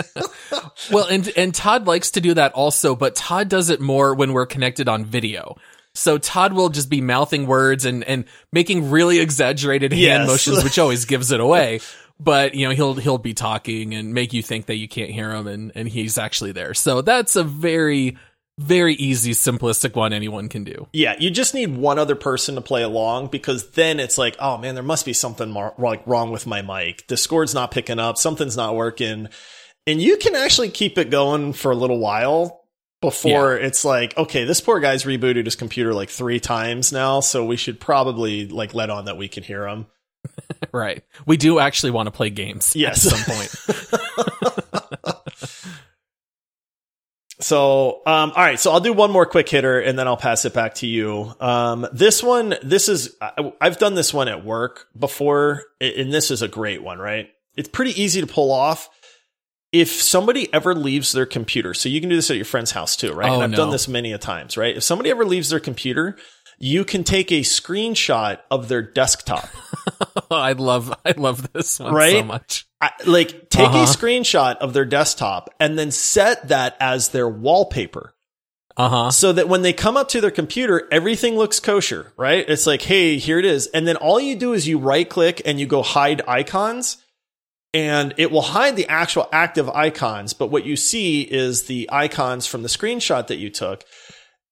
well, 0.90 1.06
and 1.06 1.30
and 1.36 1.54
Todd 1.54 1.86
likes 1.86 2.10
to 2.12 2.20
do 2.20 2.34
that 2.34 2.52
also, 2.54 2.96
but 2.96 3.14
Todd 3.14 3.48
does 3.48 3.70
it 3.70 3.80
more 3.80 4.14
when 4.14 4.32
we're 4.32 4.46
connected 4.46 4.88
on 4.88 5.04
video. 5.04 5.56
So 5.94 6.18
Todd 6.18 6.52
will 6.52 6.70
just 6.70 6.88
be 6.88 7.00
mouthing 7.00 7.46
words 7.46 7.84
and, 7.84 8.02
and 8.04 8.24
making 8.52 8.90
really 8.90 9.18
exaggerated 9.20 9.92
hand 9.92 10.02
yes. 10.02 10.28
motions, 10.28 10.64
which 10.64 10.78
always 10.78 11.04
gives 11.04 11.32
it 11.32 11.40
away. 11.40 11.80
But, 12.20 12.54
you 12.54 12.68
know, 12.68 12.74
he'll, 12.74 12.94
he'll 12.94 13.18
be 13.18 13.34
talking 13.34 13.94
and 13.94 14.14
make 14.14 14.32
you 14.32 14.44
think 14.44 14.66
that 14.66 14.76
you 14.76 14.86
can't 14.86 15.10
hear 15.10 15.32
him 15.32 15.48
and, 15.48 15.72
and 15.74 15.88
he's 15.88 16.18
actually 16.18 16.52
there. 16.52 16.72
So 16.72 17.02
that's 17.02 17.34
a 17.34 17.42
very, 17.42 18.16
very 18.58 18.94
easy, 18.94 19.32
simplistic 19.32 19.96
one 19.96 20.12
anyone 20.12 20.48
can 20.48 20.62
do. 20.62 20.86
Yeah, 20.92 21.16
you 21.18 21.30
just 21.30 21.52
need 21.52 21.76
one 21.76 21.98
other 21.98 22.14
person 22.14 22.54
to 22.54 22.60
play 22.60 22.82
along 22.82 23.28
because 23.28 23.70
then 23.70 23.98
it's 23.98 24.18
like, 24.18 24.36
oh 24.38 24.56
man, 24.56 24.74
there 24.74 24.84
must 24.84 25.04
be 25.04 25.12
something 25.12 25.50
more, 25.50 25.74
like 25.78 26.06
wrong 26.06 26.30
with 26.30 26.46
my 26.46 26.62
mic. 26.62 27.08
Discord's 27.08 27.54
not 27.54 27.72
picking 27.72 27.98
up, 27.98 28.16
something's 28.18 28.56
not 28.56 28.76
working. 28.76 29.28
And 29.88 30.00
you 30.00 30.16
can 30.16 30.36
actually 30.36 30.68
keep 30.68 30.98
it 30.98 31.10
going 31.10 31.54
for 31.54 31.72
a 31.72 31.76
little 31.76 31.98
while 31.98 32.61
before 33.02 33.56
yeah. 33.56 33.66
it's 33.66 33.84
like, 33.84 34.16
okay, 34.16 34.44
this 34.44 34.62
poor 34.62 34.80
guy's 34.80 35.04
rebooted 35.04 35.44
his 35.44 35.56
computer 35.56 35.92
like 35.92 36.08
three 36.08 36.40
times 36.40 36.92
now, 36.92 37.20
so 37.20 37.44
we 37.44 37.56
should 37.56 37.78
probably 37.78 38.48
like 38.48 38.72
let 38.72 38.88
on 38.88 39.04
that 39.04 39.18
we 39.18 39.28
can 39.28 39.42
hear 39.42 39.68
him. 39.68 39.86
right. 40.72 41.02
We 41.26 41.36
do 41.36 41.58
actually 41.58 41.90
want 41.90 42.06
to 42.06 42.12
play 42.12 42.30
games 42.30 42.74
yes. 42.74 43.04
at 43.04 43.12
some 43.12 43.34
point. 43.34 43.50
so, 47.40 48.02
um, 48.06 48.30
all 48.30 48.42
right. 48.42 48.58
So 48.58 48.70
I'll 48.70 48.80
do 48.80 48.92
one 48.92 49.10
more 49.10 49.26
quick 49.26 49.48
hitter 49.48 49.80
and 49.80 49.98
then 49.98 50.06
I'll 50.06 50.16
pass 50.16 50.44
it 50.44 50.54
back 50.54 50.76
to 50.76 50.86
you. 50.86 51.34
Um, 51.40 51.86
this 51.92 52.22
one, 52.22 52.54
this 52.62 52.88
is, 52.88 53.16
I've 53.60 53.78
done 53.78 53.94
this 53.94 54.14
one 54.14 54.28
at 54.28 54.44
work 54.44 54.86
before 54.96 55.64
and 55.80 56.12
this 56.12 56.30
is 56.30 56.40
a 56.40 56.48
great 56.48 56.82
one, 56.82 56.98
right? 56.98 57.28
It's 57.56 57.68
pretty 57.68 58.00
easy 58.00 58.20
to 58.20 58.26
pull 58.28 58.52
off 58.52 58.88
if 59.72 59.90
somebody 60.02 60.52
ever 60.52 60.74
leaves 60.74 61.12
their 61.12 61.26
computer, 61.26 61.72
so 61.72 61.88
you 61.88 62.00
can 62.00 62.10
do 62.10 62.16
this 62.16 62.30
at 62.30 62.36
your 62.36 62.44
friend's 62.44 62.72
house 62.72 62.94
too, 62.94 63.12
right? 63.12 63.30
Oh, 63.30 63.34
and 63.34 63.42
I've 63.42 63.50
no. 63.50 63.56
done 63.56 63.70
this 63.70 63.88
many 63.88 64.12
a 64.12 64.18
times, 64.18 64.56
right? 64.56 64.76
If 64.76 64.82
somebody 64.82 65.10
ever 65.10 65.24
leaves 65.24 65.48
their 65.48 65.60
computer, 65.60 66.16
you 66.58 66.84
can 66.84 67.04
take 67.04 67.32
a 67.32 67.40
screenshot 67.40 68.38
of 68.50 68.68
their 68.68 68.82
desktop. 68.82 69.48
I 70.30 70.52
love, 70.52 70.94
I 71.04 71.14
love 71.16 71.52
this 71.52 71.80
one 71.80 71.94
right? 71.94 72.12
so 72.12 72.22
much. 72.22 72.66
I, 72.80 72.90
like, 73.06 73.48
take 73.48 73.68
uh-huh. 73.68 73.78
a 73.78 73.86
screenshot 73.86 74.56
of 74.58 74.74
their 74.74 74.84
desktop 74.84 75.50
and 75.58 75.78
then 75.78 75.90
set 75.90 76.48
that 76.48 76.76
as 76.78 77.08
their 77.08 77.28
wallpaper. 77.28 78.14
Uh 78.76 78.88
huh. 78.88 79.10
So 79.10 79.32
that 79.32 79.48
when 79.48 79.62
they 79.62 79.72
come 79.72 79.96
up 79.96 80.08
to 80.10 80.20
their 80.20 80.30
computer, 80.30 80.88
everything 80.90 81.36
looks 81.36 81.60
kosher, 81.60 82.12
right? 82.16 82.44
It's 82.46 82.66
like, 82.66 82.82
hey, 82.82 83.18
here 83.18 83.38
it 83.38 83.44
is. 83.44 83.66
And 83.68 83.86
then 83.86 83.96
all 83.96 84.20
you 84.20 84.36
do 84.36 84.52
is 84.52 84.66
you 84.66 84.78
right 84.78 85.08
click 85.08 85.42
and 85.44 85.60
you 85.60 85.66
go 85.66 85.82
hide 85.82 86.22
icons 86.26 87.01
and 87.74 88.12
it 88.18 88.30
will 88.30 88.42
hide 88.42 88.76
the 88.76 88.88
actual 88.88 89.28
active 89.32 89.68
icons, 89.70 90.34
but 90.34 90.48
what 90.48 90.66
you 90.66 90.76
see 90.76 91.22
is 91.22 91.64
the 91.64 91.88
icons 91.90 92.46
from 92.46 92.62
the 92.62 92.68
screenshot 92.68 93.28
that 93.28 93.38
you 93.38 93.48
took. 93.48 93.84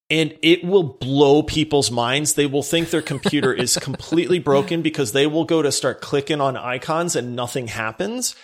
And 0.08 0.36
it 0.42 0.64
will 0.64 0.82
blow 0.82 1.42
people's 1.42 1.90
minds. 1.90 2.34
They 2.34 2.46
will 2.46 2.64
think 2.64 2.90
their 2.90 3.02
computer 3.02 3.52
is 3.52 3.76
completely 3.80 4.38
broken 4.38 4.82
because 4.82 5.12
they 5.12 5.26
will 5.26 5.44
go 5.44 5.62
to 5.62 5.70
start 5.70 6.00
clicking 6.00 6.40
on 6.40 6.56
icons 6.56 7.14
and 7.14 7.36
nothing 7.36 7.68
happens. 7.68 8.34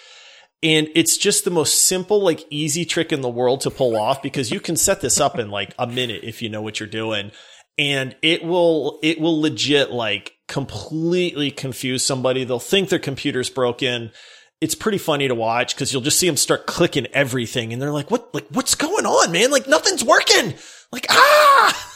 And 0.63 0.89
it's 0.95 1.17
just 1.17 1.45
the 1.45 1.51
most 1.51 1.85
simple, 1.85 2.21
like 2.21 2.45
easy 2.51 2.85
trick 2.85 3.13
in 3.13 3.21
the 3.21 3.29
world 3.29 3.63
to 3.63 3.71
pull 3.71 3.97
off 3.97 4.23
because 4.23 4.51
you 4.51 4.61
can 4.61 4.77
set 4.77 5.01
this 5.01 5.21
up 5.21 5.39
in 5.39 5.51
like 5.51 5.75
a 5.79 5.87
minute 5.87 6.23
if 6.23 6.41
you 6.41 6.49
know 6.49 6.63
what 6.63 6.79
you're 6.79 6.89
doing. 6.89 7.33
And 7.79 8.15
it 8.23 8.45
will, 8.45 9.01
it 9.03 9.21
will 9.21 9.41
legit 9.41 9.91
like 9.91 10.33
completely 10.49 11.51
confuse 11.51 12.05
somebody. 12.05 12.45
They'll 12.45 12.59
think 12.59 12.91
their 12.91 12.99
computer's 12.99 13.51
broken 13.51 14.13
it's 14.61 14.75
pretty 14.75 14.99
funny 14.99 15.29
to 15.29 15.35
watch 15.35 15.75
because 15.75 15.93
you'll 15.93 16.03
just 16.03 16.19
see 16.19 16.27
them 16.27 16.37
start 16.37 16.67
clicking 16.67 17.07
everything 17.09 17.73
and 17.73 17.81
they're 17.81 17.93
like, 17.93 18.11
what, 18.11 18.35
like, 18.35 18.47
what's 18.51 18.75
going 18.75 19.05
on, 19.05 19.33
man? 19.33 19.51
Like 19.51 19.69
nothing's 19.69 20.03
working. 20.03 20.55
Like, 20.93 21.07
ah, 21.11 21.87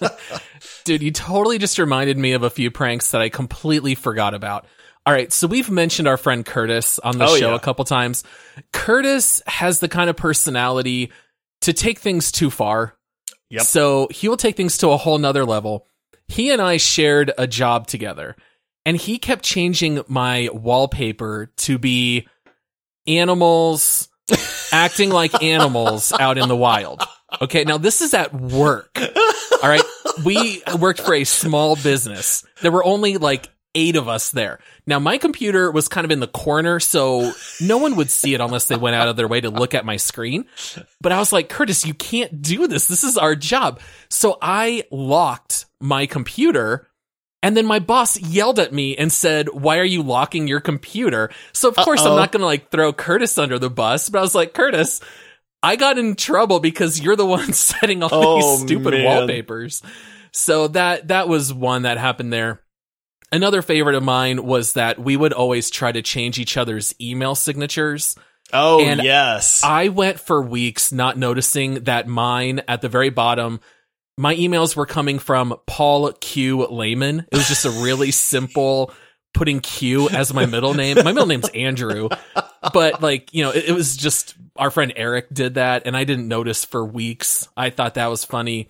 dude, 0.84 1.02
you 1.02 1.10
totally 1.10 1.58
just 1.58 1.78
reminded 1.78 2.16
me 2.16 2.32
of 2.32 2.42
a 2.42 2.50
few 2.50 2.70
pranks 2.70 3.10
that 3.10 3.20
I 3.20 3.28
completely 3.28 3.94
forgot 3.94 4.32
about. 4.32 4.66
All 5.04 5.12
right. 5.12 5.32
So 5.32 5.46
we've 5.46 5.70
mentioned 5.70 6.08
our 6.08 6.16
friend 6.16 6.44
Curtis 6.44 6.98
on 6.98 7.18
the 7.18 7.26
oh, 7.26 7.36
show 7.36 7.50
yeah. 7.50 7.56
a 7.56 7.60
couple 7.60 7.84
times. 7.84 8.24
Curtis 8.72 9.42
has 9.46 9.80
the 9.80 9.88
kind 9.88 10.10
of 10.10 10.16
personality 10.16 11.12
to 11.62 11.72
take 11.72 11.98
things 11.98 12.30
too 12.30 12.50
far. 12.50 12.94
Yep. 13.50 13.62
So 13.62 14.08
he 14.10 14.28
will 14.28 14.36
take 14.36 14.56
things 14.56 14.78
to 14.78 14.90
a 14.90 14.96
whole 14.96 15.18
nother 15.18 15.44
level. 15.44 15.86
He 16.28 16.50
and 16.50 16.60
I 16.60 16.76
shared 16.76 17.32
a 17.38 17.46
job 17.46 17.86
together 17.86 18.36
and 18.84 18.96
he 18.96 19.18
kept 19.18 19.44
changing 19.44 20.02
my 20.08 20.48
wallpaper 20.52 21.52
to 21.58 21.78
be 21.78 22.26
animals 23.06 24.08
acting 24.72 25.10
like 25.10 25.42
animals 25.42 26.12
out 26.12 26.38
in 26.38 26.48
the 26.48 26.56
wild. 26.56 27.02
Okay, 27.40 27.64
now 27.64 27.78
this 27.78 28.00
is 28.00 28.14
at 28.14 28.34
work. 28.34 28.98
All 29.62 29.68
right. 29.68 29.82
We 30.24 30.62
worked 30.78 31.00
for 31.00 31.14
a 31.14 31.24
small 31.24 31.76
business. 31.76 32.44
There 32.62 32.72
were 32.72 32.84
only 32.84 33.18
like 33.18 33.48
eight 33.74 33.96
of 33.96 34.08
us 34.08 34.30
there. 34.30 34.58
Now 34.86 34.98
my 34.98 35.18
computer 35.18 35.70
was 35.70 35.88
kind 35.88 36.04
of 36.04 36.10
in 36.10 36.20
the 36.20 36.26
corner, 36.26 36.80
so 36.80 37.32
no 37.60 37.78
one 37.78 37.96
would 37.96 38.10
see 38.10 38.34
it 38.34 38.40
unless 38.40 38.66
they 38.66 38.76
went 38.76 38.96
out 38.96 39.08
of 39.08 39.16
their 39.16 39.28
way 39.28 39.40
to 39.40 39.50
look 39.50 39.74
at 39.74 39.84
my 39.84 39.96
screen. 39.96 40.46
But 41.00 41.12
I 41.12 41.18
was 41.18 41.32
like, 41.32 41.48
Curtis, 41.48 41.86
you 41.86 41.94
can't 41.94 42.42
do 42.42 42.66
this. 42.66 42.88
This 42.88 43.04
is 43.04 43.16
our 43.16 43.36
job. 43.36 43.80
So 44.08 44.38
I 44.40 44.84
locked 44.90 45.66
my 45.80 46.06
computer 46.06 46.87
and 47.42 47.56
then 47.56 47.66
my 47.66 47.78
boss 47.78 48.18
yelled 48.20 48.58
at 48.58 48.72
me 48.72 48.96
and 48.96 49.12
said, 49.12 49.48
why 49.48 49.78
are 49.78 49.84
you 49.84 50.02
locking 50.02 50.48
your 50.48 50.60
computer? 50.60 51.30
So 51.52 51.68
of 51.68 51.76
course 51.76 52.00
Uh-oh. 52.00 52.10
I'm 52.12 52.16
not 52.16 52.32
going 52.32 52.40
to 52.40 52.46
like 52.46 52.70
throw 52.70 52.92
Curtis 52.92 53.38
under 53.38 53.58
the 53.58 53.70
bus, 53.70 54.08
but 54.08 54.18
I 54.18 54.22
was 54.22 54.34
like, 54.34 54.54
Curtis, 54.54 55.00
I 55.62 55.76
got 55.76 55.98
in 55.98 56.14
trouble 56.16 56.60
because 56.60 57.00
you're 57.00 57.16
the 57.16 57.26
one 57.38 57.52
setting 57.52 58.02
all 58.02 58.10
Oh, 58.12 58.36
these 58.56 58.60
stupid 58.62 58.92
man. 58.94 59.04
wallpapers. 59.04 59.82
So 60.32 60.68
that 60.68 61.08
that 61.08 61.28
was 61.28 61.52
one 61.54 61.82
that 61.82 61.96
happened 61.98 62.32
there. 62.32 62.60
Another 63.30 63.60
favorite 63.62 63.94
of 63.96 64.02
mine 64.02 64.44
was 64.44 64.72
that 64.74 64.98
we 64.98 65.16
would 65.16 65.32
always 65.32 65.70
try 65.70 65.92
to 65.92 66.00
change 66.02 66.38
each 66.38 66.56
other's 66.56 66.94
email 67.00 67.34
signatures. 67.34 68.14
Oh 68.52 68.80
And 68.80 69.02
yes. 69.02 69.62
I 69.62 69.88
went 69.88 70.18
for 70.18 70.40
weeks 70.40 70.92
not 70.92 71.18
noticing 71.18 71.84
that 71.84 72.06
mine 72.08 72.62
at 72.66 72.80
the 72.80 72.88
very 72.88 73.10
bottom, 73.10 73.60
my 74.18 74.34
emails 74.34 74.74
were 74.74 74.86
coming 74.86 75.18
from 75.18 75.54
Paul 75.66 76.12
Q 76.12 76.66
Layman. 76.66 77.20
It 77.30 77.36
was 77.36 77.48
just 77.48 77.64
a 77.64 77.70
really 77.70 78.10
simple 78.10 78.92
putting 79.32 79.60
Q 79.60 80.08
as 80.08 80.34
my 80.34 80.44
middle 80.46 80.74
name. 80.74 80.96
My 80.96 81.12
middle 81.12 81.26
name's 81.26 81.48
Andrew, 81.50 82.08
but 82.72 83.00
like, 83.00 83.32
you 83.32 83.44
know, 83.44 83.50
it, 83.50 83.68
it 83.68 83.72
was 83.72 83.96
just 83.96 84.34
our 84.56 84.70
friend 84.70 84.92
Eric 84.96 85.32
did 85.32 85.54
that 85.54 85.86
and 85.86 85.96
I 85.96 86.04
didn't 86.04 86.26
notice 86.26 86.64
for 86.64 86.84
weeks. 86.84 87.48
I 87.56 87.70
thought 87.70 87.94
that 87.94 88.08
was 88.08 88.24
funny. 88.24 88.68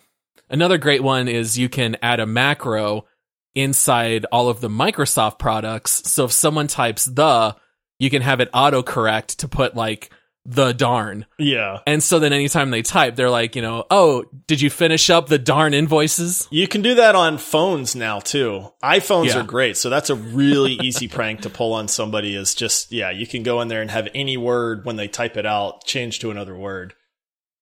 Another 0.50 0.76
great 0.76 1.02
one 1.02 1.28
is 1.28 1.58
you 1.58 1.68
can 1.68 1.96
add 2.02 2.20
a 2.20 2.26
macro 2.26 3.06
inside 3.54 4.26
all 4.30 4.48
of 4.48 4.60
the 4.60 4.68
Microsoft 4.68 5.38
products. 5.38 6.10
So 6.10 6.26
if 6.26 6.32
someone 6.32 6.68
types 6.68 7.06
the, 7.06 7.56
you 7.98 8.10
can 8.10 8.22
have 8.22 8.40
it 8.40 8.52
autocorrect 8.52 9.36
to 9.36 9.48
put 9.48 9.74
like 9.74 10.10
the 10.50 10.72
darn. 10.72 11.26
yeah. 11.38 11.80
And 11.86 12.02
so 12.02 12.18
then 12.18 12.32
anytime 12.32 12.70
they 12.70 12.80
type, 12.80 13.16
they're 13.16 13.28
like, 13.28 13.54
you 13.54 13.60
know, 13.60 13.84
oh, 13.90 14.24
did 14.46 14.62
you 14.62 14.70
finish 14.70 15.10
up 15.10 15.26
the 15.28 15.38
darn 15.38 15.74
invoices? 15.74 16.48
You 16.50 16.66
can 16.66 16.80
do 16.80 16.94
that 16.94 17.14
on 17.14 17.36
phones 17.36 17.94
now 17.94 18.20
too. 18.20 18.72
iPhones 18.82 19.26
Yeah. 19.26 19.40
are 19.40 19.42
great, 19.44 19.76
so 19.76 19.90
that's 19.90 20.08
a 20.08 20.14
really 20.14 20.72
easy 20.82 21.06
prank 21.06 21.42
to 21.42 21.50
pull 21.50 21.74
on 21.74 21.86
somebody. 21.86 22.34
Is 22.34 22.54
just 22.54 22.90
yeah, 22.90 23.10
you 23.10 23.26
can 23.26 23.42
go 23.42 23.60
in 23.60 23.68
there 23.68 23.82
and 23.82 23.90
have 23.90 24.08
any 24.14 24.38
word 24.38 24.86
when 24.86 24.96
they 24.96 25.06
type 25.06 25.36
it 25.36 25.44
out 25.44 25.84
change 25.84 26.20
to 26.20 26.30
another 26.30 26.56
word. 26.56 26.94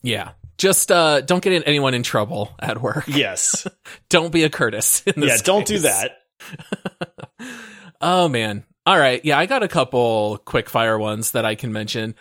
Yeah. 0.03 0.31
Just 0.57 0.93
uh 0.93 1.23
don't 1.23 1.43
get 1.43 1.65
anyone 1.67 1.93
in 1.93 2.03
trouble 2.05 2.55
at 2.61 2.81
work. 2.81 3.05
Yes, 3.09 3.67
Don't 4.09 4.31
be 4.33 4.45
a 4.45 4.49
Curtis. 4.49 5.03
In 5.07 5.21
this 5.21 5.39
yeah, 5.41 5.43
don't 5.45 5.67
do 5.67 5.81
that. 5.81 6.19
Oh 8.01 8.29
man. 8.29 8.65
All 8.85 8.99
right. 8.99 9.25
Yeah, 9.25 9.39
I 9.39 9.47
got 9.47 9.63
a 9.63 9.69
couple 9.69 10.39
quick 10.45 10.69
fire 10.69 10.99
ones 10.99 11.33
that 11.33 11.45
I 11.45 11.55
can 11.55 11.73
mention. 11.73 12.15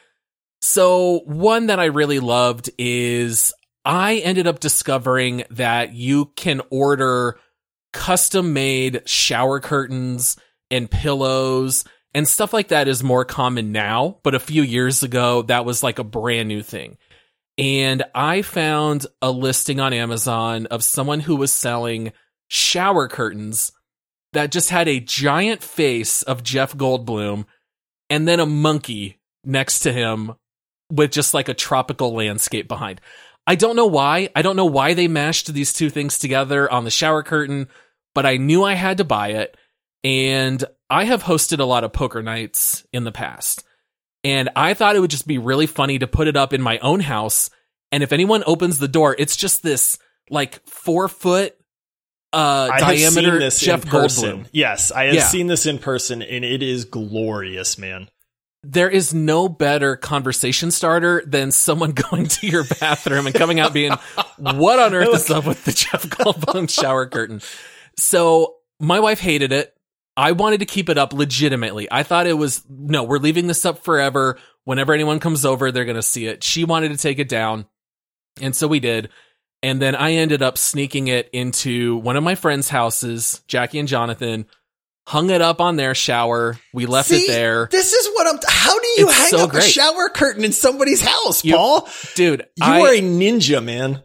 So, 0.62 1.22
one 1.26 1.68
that 1.68 1.80
I 1.80 1.86
really 1.86 2.20
loved 2.20 2.70
is 2.78 3.53
I 3.84 4.16
ended 4.18 4.47
up 4.47 4.60
discovering 4.60 5.43
that 5.51 5.93
you 5.93 6.32
can 6.36 6.62
order 6.72 7.38
custom 7.93 8.53
made 8.53 9.08
shower 9.08 9.60
curtains 9.60 10.38
and 10.72 10.89
pillows 10.89 11.86
and 12.16 12.26
stuff 12.28 12.53
like 12.53 12.70
that 12.70 12.88
is 12.88 13.03
more 13.03 13.26
common 13.26 13.74
now, 13.74 14.20
but 14.24 14.34
a 14.34 14.39
few 14.39 14.64
years 14.64 15.03
ago 15.03 15.41
that 15.43 15.66
was 15.66 15.84
like 15.84 15.99
a 15.99 16.03
brand 16.03 16.47
new 16.47 16.64
thing. 16.64 16.97
And 17.58 18.03
I 18.16 18.41
found 18.41 19.06
a 19.22 19.32
listing 19.32 19.82
on 19.82 19.91
Amazon 19.91 20.66
of 20.68 20.84
someone 20.84 21.20
who 21.20 21.36
was 21.36 21.51
selling 21.51 22.14
shower 22.47 23.10
curtains 23.10 23.74
that 24.32 24.51
just 24.51 24.70
had 24.70 24.88
a 24.88 25.01
giant 25.01 25.62
face 25.62 26.22
of 26.22 26.41
Jeff 26.41 26.76
Goldblum 26.76 27.45
and 28.10 28.26
then 28.26 28.39
a 28.39 28.45
monkey 28.45 29.20
next 29.43 29.80
to 29.80 29.91
him 29.91 30.36
with 30.91 31.11
just 31.11 31.33
like 31.33 31.49
a 31.49 31.53
tropical 31.53 32.13
landscape 32.13 32.67
behind. 32.67 33.01
I 33.47 33.55
don't 33.55 33.75
know 33.75 33.86
why. 33.86 34.29
I 34.36 34.41
don't 34.41 34.55
know 34.55 34.65
why 34.65 34.93
they 34.93 35.07
mashed 35.07 35.53
these 35.53 35.73
two 35.73 35.89
things 35.89 36.17
together 36.17 36.71
on 36.71 36.83
the 36.83 36.91
shower 36.91 37.21
curtain, 37.23 37.67
but 38.13 38.25
I 38.25 38.38
knew 38.38 38.63
I 38.63 38.73
had 38.73 38.97
to 38.97 39.03
buy 39.03 39.29
it. 39.29 39.55
And 40.03 40.63
I 40.89 41.05
have 41.05 41.23
hosted 41.23 41.59
a 41.59 41.63
lot 41.65 41.83
of 41.83 41.93
poker 41.93 42.21
nights 42.21 42.86
in 42.93 43.03
the 43.03 43.11
past. 43.11 43.63
And 44.23 44.49
I 44.55 44.73
thought 44.73 44.95
it 44.95 44.99
would 44.99 45.11
just 45.11 45.27
be 45.27 45.38
really 45.38 45.67
funny 45.67 45.99
to 45.99 46.07
put 46.07 46.27
it 46.27 46.36
up 46.36 46.53
in 46.53 46.61
my 46.61 46.79
own 46.79 46.99
house. 46.99 47.49
And 47.91 48.01
if 48.03 48.11
anyone 48.11 48.43
opens 48.45 48.79
the 48.79 48.88
door, 48.88 49.15
it's 49.17 49.36
just 49.36 49.61
this 49.63 49.97
like 50.29 50.65
four 50.67 51.07
foot 51.07 51.55
uh 52.33 52.69
I 52.71 52.79
have 52.79 52.79
diameter 52.79 53.31
seen 53.31 53.39
this 53.39 53.59
Jeff 53.59 53.83
in 53.86 53.89
person. 53.91 54.39
Goldblum. 54.43 54.47
Yes, 54.51 54.91
I 54.91 55.05
have 55.05 55.15
Yeah. 55.15 55.27
seen 55.27 55.47
this 55.47 55.65
in 55.65 55.77
person, 55.79 56.21
and 56.21 56.43
it 56.43 56.61
is 56.63 56.86
glorious, 56.86 57.77
man. 57.77 58.09
There 58.68 58.89
is 58.89 59.13
no 59.13 59.47
better 59.47 59.95
conversation 59.95 60.72
starter 60.72 61.24
than 61.26 61.51
someone 61.51 61.91
going 62.09 62.28
to 62.28 62.47
your 62.47 62.63
bathroom 62.63 63.28
and 63.28 63.36
coming 63.36 63.59
out 63.59 63.74
being, 63.74 63.91
"What 64.38 64.80
on 64.80 64.93
earth 64.93 65.13
is 65.13 65.30
up 65.30 65.45
with 65.45 65.63
the 65.66 65.72
Jeff 65.72 66.03
Goldblum 66.09 66.70
shower 66.70 67.05
curtain?" 67.05 67.41
So 67.97 68.55
my 68.80 68.99
wife 68.99 69.20
hated 69.20 69.51
it. 69.51 69.74
I 70.18 70.32
wanted 70.32 70.61
to 70.61 70.66
keep 70.66 70.89
it 70.89 70.97
up 70.97 71.13
legitimately. 71.13 71.88
I 71.91 72.03
thought 72.03 72.28
it 72.28 72.34
was 72.34 72.63
no, 72.70 73.03
we're 73.03 73.20
leaving 73.20 73.47
this 73.47 73.66
up 73.66 73.84
forever. 73.84 74.38
Whenever 74.63 74.93
anyone 74.93 75.20
comes 75.20 75.45
over, 75.45 75.72
they're 75.72 75.86
going 75.86 75.95
to 75.95 76.01
see 76.01 76.26
it. 76.26 76.43
She 76.43 76.63
wanted 76.63 76.89
to 76.89 76.97
take 76.97 77.20
it 77.20 77.30
down. 77.30 77.68
And 78.41 78.55
so 78.55 78.68
we 78.68 78.80
did. 78.80 79.09
And 79.61 79.82
then 79.82 79.95
I 79.95 80.13
ended 80.13 80.41
up 80.41 80.57
sneaking 80.57 81.07
it 81.07 81.30
into 81.34 81.97
one 81.97 82.18
of 82.18 82.24
my 82.24 82.36
friends' 82.36 82.70
houses, 82.70 83.41
Jackie 83.47 83.80
and 83.80 83.88
Jonathan, 83.88 84.45
hung 85.08 85.30
it 85.30 85.41
up 85.41 85.62
on 85.62 85.76
their 85.76 85.93
shower. 85.95 86.58
We 86.74 86.86
left 86.86 87.12
it 87.12 87.28
there. 87.28 87.68
This 87.72 87.93
is 87.93 88.08
what 88.14 88.28
I'm. 88.28 88.39
How 88.47 88.80
do 88.80 88.88
you 88.97 89.08
It's 89.08 89.18
hang 89.18 89.30
so 89.30 89.38
up 89.39 89.53
a 89.53 89.62
shower 89.62 90.10
curtain 90.10 90.43
in 90.43 90.51
somebody's 90.51 91.01
house, 91.01 91.43
You- 91.45 91.56
Paul? 91.56 91.88
Dude, 92.16 92.41
You 92.56 92.66
I, 92.66 92.82
are 92.82 92.93
a 92.93 93.01
ninja, 93.01 93.64
man. 93.64 94.01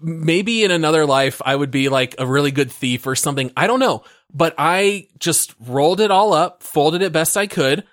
maybe 0.00 0.64
in 0.64 0.70
another 0.70 1.04
life 1.06 1.42
I 1.44 1.54
would 1.54 1.70
be 1.70 1.88
like 1.88 2.14
a 2.18 2.26
really 2.26 2.50
good 2.50 2.70
thief 2.72 3.06
or 3.06 3.14
something. 3.16 3.52
I 3.56 3.66
don't 3.66 3.80
know. 3.80 4.02
But 4.32 4.54
I 4.58 5.08
just 5.18 5.54
rolled 5.60 6.00
it 6.00 6.10
all 6.10 6.32
up, 6.32 6.62
folded 6.62 7.02
it 7.02 7.12
best 7.12 7.36
I 7.36 7.46
could. 7.46 7.84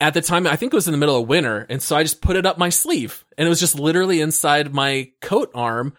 At 0.00 0.14
the 0.14 0.20
time, 0.20 0.46
I 0.46 0.54
think 0.56 0.72
it 0.72 0.76
was 0.76 0.86
in 0.86 0.92
the 0.92 0.98
middle 0.98 1.20
of 1.20 1.26
winter. 1.28 1.66
And 1.68 1.82
so 1.82 1.96
I 1.96 2.02
just 2.04 2.20
put 2.20 2.36
it 2.36 2.46
up 2.46 2.56
my 2.58 2.68
sleeve 2.68 3.24
and 3.36 3.46
it 3.46 3.48
was 3.48 3.58
just 3.58 3.78
literally 3.78 4.20
inside 4.20 4.72
my 4.74 5.10
coat 5.22 5.50
arm 5.54 5.94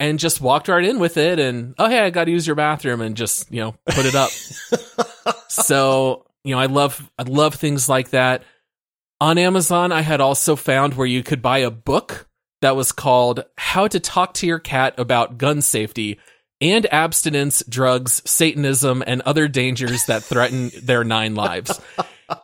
and 0.00 0.18
just 0.18 0.40
walked 0.40 0.68
right 0.68 0.84
in 0.84 0.98
with 0.98 1.16
it. 1.16 1.38
And, 1.38 1.74
oh, 1.78 1.88
hey, 1.88 2.00
I 2.00 2.10
got 2.10 2.24
to 2.24 2.30
use 2.30 2.46
your 2.46 2.56
bathroom 2.56 3.00
and 3.00 3.16
just, 3.16 3.50
you 3.52 3.60
know, 3.60 3.74
put 3.86 4.06
it 4.06 4.14
up. 4.14 4.30
so, 5.48 6.26
you 6.42 6.54
know, 6.54 6.60
I 6.60 6.66
love, 6.66 7.10
I 7.18 7.22
love 7.22 7.54
things 7.54 7.88
like 7.88 8.10
that. 8.10 8.44
On 9.20 9.38
Amazon, 9.38 9.92
I 9.92 10.02
had 10.02 10.20
also 10.20 10.56
found 10.56 10.94
where 10.94 11.06
you 11.06 11.22
could 11.22 11.40
buy 11.40 11.58
a 11.58 11.70
book 11.70 12.28
that 12.60 12.76
was 12.76 12.92
called 12.92 13.44
How 13.56 13.86
to 13.88 14.00
Talk 14.00 14.34
to 14.34 14.46
Your 14.46 14.58
Cat 14.58 14.94
About 14.98 15.38
Gun 15.38 15.62
Safety 15.62 16.18
and 16.60 16.86
Abstinence, 16.92 17.62
Drugs, 17.68 18.22
Satanism, 18.24 19.02
and 19.06 19.22
Other 19.22 19.48
Dangers 19.48 20.06
That 20.06 20.22
Threaten 20.22 20.70
Their 20.82 21.04
Nine 21.04 21.34
Lives. 21.34 21.80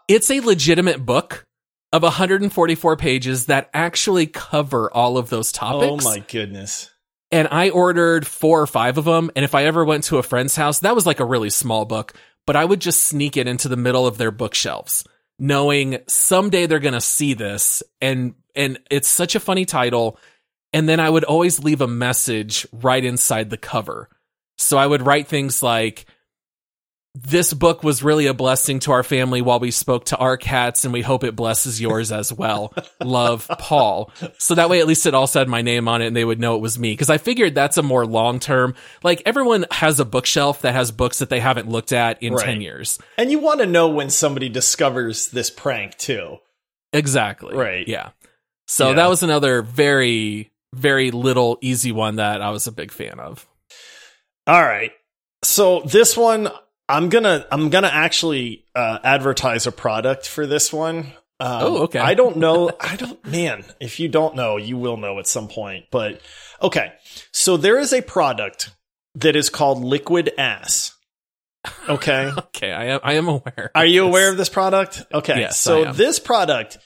It's 0.08 0.30
a 0.30 0.40
legitimate 0.40 1.04
book 1.04 1.46
of 1.92 2.02
144 2.02 2.96
pages 2.96 3.46
that 3.46 3.70
actually 3.72 4.26
cover 4.26 4.92
all 4.92 5.18
of 5.18 5.30
those 5.30 5.52
oh, 5.54 5.58
topics. 5.58 6.06
Oh 6.06 6.08
my 6.10 6.18
goodness. 6.20 6.90
And 7.32 7.48
I 7.50 7.70
ordered 7.70 8.26
four 8.26 8.60
or 8.60 8.66
five 8.66 8.98
of 8.98 9.04
them. 9.04 9.30
And 9.36 9.44
if 9.44 9.54
I 9.54 9.64
ever 9.64 9.84
went 9.84 10.04
to 10.04 10.18
a 10.18 10.22
friend's 10.22 10.56
house, 10.56 10.80
that 10.80 10.94
was 10.94 11.06
like 11.06 11.20
a 11.20 11.24
really 11.24 11.50
small 11.50 11.84
book, 11.84 12.12
but 12.46 12.56
I 12.56 12.64
would 12.64 12.80
just 12.80 13.02
sneak 13.04 13.36
it 13.36 13.46
into 13.46 13.68
the 13.68 13.76
middle 13.76 14.06
of 14.06 14.18
their 14.18 14.32
bookshelves, 14.32 15.04
knowing 15.38 15.98
someday 16.08 16.66
they're 16.66 16.80
going 16.80 16.94
to 16.94 17.00
see 17.00 17.34
this. 17.34 17.82
And, 18.00 18.34
and 18.56 18.80
it's 18.90 19.08
such 19.08 19.34
a 19.34 19.40
funny 19.40 19.64
title. 19.64 20.18
And 20.72 20.88
then 20.88 20.98
I 20.98 21.10
would 21.10 21.24
always 21.24 21.62
leave 21.62 21.80
a 21.80 21.86
message 21.86 22.66
right 22.72 23.04
inside 23.04 23.50
the 23.50 23.56
cover. 23.56 24.08
So 24.58 24.76
I 24.76 24.86
would 24.86 25.06
write 25.06 25.28
things 25.28 25.62
like, 25.62 26.06
this 27.14 27.52
book 27.52 27.82
was 27.82 28.02
really 28.04 28.26
a 28.28 28.34
blessing 28.34 28.78
to 28.80 28.92
our 28.92 29.02
family 29.02 29.42
while 29.42 29.58
we 29.58 29.72
spoke 29.72 30.04
to 30.06 30.16
our 30.16 30.36
cats, 30.36 30.84
and 30.84 30.92
we 30.92 31.02
hope 31.02 31.24
it 31.24 31.34
blesses 31.34 31.80
yours 31.80 32.12
as 32.12 32.32
well. 32.32 32.72
Love, 33.02 33.48
Paul. 33.58 34.12
So 34.38 34.54
that 34.54 34.70
way, 34.70 34.78
at 34.80 34.86
least 34.86 35.06
it 35.06 35.14
also 35.14 35.40
had 35.40 35.48
my 35.48 35.60
name 35.60 35.88
on 35.88 36.02
it, 36.02 36.06
and 36.06 36.14
they 36.16 36.24
would 36.24 36.38
know 36.38 36.54
it 36.54 36.60
was 36.62 36.78
me. 36.78 36.92
Because 36.92 37.10
I 37.10 37.18
figured 37.18 37.54
that's 37.54 37.78
a 37.78 37.82
more 37.82 38.06
long 38.06 38.38
term. 38.38 38.74
Like 39.02 39.22
everyone 39.26 39.66
has 39.72 39.98
a 39.98 40.04
bookshelf 40.04 40.62
that 40.62 40.74
has 40.74 40.92
books 40.92 41.18
that 41.18 41.30
they 41.30 41.40
haven't 41.40 41.68
looked 41.68 41.92
at 41.92 42.22
in 42.22 42.32
Right. 42.34 42.44
ten 42.46 42.60
years. 42.60 42.98
And 43.18 43.30
you 43.30 43.40
want 43.40 43.58
to 43.60 43.66
know 43.66 43.88
when 43.88 44.08
somebody 44.10 44.48
discovers 44.48 45.30
this 45.30 45.50
prank 45.50 45.98
too. 45.98 46.36
Exactly. 46.92 47.56
Right. 47.56 47.86
Yeah. 47.88 48.10
So 48.68 48.90
Yeah. 48.90 48.94
that 48.94 49.08
was 49.10 49.24
another 49.24 49.62
very, 49.62 50.52
very 50.72 51.10
little 51.10 51.58
easy 51.60 51.90
one 51.90 52.16
that 52.16 52.40
I 52.40 52.50
was 52.50 52.68
a 52.68 52.72
big 52.72 52.92
fan 52.92 53.18
of. 53.18 53.48
All 54.46 54.62
right. 54.62 54.92
So 55.42 55.80
this 55.80 56.16
one, 56.16 56.48
I'm 56.90 57.08
gonna 57.08 57.46
I'm 57.50 57.70
gonna 57.70 57.90
actually 57.92 58.64
uh, 58.74 58.98
advertise 59.04 59.66
a 59.66 59.72
product 59.72 60.28
for 60.28 60.46
this 60.46 60.72
one. 60.72 60.98
Um, 61.38 61.62
Oh, 61.62 61.76
okay. 61.84 61.98
I 61.98 62.12
don't 62.14 62.36
know. 62.36 62.70
I 62.78 62.96
don't, 62.96 63.24
man, 63.24 63.64
if 63.80 63.98
you 63.98 64.08
don't 64.08 64.36
know, 64.36 64.58
you 64.58 64.76
will 64.76 64.98
know 64.98 65.18
at 65.18 65.26
some 65.26 65.48
point. 65.48 65.86
But 65.90 66.20
okay. 66.60 66.92
So 67.32 67.56
there 67.56 67.78
is 67.78 67.92
a 67.94 68.02
product 68.02 68.70
that 69.14 69.36
is 69.36 69.48
called 69.48 69.82
Liquid 69.82 70.32
Ass. 70.38 70.94
Okay. 71.88 72.30
Okay, 72.38 72.72
I 72.72 72.84
am 72.86 73.00
I 73.02 73.12
am 73.14 73.28
aware. 73.28 73.70
Are 73.74 73.84
you 73.84 74.04
Yes. 74.04 74.08
aware 74.10 74.30
of 74.30 74.36
this 74.38 74.48
product? 74.48 75.02
Okay. 75.12 75.40
Yes, 75.40 75.58
so 75.60 75.92
this 75.92 76.18
product 76.18 76.78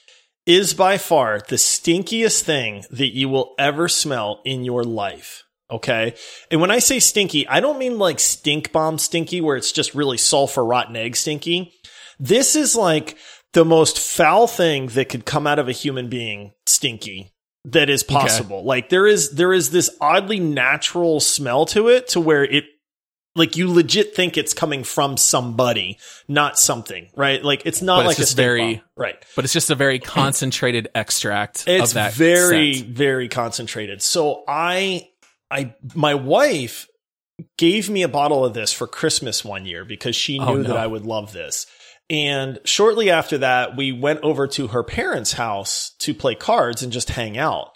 is 0.47 0.75
by 0.75 0.99
far 0.99 1.41
the 1.49 1.55
stinkiest 1.57 2.43
thing 2.43 2.85
that 2.91 3.15
you 3.15 3.29
will 3.29 3.55
ever 3.57 3.87
smell 3.89 4.41
in 4.45 4.65
your 4.65 4.83
life. 4.83 5.44
Okay. 5.71 6.15
And 6.51 6.61
when 6.61 6.71
I 6.71 6.79
say 6.79 7.01
stinky, 7.01 7.47
I 7.49 7.61
don't 7.61 7.79
mean 7.79 7.99
like 7.99 8.21
stink 8.21 8.71
bomb 8.73 8.99
stinky 8.99 9.41
where 9.41 9.57
it's 9.57 9.73
just 9.73 9.95
really 9.95 10.19
sulfur 10.19 10.65
rotten 10.65 10.97
egg 10.97 11.17
stinky. 11.17 11.73
This 12.21 12.55
is 12.55 12.77
like 12.77 13.17
the 13.55 13.65
most 13.65 13.99
foul 13.99 14.47
thing 14.47 14.89
that 14.89 15.09
could 15.09 15.25
come 15.25 15.47
out 15.47 15.59
of 15.59 15.69
a 15.69 15.73
human 15.73 16.09
being 16.09 16.53
stinky 16.67 17.33
that 17.65 17.89
is 17.89 18.03
possible. 18.03 18.63
Like 18.65 18.91
there 18.91 19.07
is 19.07 19.31
there 19.33 19.53
is 19.53 19.71
this 19.71 19.89
oddly 20.01 20.39
natural 20.39 21.19
smell 21.21 21.65
to 21.67 21.89
it 21.89 22.09
to 22.09 22.21
where 22.21 22.45
it 22.45 22.65
like 23.37 23.57
you 23.57 23.69
legit 23.69 24.15
think 24.15 24.37
it's 24.37 24.55
coming 24.55 24.85
from 24.85 25.17
somebody, 25.17 25.99
not 26.29 26.57
something, 26.57 27.09
right? 27.17 27.43
Like 27.45 27.63
it's 27.67 27.83
not 27.83 27.97
But 27.97 28.01
it's 28.03 28.07
like 28.11 28.19
a 28.19 28.21
just 28.21 28.33
stink 28.33 28.45
very- 28.45 28.75
bomb. 28.77 28.85
right. 28.97 29.17
But 29.35 29.45
it's 29.45 29.53
just 29.55 29.71
a 29.71 29.75
very 29.75 29.99
concentrated 29.99 30.89
extract 30.95 31.65
It's 31.67 31.91
of 31.91 31.95
that. 31.95 32.13
very 32.13 32.75
scent. 32.75 32.89
very 32.91 33.29
concentrated. 33.29 34.03
So 34.03 34.45
I 34.47 35.09
I 35.55 35.75
my 35.95 36.15
wife 36.15 36.89
gave 37.57 37.89
me 37.89 38.03
a 38.03 38.09
bottle 38.09 38.45
of 38.45 38.55
this 38.55 38.73
for 38.73 38.87
Christmas 38.87 39.45
one 39.45 39.67
year 39.67 39.85
because 39.85 40.17
she 40.17 40.39
oh, 40.39 40.45
knew 40.45 40.51
Oh, 40.51 40.63
no. 40.63 40.69
that 40.69 40.77
I 40.77 40.87
would 40.87 41.05
love 41.07 41.33
this. 41.33 41.67
And 42.11 42.59
shortly 42.65 43.11
after 43.11 43.39
that, 43.39 43.77
we 43.77 43.91
went 43.93 44.21
over 44.23 44.47
to 44.49 44.69
her 44.69 44.83
parents' 44.83 45.33
house 45.33 45.95
to 46.01 46.13
play 46.13 46.35
cards 46.35 46.83
and 46.83 46.93
just 46.93 47.11
hang 47.11 47.39
out. 47.39 47.71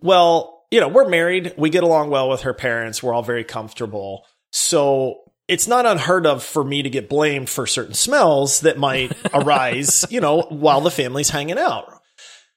Well, 0.00 0.64
you 0.70 0.80
know, 0.80 0.88
we're 0.88 1.08
married. 1.08 1.54
We 1.56 1.70
get 1.70 1.84
along 1.84 2.10
well 2.10 2.28
with 2.28 2.42
her 2.42 2.54
parents. 2.54 3.02
We're 3.02 3.14
all 3.14 3.22
very 3.22 3.44
comfortable. 3.44 4.26
So 4.50 5.20
it's 5.46 5.68
not 5.68 5.86
unheard 5.86 6.26
of 6.26 6.42
for 6.42 6.64
me 6.64 6.82
to 6.82 6.90
get 6.90 7.08
blamed 7.08 7.48
for 7.48 7.66
certain 7.66 7.94
smells 7.94 8.60
that 8.60 8.78
might 8.78 9.12
arise, 9.34 10.04
you 10.10 10.20
know, 10.20 10.42
while 10.42 10.80
the 10.80 10.90
family's 10.90 11.30
hanging 11.30 11.58
out. 11.58 11.99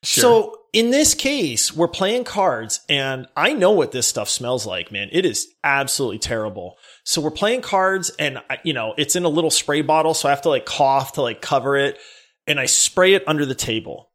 Sure. 0.03 0.21
So 0.21 0.57
in 0.73 0.89
this 0.89 1.13
case, 1.13 1.73
we're 1.75 1.87
playing 1.87 2.23
cards 2.23 2.81
and 2.89 3.27
I 3.37 3.53
know 3.53 3.71
what 3.71 3.91
this 3.91 4.07
stuff 4.07 4.27
smells 4.27 4.65
like, 4.65 4.91
man. 4.91 5.09
It 5.11 5.25
is 5.25 5.47
absolutely 5.63 6.19
terrible. 6.19 6.77
So 7.03 7.21
we're 7.21 7.31
playing 7.31 7.61
cards 7.61 8.09
and 8.19 8.39
I- 8.49 8.59
you 8.63 8.73
know, 8.73 8.93
it's 8.97 9.15
in 9.15 9.23
a 9.23 9.29
little 9.29 9.51
spray 9.51 9.81
bottle. 9.81 10.13
So 10.13 10.27
I 10.27 10.31
have 10.31 10.41
to 10.43 10.49
like 10.49 10.65
cough 10.65 11.13
to 11.13 11.21
like 11.21 11.41
cover 11.41 11.77
it 11.77 11.99
and 12.47 12.59
I 12.59 12.65
spray 12.65 13.13
it 13.13 13.23
under 13.27 13.45
the 13.45 13.55
table. 13.55 14.09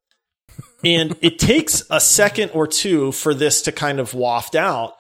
And 0.84 1.16
it 1.20 1.38
takes 1.38 1.82
a 1.90 2.00
second 2.00 2.50
or 2.52 2.66
two 2.66 3.12
for 3.12 3.34
this 3.34 3.62
to 3.62 3.72
kind 3.72 4.00
of 4.00 4.14
waft 4.14 4.54
out. 4.54 4.94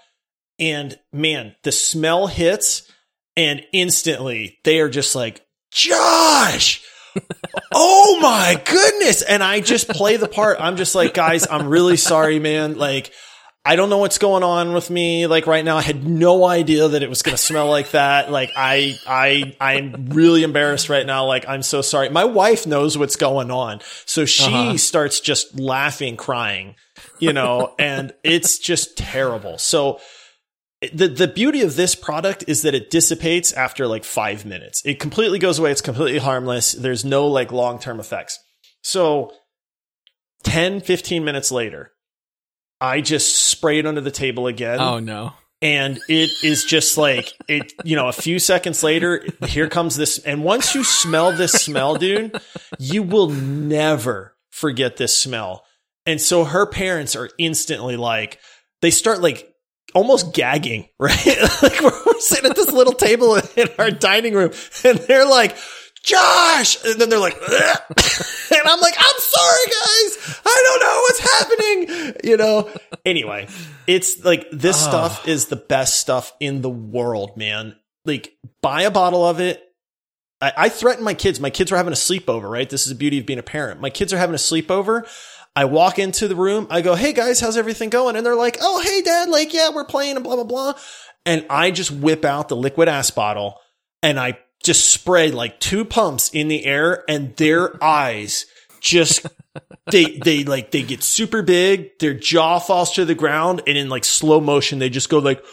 And 0.58 0.98
man, 1.12 1.54
the 1.64 1.72
smell 1.72 2.28
hits 2.28 2.90
and 3.36 3.64
instantly 3.72 4.58
they 4.64 4.80
are 4.80 4.88
just 4.88 5.14
like, 5.14 5.44
Josh, 5.70 6.82
oh 7.72 8.18
my 8.20 8.60
goodness. 8.64 9.22
And 9.22 9.42
I 9.42 9.60
just 9.60 9.88
play 9.88 10.16
the 10.16 10.28
part. 10.28 10.58
I'm 10.60 10.76
just 10.76 10.94
like, 10.94 11.14
guys, 11.14 11.46
I'm 11.50 11.68
really 11.68 11.96
sorry, 11.96 12.38
man. 12.38 12.76
Like, 12.78 13.12
I 13.64 13.76
don't 13.76 13.90
know 13.90 13.98
what's 13.98 14.16
going 14.18 14.42
on 14.42 14.72
with 14.72 14.88
me. 14.88 15.26
Like 15.26 15.46
right 15.46 15.64
now, 15.64 15.76
I 15.76 15.82
had 15.82 16.02
no 16.06 16.46
idea 16.46 16.88
that 16.88 17.02
it 17.02 17.10
was 17.10 17.20
going 17.22 17.36
to 17.36 17.42
smell 17.42 17.68
like 17.68 17.90
that. 17.90 18.30
Like 18.30 18.50
I, 18.56 18.96
I, 19.06 19.54
I'm 19.60 20.06
really 20.10 20.42
embarrassed 20.42 20.88
right 20.88 21.04
now. 21.04 21.26
Like 21.26 21.46
I'm 21.46 21.62
so 21.62 21.82
sorry. 21.82 22.08
My 22.08 22.24
wife 22.24 22.66
knows 22.66 22.96
what's 22.96 23.16
going 23.16 23.50
on. 23.50 23.80
So 24.06 24.24
she 24.24 24.44
Uh-huh. 24.54 24.76
starts 24.78 25.20
just 25.20 25.58
laughing, 25.60 26.16
crying, 26.16 26.76
you 27.18 27.34
know, 27.34 27.74
and 27.78 28.14
it's 28.24 28.58
just 28.58 28.96
terrible. 28.96 29.58
So 29.58 30.00
the 30.92 31.08
the 31.08 31.28
beauty 31.28 31.62
of 31.62 31.76
this 31.76 31.94
product 31.94 32.44
is 32.46 32.62
that 32.62 32.74
it 32.74 32.90
dissipates 32.90 33.52
after 33.52 33.86
like 33.86 34.04
five 34.04 34.46
minutes. 34.46 34.82
It 34.84 35.00
completely 35.00 35.38
goes 35.38 35.58
away. 35.58 35.72
It's 35.72 35.80
completely 35.80 36.18
harmless. 36.20 36.72
There's 36.72 37.04
no 37.04 37.26
like 37.26 37.50
long 37.52 37.78
term 37.78 37.98
effects. 37.98 38.38
So 38.82 39.32
10, 40.44 40.80
15 40.80 41.24
minutes 41.24 41.50
later, 41.50 41.92
I 42.80 43.00
just 43.00 43.34
spray 43.36 43.80
it 43.80 43.86
under 43.86 44.00
the 44.00 44.10
table 44.12 44.46
again. 44.46 44.78
oh 44.80 44.98
no. 45.00 45.32
And 45.60 45.98
it 46.08 46.30
is 46.44 46.64
just 46.64 46.96
like 46.96 47.32
it, 47.48 47.72
you 47.82 47.96
know, 47.96 48.06
a 48.06 48.12
few 48.12 48.38
seconds 48.38 48.84
later, 48.84 49.24
here 49.46 49.68
comes 49.68 49.96
this. 49.96 50.18
And 50.18 50.44
once 50.44 50.76
you 50.76 50.84
smell 50.84 51.32
this 51.32 51.50
smell, 51.50 51.96
dude, 51.96 52.40
you 52.78 53.02
will 53.02 53.30
never 53.30 54.36
forget 54.50 54.98
this 54.98 55.18
smell. 55.18 55.64
And 56.06 56.20
so 56.20 56.44
her 56.44 56.64
parents 56.64 57.16
are 57.16 57.28
instantly 57.38 57.96
like, 57.96 58.38
they 58.82 58.92
start 58.92 59.20
like 59.20 59.52
almost 59.94 60.32
gagging, 60.34 60.88
right? 60.98 61.26
like 61.62 61.80
we're, 61.80 62.04
we're 62.06 62.20
sitting 62.20 62.50
at 62.50 62.56
this 62.56 62.70
little 62.72 62.92
table 62.92 63.36
in 63.56 63.68
our 63.78 63.90
dining 63.90 64.34
room 64.34 64.52
and 64.84 64.98
they're 64.98 65.26
like, 65.28 65.56
Josh! 66.04 66.82
And 66.84 66.98
then 67.00 67.10
they're 67.10 67.18
like, 67.18 67.36
"Ugh." 67.36 67.78
and 68.52 68.60
I'm 68.64 68.80
like, 68.80 68.94
I'm 68.96 69.18
sorry, 69.18 69.66
guys. 69.66 70.40
I 70.46 70.62
don't 70.64 70.80
know 70.80 71.00
what's 71.02 71.38
happening. 71.38 72.14
You 72.24 72.36
know, 72.36 72.70
anyway, 73.04 73.48
it's 73.86 74.24
like 74.24 74.46
this 74.52 74.76
Oh. 74.86 74.88
stuff 74.88 75.28
is 75.28 75.46
the 75.46 75.56
best 75.56 75.98
stuff 76.00 76.32
in 76.40 76.62
the 76.62 76.70
world, 76.70 77.36
man. 77.36 77.76
Like, 78.06 78.32
buy 78.62 78.82
a 78.82 78.90
bottle 78.90 79.26
of 79.26 79.40
it. 79.40 79.62
I, 80.40 80.52
I 80.56 80.68
threaten 80.68 81.04
my 81.04 81.14
kids. 81.14 81.40
My 81.40 81.50
kids 81.50 81.70
were 81.72 81.76
having 81.76 81.92
a 81.92 81.96
sleepover, 81.96 82.48
right? 82.48 82.70
This 82.70 82.84
is 82.84 82.90
the 82.90 82.94
beauty 82.98 83.18
of 83.18 83.26
being 83.26 83.40
a 83.40 83.42
parent. 83.42 83.80
My 83.80 83.90
kids 83.90 84.12
are 84.12 84.18
having 84.18 84.34
a 84.34 84.38
sleepover. 84.38 85.06
I 85.58 85.64
walk 85.64 85.98
into 85.98 86.28
the 86.28 86.36
room. 86.36 86.68
I 86.70 86.82
go, 86.82 86.94
Hey 86.94 87.12
guys, 87.12 87.40
how's 87.40 87.56
everything 87.56 87.90
going? 87.90 88.14
And 88.14 88.24
they're 88.24 88.36
like, 88.36 88.58
Oh, 88.60 88.80
hey 88.80 89.02
dad. 89.02 89.28
Like, 89.28 89.52
yeah, 89.52 89.70
we're 89.74 89.84
playing 89.84 90.14
and 90.14 90.22
blah, 90.22 90.36
blah, 90.36 90.44
blah. 90.44 90.74
And 91.26 91.44
I 91.50 91.72
just 91.72 91.90
whip 91.90 92.24
out 92.24 92.48
the 92.48 92.54
liquid 92.54 92.88
ass 92.88 93.10
bottle 93.10 93.58
and 94.00 94.20
I 94.20 94.38
just 94.62 94.88
spray 94.88 95.32
like 95.32 95.58
two 95.58 95.84
pumps 95.84 96.30
in 96.30 96.46
the 96.46 96.64
air 96.64 97.02
and 97.08 97.34
their 97.34 97.84
eyes 97.84 98.46
just 98.80 99.26
they 99.90 100.18
they 100.18 100.44
like 100.44 100.70
they 100.70 100.84
get 100.84 101.02
super 101.02 101.42
big 101.42 101.98
their 101.98 102.14
jaw 102.14 102.60
falls 102.60 102.92
to 102.92 103.04
the 103.04 103.16
ground 103.16 103.60
and 103.66 103.76
in 103.76 103.88
like 103.88 104.04
slow 104.04 104.40
motion 104.40 104.78
they 104.78 104.88
just 104.88 105.08
go 105.08 105.18
like 105.18 105.44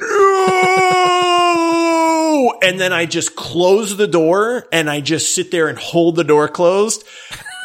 no 0.00 0.98
and 2.60 2.80
then 2.80 2.92
i 2.92 3.06
just 3.06 3.36
close 3.36 3.96
the 3.96 4.08
door 4.08 4.66
and 4.72 4.90
i 4.90 5.00
just 5.00 5.36
sit 5.36 5.52
there 5.52 5.68
and 5.68 5.78
hold 5.78 6.16
the 6.16 6.24
door 6.24 6.48
closed 6.48 7.04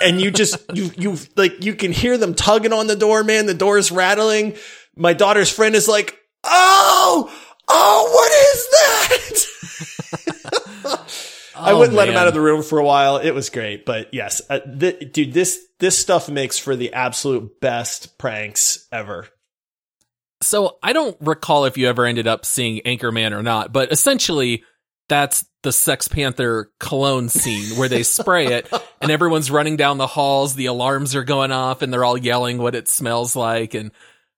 and 0.02 0.20
you 0.22 0.32
just 0.32 0.58
you 0.74 0.92
you 0.98 1.18
like 1.36 1.64
you 1.64 1.76
can 1.76 1.92
hear 1.92 2.18
them 2.18 2.34
tugging 2.36 2.74
on 2.74 2.88
the 2.88 2.96
door 2.96 3.24
man 3.24 3.46
the 3.46 3.54
door's 3.54 3.92
rattling 3.92 4.56
my 4.96 5.14
daughter's 5.14 5.50
friend 5.50 5.76
is 5.76 5.88
like 5.88 6.18
oh 6.44 7.32
oh 7.68 8.10
what 8.14 8.32
is 8.54 8.68
that 8.72 9.48
I 11.56 11.74
Oh, 11.74 11.78
wouldn't 11.78 11.96
let 11.96 12.10
him 12.10 12.16
out 12.16 12.28
of 12.28 12.34
the 12.34 12.42
room 12.42 12.64
for 12.64 12.80
a 12.80 12.84
while. 12.84 13.18
It 13.18 13.32
was 13.36 13.52
great, 13.52 13.86
but 13.86 14.12
yes, 14.16 14.42
uh, 14.50 14.60
th- 14.62 15.12
dude, 15.14 15.32
this 15.32 15.60
this 15.80 15.96
stuff 15.96 16.28
makes 16.28 16.58
for 16.58 16.76
the 16.76 16.94
absolute 16.94 17.60
best 17.62 18.18
pranks 18.18 18.88
ever. 18.92 19.28
So 20.42 20.78
I 20.82 20.94
don't 20.94 21.16
recall 21.22 21.66
if 21.66 21.78
you 21.78 21.88
ever 21.88 22.06
ended 22.06 22.26
up 22.26 22.46
seeing 22.46 22.82
Anchorman 22.84 23.32
or 23.32 23.44
not, 23.44 23.72
but 23.72 23.92
essentially 23.92 24.64
that's 25.12 25.46
the 25.62 25.72
Sex 25.72 26.08
Panther 26.08 26.72
cologne 26.80 27.30
scene 27.30 27.78
where 27.78 27.90
they 27.90 28.02
spray 28.02 28.48
it 28.48 28.68
and 29.02 29.12
everyone's 29.12 29.52
running 29.52 29.76
down 29.78 29.98
the 30.00 30.08
halls, 30.08 30.56
the 30.56 30.66
alarms 30.68 31.16
are 31.16 31.24
going 31.24 31.52
off 31.52 31.82
and 31.84 31.94
they're 31.94 32.04
all 32.06 32.18
yelling 32.18 32.58
what 32.58 32.74
it 32.74 32.88
smells 32.88 33.36
like 33.36 33.74
and 33.76 33.92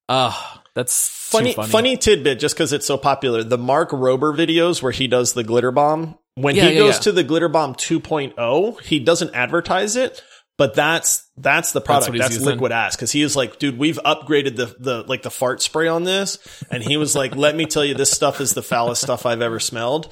uh 0.09 0.33
that's 0.75 1.07
Funny, 1.07 1.53
funny. 1.53 1.69
funny, 1.71 1.97
tidbit, 1.97 2.39
just 2.39 2.55
because 2.55 2.73
it's 2.73 2.85
so 2.87 2.97
popular. 2.97 3.43
The 3.43 3.57
Mark 3.59 3.91
Rober 3.91 4.35
videos 4.35 4.81
where 4.81 4.91
he 4.91 5.07
does 5.07 5.33
the 5.33 5.43
glitter 5.43 5.71
bomb. 5.71 6.17
When 6.35 6.55
Yeah, 6.55 6.67
he 6.69 6.73
yeah, 6.73 6.79
goes 6.79 6.95
yeah. 6.95 6.99
to 7.01 7.11
the 7.11 7.23
glitter 7.23 7.47
bomb 7.47 7.75
2.0, 7.75 8.81
he 8.81 8.99
doesn't 8.99 9.35
advertise 9.35 9.95
it, 9.95 10.23
but 10.57 10.73
that's 10.73 11.29
that's 11.37 11.71
the 11.73 11.81
product. 11.81 12.09
what 12.09 12.19
he's 12.19 12.37
That's, 12.37 12.43
liquid 12.45 12.71
ass 12.71 12.95
because 12.95 13.11
he 13.11 13.21
is 13.21 13.35
like, 13.35 13.59
dude, 13.59 13.77
we've 13.77 13.99
upgraded 14.03 14.55
the 14.55 14.75
the 14.79 15.03
like 15.07 15.21
the 15.21 15.29
fart 15.31 15.61
spray 15.61 15.87
on 15.87 16.03
this, 16.05 16.39
and 16.71 16.83
he 16.83 16.97
was 16.97 17.15
like, 17.15 17.35
let 17.35 17.55
me 17.55 17.65
tell 17.65 17.85
you, 17.85 17.93
this 17.93 18.11
stuff 18.11 18.41
is 18.41 18.53
the 18.55 18.63
foulest 18.63 19.01
stuff 19.03 19.25
I've 19.27 19.41
ever 19.41 19.59
smelled, 19.59 20.11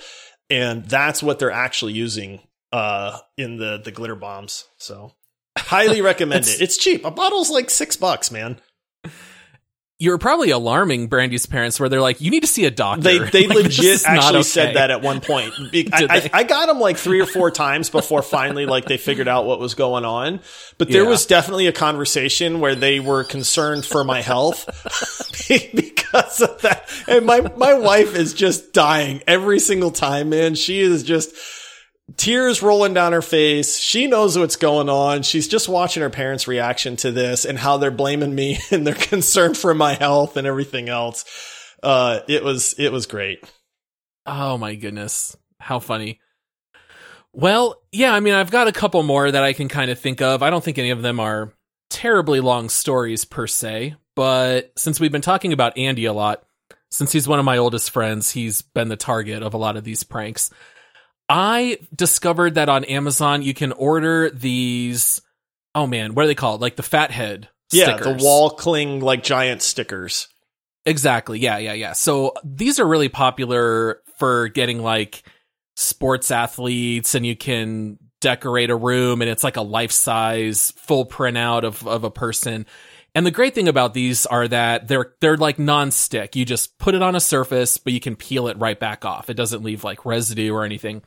and 0.52 0.86
that's 0.86 1.24
what 1.24 1.40
they're 1.40 1.50
actually 1.50 1.94
using 1.94 2.42
uh 2.72 3.18
in 3.38 3.58
the 3.58 3.82
the 3.84 3.92
glitter 3.92 4.16
bombs. 4.16 4.66
So 4.78 5.14
highly 5.58 6.02
recommend 6.02 6.46
it. 6.48 6.62
It's 6.62 6.78
cheap. 6.78 7.06
A 7.06 7.12
bottle's 7.12 7.50
like 7.50 7.70
six 7.70 7.96
bucks, 7.96 8.30
man. 8.30 8.60
You're 10.02 10.18
probably 10.18 10.50
alarming 10.50 11.08
Brandy's 11.08 11.46
parents 11.46 11.80
where 11.80 11.88
they're 11.88 12.02
like, 12.02 12.22
you 12.22 12.32
need 12.32 12.40
to 12.42 12.48
see 12.48 12.66
a 12.66 12.72
doctor. 12.72 13.04
They 13.04 13.20
they 13.20 13.48
Like, 13.52 13.64
legit 13.64 14.04
actually 14.06 14.40
okay. 14.40 14.42
said 14.44 14.76
that 14.76 14.90
at 14.90 15.02
one 15.02 15.22
point. 15.22 15.54
I, 15.94 16.08
I. 16.10 16.30
I 16.34 16.44
got 16.44 16.66
them 16.66 16.80
like 16.80 16.98
three 16.98 17.22
or 17.22 17.26
four 17.28 17.52
times 17.66 17.90
before 17.92 18.22
finally 18.24 18.66
like 18.66 18.86
they 18.86 18.98
figured 18.98 19.28
out 19.28 19.46
what 19.46 19.60
was 19.60 19.76
going 19.76 20.04
on. 20.04 20.40
But 20.80 20.90
there 20.90 21.04
Yeah. 21.04 21.10
was 21.10 21.26
definitely 21.28 21.68
a 21.68 21.72
conversation 21.72 22.60
where 22.62 22.74
they 22.74 23.00
were 23.00 23.24
concerned 23.24 23.86
for 23.86 24.04
my 24.04 24.22
health 24.22 24.66
because 25.48 26.42
of 26.42 26.62
that. 26.62 26.90
And 27.08 27.26
my 27.26 27.42
my 27.56 27.74
wife 27.76 28.16
is 28.16 28.34
just 28.34 28.74
dying 28.74 29.22
every 29.28 29.60
single 29.60 29.92
time, 29.92 30.30
man. 30.30 30.56
She 30.56 30.80
is 30.80 31.04
just 31.04 31.36
tears 32.18 32.62
rolling 32.62 32.94
down 32.94 33.14
her 33.14 33.22
face. 33.22 33.78
She 33.78 34.08
knows 34.08 34.38
what's 34.38 34.56
going 34.56 34.90
on. 34.90 35.24
She's 35.24 35.48
just 35.48 35.70
watching 35.70 36.02
her 36.02 36.10
parents' 36.10 36.48
reaction 36.48 36.96
to 36.98 37.12
this 37.12 37.46
and 37.46 37.58
how 37.58 37.78
they're 37.78 37.92
blaming 37.92 38.36
me 38.36 38.60
and 38.72 38.86
they're 38.86 38.94
concerned 38.94 39.58
for 39.58 39.74
my 39.74 39.94
health 39.94 40.38
and 40.38 40.48
everything 40.48 40.90
else. 40.90 41.26
Uh, 41.84 42.20
it 42.28 42.44
was, 42.44 42.76
it 42.78 42.92
was 42.92 43.06
great. 43.06 43.44
Oh 44.26 44.58
my 44.58 44.76
goodness. 44.76 45.36
How 45.60 45.80
funny. 45.80 46.20
Well, 47.34 47.82
yeah, 47.92 48.14
I 48.14 48.20
mean, 48.20 48.34
I've 48.34 48.52
got 48.52 48.68
a 48.68 48.74
couple 48.74 49.02
more 49.04 49.32
that 49.32 49.44
I 49.44 49.54
can 49.54 49.68
kind 49.68 49.90
of 49.90 49.98
think 49.98 50.22
of. 50.22 50.44
I 50.44 50.50
don't 50.50 50.64
think 50.64 50.78
any 50.78 50.90
of 50.90 51.02
them 51.02 51.20
are 51.20 51.54
terribly 51.90 52.40
long 52.40 52.70
stories 52.70 53.26
per 53.26 53.48
se, 53.48 53.96
but 54.16 54.72
since 54.78 55.00
we've 55.00 55.12
been 55.12 55.22
talking 55.22 55.54
about 55.54 55.78
Andy 55.78 56.06
a 56.06 56.14
lot, 56.14 56.44
since 56.90 57.12
he's 57.14 57.28
one 57.28 57.40
of 57.40 57.46
my 57.46 57.58
oldest 57.58 57.92
friends, 57.92 58.32
he's 58.32 58.62
been 58.62 58.90
the 58.90 58.98
target 58.98 59.44
of 59.44 59.54
a 59.54 59.58
lot 59.58 59.78
of 59.78 59.86
these 59.86 60.04
pranks. 60.04 60.50
I 61.32 61.78
discovered 61.96 62.56
that 62.56 62.68
on 62.68 62.84
Amazon 62.84 63.42
you 63.42 63.54
can 63.54 63.72
order 63.72 64.30
these. 64.30 65.22
Oh 65.74 65.88
man, 65.88 66.14
what 66.14 66.26
are 66.26 66.28
they 66.28 66.36
called? 66.36 66.60
Like 66.60 66.76
the 66.76 66.84
fathead. 66.84 67.48
Yeah, 67.72 67.96
stickers. 67.96 68.18
the 68.18 68.24
wall 68.24 68.50
cling 68.50 69.00
like 69.00 69.24
giant 69.24 69.62
stickers. 69.62 70.28
Exactly. 70.86 71.40
Yeah, 71.40 71.58
yeah, 71.58 71.74
yeah. 71.74 71.94
So 71.94 72.34
these 72.44 72.80
are 72.80 72.88
really 72.88 73.08
popular 73.08 74.02
for 74.18 74.50
getting 74.50 74.84
like 74.84 75.24
sports 75.78 76.32
athletes, 76.32 77.16
and 77.16 77.26
you 77.26 77.38
can 77.38 77.98
decorate 78.20 78.70
a 78.70 78.76
room, 78.76 79.22
and 79.22 79.32
it's 79.32 79.44
like 79.44 79.56
a 79.56 79.62
life 79.62 79.92
size 79.92 80.74
full 80.76 81.06
printout 81.06 81.64
of 81.64 81.88
of 81.88 82.04
a 82.04 82.12
person. 82.12 82.66
And 83.16 83.26
the 83.26 83.32
great 83.32 83.56
thing 83.56 83.68
about 83.70 83.94
these 83.94 84.26
are 84.26 84.50
that 84.50 84.90
they're 84.90 85.14
they're 85.22 85.38
like 85.38 85.60
non-stick. 85.60 86.36
You 86.36 86.44
just 86.44 86.78
put 86.78 86.94
it 86.94 87.02
on 87.02 87.16
a 87.16 87.22
surface, 87.22 87.78
but 87.78 87.94
you 87.94 88.02
can 88.02 88.18
peel 88.18 88.50
it 88.50 88.58
right 88.58 88.80
back 88.80 89.06
off. 89.06 89.30
It 89.30 89.36
doesn't 89.36 89.64
leave 89.64 89.86
like 89.86 90.06
residue 90.06 90.54
or 90.54 90.66
anything. 90.66 91.04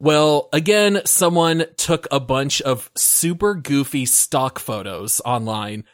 Well, 0.00 0.48
again, 0.54 1.02
someone 1.04 1.66
took 1.76 2.08
a 2.10 2.18
bunch 2.18 2.62
of 2.62 2.90
super 2.96 3.54
goofy 3.54 4.06
stock 4.06 4.58
photos 4.58 5.20
online 5.26 5.84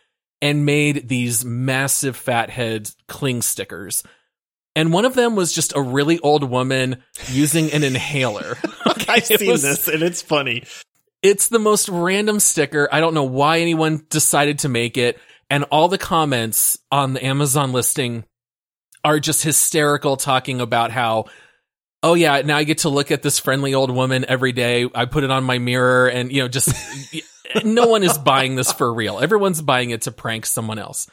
and 0.40 0.64
made 0.64 1.08
these 1.08 1.44
massive 1.44 2.16
fathead 2.16 2.88
cling 3.08 3.42
stickers. 3.42 4.04
And 4.76 4.92
one 4.92 5.06
of 5.06 5.14
them 5.14 5.34
was 5.34 5.52
just 5.52 5.74
a 5.74 5.80
really 5.82 6.20
old 6.20 6.44
woman 6.44 7.02
using 7.30 7.72
an 7.72 7.82
inhaler. 7.82 8.56
I've 9.08 9.26
seen 9.26 9.50
was- 9.50 9.62
this 9.62 9.88
and 9.88 10.02
it's 10.02 10.22
funny. 10.22 10.64
It's 11.22 11.48
the 11.48 11.58
most 11.58 11.88
random 11.88 12.38
sticker. 12.38 12.88
I 12.92 13.00
don't 13.00 13.14
know 13.14 13.24
why 13.24 13.58
anyone 13.58 14.06
decided 14.08 14.60
to 14.60 14.68
make 14.68 14.96
it. 14.96 15.18
And 15.50 15.64
all 15.64 15.88
the 15.88 15.98
comments 15.98 16.78
on 16.92 17.14
the 17.14 17.24
Amazon 17.24 17.72
listing 17.72 18.24
are 19.02 19.18
just 19.18 19.42
hysterical 19.42 20.16
talking 20.16 20.60
about 20.60 20.92
how, 20.92 21.24
oh 22.06 22.14
yeah, 22.14 22.40
now 22.42 22.56
I 22.56 22.62
get 22.62 22.78
to 22.78 22.88
look 22.88 23.10
at 23.10 23.22
this 23.22 23.40
friendly 23.40 23.74
old 23.74 23.90
woman 23.90 24.24
every 24.28 24.52
day. 24.52 24.88
I 24.94 25.06
put 25.06 25.24
it 25.24 25.30
on 25.32 25.42
my 25.42 25.58
mirror 25.58 26.06
and, 26.06 26.30
you 26.30 26.40
know, 26.40 26.48
just 26.48 26.72
no 27.64 27.88
one 27.88 28.04
is 28.04 28.16
buying 28.16 28.54
this 28.54 28.72
for 28.72 28.94
real. 28.94 29.18
Everyone's 29.18 29.60
buying 29.60 29.90
it 29.90 30.02
to 30.02 30.12
prank 30.12 30.46
someone 30.46 30.78
else. 30.78 31.10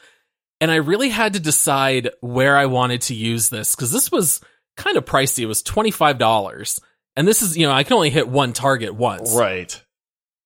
And 0.60 0.70
I 0.70 0.76
really 0.76 1.08
had 1.08 1.32
to 1.32 1.40
decide 1.40 2.10
where 2.20 2.56
I 2.56 2.66
wanted 2.66 3.02
to 3.02 3.14
use 3.14 3.48
this 3.48 3.74
because 3.74 3.90
this 3.90 4.12
was 4.12 4.40
kind 4.76 4.96
of 4.96 5.04
pricey. 5.04 5.40
It 5.40 5.46
was 5.46 5.64
$25. 5.64 6.80
And 7.16 7.26
this 7.26 7.42
is, 7.42 7.58
you 7.58 7.66
know, 7.66 7.72
I 7.72 7.82
can 7.82 7.94
only 7.94 8.10
hit 8.10 8.28
one 8.28 8.52
target 8.52 8.94
once. 8.94 9.34
Right. 9.34 9.82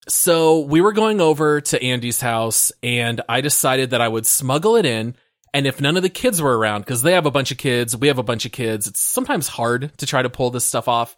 So 0.08 0.60
we 0.60 0.80
were 0.80 0.92
going 0.92 1.20
over 1.20 1.60
to 1.60 1.82
Andy's 1.82 2.22
house 2.22 2.72
and 2.82 3.20
I 3.28 3.42
decided 3.42 3.90
that 3.90 4.00
I 4.00 4.08
would 4.08 4.26
smuggle 4.26 4.76
it 4.76 4.86
in. 4.86 5.14
And 5.54 5.66
if 5.66 5.80
none 5.80 5.96
of 5.96 6.02
the 6.02 6.08
kids 6.08 6.42
were 6.42 6.58
around, 6.58 6.82
because 6.82 7.02
they 7.02 7.12
have 7.12 7.26
a 7.26 7.30
bunch 7.30 7.50
of 7.50 7.58
kids, 7.58 7.96
we 7.96 8.08
have 8.08 8.18
a 8.18 8.22
bunch 8.22 8.44
of 8.44 8.52
kids, 8.52 8.86
it's 8.86 9.00
sometimes 9.00 9.48
hard 9.48 9.96
to 9.98 10.06
try 10.06 10.22
to 10.22 10.30
pull 10.30 10.50
this 10.50 10.64
stuff 10.64 10.88
off. 10.88 11.16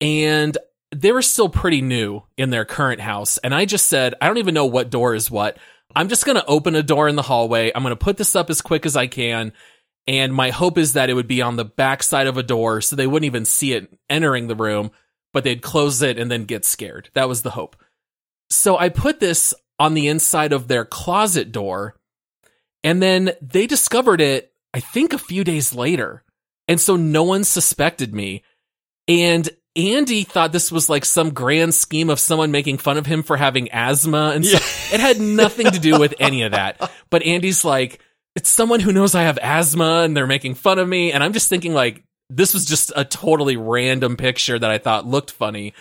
And 0.00 0.56
they 0.94 1.12
were 1.12 1.22
still 1.22 1.48
pretty 1.48 1.82
new 1.82 2.22
in 2.36 2.50
their 2.50 2.64
current 2.64 3.00
house. 3.00 3.38
And 3.38 3.54
I 3.54 3.64
just 3.64 3.88
said, 3.88 4.14
I 4.20 4.26
don't 4.26 4.38
even 4.38 4.54
know 4.54 4.66
what 4.66 4.90
door 4.90 5.14
is 5.14 5.30
what. 5.30 5.58
I'm 5.94 6.08
just 6.08 6.24
going 6.24 6.36
to 6.36 6.46
open 6.46 6.74
a 6.74 6.82
door 6.82 7.08
in 7.08 7.16
the 7.16 7.22
hallway. 7.22 7.72
I'm 7.74 7.82
going 7.82 7.92
to 7.92 7.96
put 7.96 8.16
this 8.16 8.36
up 8.36 8.50
as 8.50 8.62
quick 8.62 8.86
as 8.86 8.96
I 8.96 9.06
can. 9.06 9.52
And 10.06 10.32
my 10.32 10.50
hope 10.50 10.78
is 10.78 10.94
that 10.94 11.10
it 11.10 11.14
would 11.14 11.28
be 11.28 11.42
on 11.42 11.56
the 11.56 11.64
back 11.64 12.02
side 12.02 12.26
of 12.26 12.36
a 12.36 12.42
door 12.42 12.80
so 12.80 12.96
they 12.96 13.06
wouldn't 13.06 13.26
even 13.26 13.44
see 13.44 13.74
it 13.74 13.92
entering 14.08 14.46
the 14.46 14.56
room, 14.56 14.90
but 15.32 15.44
they'd 15.44 15.62
close 15.62 16.02
it 16.02 16.18
and 16.18 16.30
then 16.30 16.44
get 16.44 16.64
scared. 16.64 17.10
That 17.14 17.28
was 17.28 17.42
the 17.42 17.50
hope. 17.50 17.76
So 18.48 18.76
I 18.76 18.88
put 18.88 19.20
this 19.20 19.54
on 19.78 19.94
the 19.94 20.08
inside 20.08 20.52
of 20.52 20.68
their 20.68 20.84
closet 20.84 21.52
door, 21.52 21.96
and 22.82 23.02
then 23.02 23.32
they 23.40 23.66
discovered 23.66 24.20
it, 24.20 24.52
I 24.72 24.80
think, 24.80 25.12
a 25.12 25.18
few 25.18 25.44
days 25.44 25.74
later. 25.74 26.24
And 26.68 26.80
so 26.80 26.96
no 26.96 27.24
one 27.24 27.44
suspected 27.44 28.14
me. 28.14 28.44
And 29.08 29.48
Andy 29.76 30.24
thought 30.24 30.52
this 30.52 30.72
was 30.72 30.88
like 30.88 31.04
some 31.04 31.30
grand 31.32 31.74
scheme 31.74 32.10
of 32.10 32.20
someone 32.20 32.50
making 32.50 32.78
fun 32.78 32.96
of 32.96 33.06
him 33.06 33.22
for 33.22 33.36
having 33.36 33.70
asthma 33.72 34.32
and 34.34 34.44
stuff. 34.44 34.92
It 34.92 35.00
had 35.00 35.20
nothing 35.20 35.70
to 35.70 35.78
do 35.78 35.98
with 35.98 36.14
any 36.18 36.42
of 36.42 36.52
that. 36.52 36.90
But 37.08 37.22
Andy's 37.22 37.64
like, 37.64 38.00
it's 38.36 38.48
someone 38.48 38.80
who 38.80 38.92
knows 38.92 39.14
I 39.14 39.22
have 39.22 39.38
asthma 39.38 40.02
and 40.02 40.16
they're 40.16 40.26
making 40.26 40.54
fun 40.54 40.78
of 40.78 40.88
me. 40.88 41.12
And 41.12 41.22
I'm 41.22 41.32
just 41.32 41.48
thinking 41.48 41.74
like, 41.74 42.04
this 42.28 42.54
was 42.54 42.64
just 42.64 42.92
a 42.94 43.04
totally 43.04 43.56
random 43.56 44.16
picture 44.16 44.58
that 44.58 44.70
I 44.70 44.78
thought 44.78 45.06
looked 45.06 45.32
funny. 45.32 45.74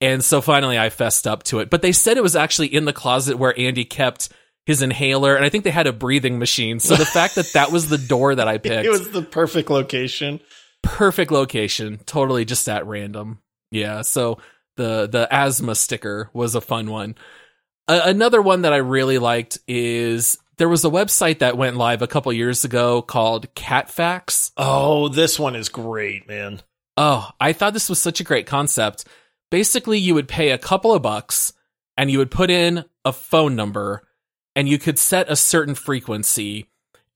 And 0.00 0.22
so 0.22 0.42
finally 0.42 0.78
I 0.78 0.90
fessed 0.90 1.26
up 1.26 1.42
to 1.44 1.60
it. 1.60 1.70
But 1.70 1.80
they 1.82 1.92
said 1.92 2.18
it 2.18 2.22
was 2.22 2.36
actually 2.36 2.74
in 2.74 2.84
the 2.84 2.92
closet 2.92 3.38
where 3.38 3.58
Andy 3.58 3.84
kept 3.84 4.28
his 4.66 4.82
inhaler. 4.82 5.34
And 5.36 5.44
I 5.44 5.48
think 5.48 5.64
they 5.64 5.70
had 5.70 5.86
a 5.86 5.92
breathing 5.92 6.38
machine. 6.38 6.80
So 6.80 6.94
the 6.96 7.06
fact 7.06 7.36
that 7.36 7.52
that 7.54 7.72
was 7.72 7.88
the 7.88 7.98
door 7.98 8.34
that 8.34 8.48
I 8.48 8.58
picked, 8.58 8.84
It 8.84 8.90
was 8.90 9.10
the 9.10 9.22
perfect 9.22 9.70
location. 9.70 10.40
perfect 10.82 11.30
location, 11.32 11.98
totally 12.04 12.44
just 12.44 12.68
at 12.68 12.86
random. 12.86 13.38
Yeah. 13.70 14.02
So 14.02 14.38
the, 14.76 15.06
the 15.06 15.26
asthma 15.32 15.74
sticker 15.74 16.28
was 16.34 16.54
a 16.54 16.60
fun 16.60 16.90
one. 16.90 17.14
Another 17.88 18.42
one 18.42 18.62
that 18.62 18.72
I 18.72 18.78
really 18.78 19.18
liked 19.18 19.58
is 19.68 20.36
there 20.58 20.68
was 20.68 20.84
a 20.84 20.90
website 20.90 21.38
that 21.38 21.56
went 21.56 21.76
live 21.76 22.02
a 22.02 22.06
couple 22.08 22.32
years 22.32 22.64
ago 22.64 23.00
called 23.02 23.54
Catfax. 23.54 24.50
Oh, 24.56 25.08
this 25.08 25.38
one 25.38 25.54
is 25.54 25.68
great, 25.68 26.26
man. 26.26 26.60
Oh, 26.96 27.30
I 27.38 27.52
thought 27.52 27.74
this 27.74 27.88
was 27.88 27.98
such 28.00 28.18
a 28.20 28.24
great 28.24 28.46
concept. 28.46 29.04
Basically, 29.50 29.98
you 29.98 30.14
would 30.14 30.26
pay 30.28 30.50
a 30.50 30.58
couple 30.58 30.94
of 30.94 31.02
bucks 31.02 31.52
and 31.96 32.10
you 32.10 32.18
would 32.18 32.30
put 32.30 32.50
in 32.50 32.84
a 33.04 33.12
phone 33.12 33.54
number 33.54 34.02
and 34.56 34.68
you 34.68 34.78
could 34.78 34.98
set 34.98 35.30
a 35.30 35.36
certain 35.36 35.74
frequency 35.74 36.68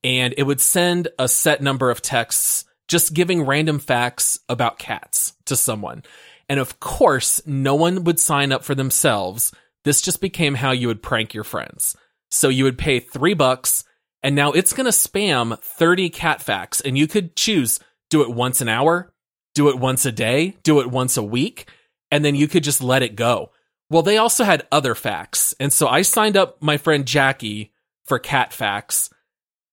and 0.03 0.33
it 0.37 0.43
would 0.43 0.61
send 0.61 1.09
a 1.19 1.27
set 1.27 1.61
number 1.61 1.89
of 1.89 2.01
texts 2.01 2.63
just 2.87 3.13
giving 3.13 3.45
random 3.45 3.79
facts 3.79 4.39
about 4.47 4.79
cats 4.79 5.33
to 5.45 5.55
someone. 5.55 6.03
And 6.47 6.59
of 6.59 6.79
course, 6.79 7.41
no 7.45 7.75
one 7.75 8.03
would 8.03 8.19
sign 8.19 8.51
up 8.51 8.63
for 8.63 8.75
themselves. 8.75 9.51
This 9.83 10.01
just 10.01 10.21
became 10.21 10.55
how 10.55 10.71
you 10.71 10.87
would 10.87 11.01
prank 11.01 11.33
your 11.33 11.43
friends. 11.43 11.95
So 12.29 12.47
you 12.47 12.63
would 12.63 12.77
pay 12.77 12.99
three 12.99 13.33
bucks 13.33 13.83
and 14.23 14.35
now 14.35 14.51
it's 14.51 14.73
going 14.73 14.85
to 14.85 14.91
spam 14.91 15.59
30 15.59 16.09
cat 16.11 16.41
facts 16.41 16.79
and 16.79 16.97
you 16.97 17.07
could 17.07 17.35
choose 17.35 17.79
do 18.09 18.21
it 18.21 18.29
once 18.29 18.61
an 18.61 18.69
hour, 18.69 19.11
do 19.55 19.69
it 19.69 19.79
once 19.79 20.05
a 20.05 20.11
day, 20.11 20.57
do 20.63 20.81
it 20.81 20.91
once 20.91 21.17
a 21.17 21.23
week, 21.23 21.69
and 22.11 22.23
then 22.23 22.35
you 22.35 22.47
could 22.47 22.63
just 22.63 22.83
let 22.83 23.01
it 23.01 23.15
go. 23.15 23.51
Well, 23.91 24.03
they 24.03 24.15
also 24.15 24.45
had 24.45 24.65
other 24.71 24.95
facts. 24.95 25.53
And 25.59 25.71
so 25.71 25.85
I 25.85 26.03
signed 26.03 26.37
up 26.37 26.61
my 26.61 26.77
friend 26.77 27.05
Jackie 27.05 27.73
for 28.05 28.19
cat 28.19 28.53
facts 28.53 29.09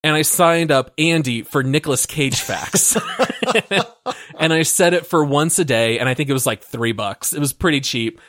and 0.02 0.16
I 0.16 0.22
signed 0.22 0.72
up 0.72 0.92
Andy 0.98 1.42
for 1.42 1.62
Nicolas 1.62 2.04
Cage 2.04 2.40
facts. 2.40 2.96
and 4.40 4.52
I 4.52 4.64
set 4.64 4.92
it 4.92 5.06
for 5.06 5.24
once 5.24 5.60
a 5.60 5.64
day 5.64 6.00
and 6.00 6.08
I 6.08 6.14
think 6.14 6.28
it 6.28 6.32
was 6.32 6.46
like 6.46 6.64
3 6.64 6.90
bucks. 6.90 7.32
It 7.32 7.38
was 7.38 7.52
pretty 7.52 7.80
cheap, 7.80 8.20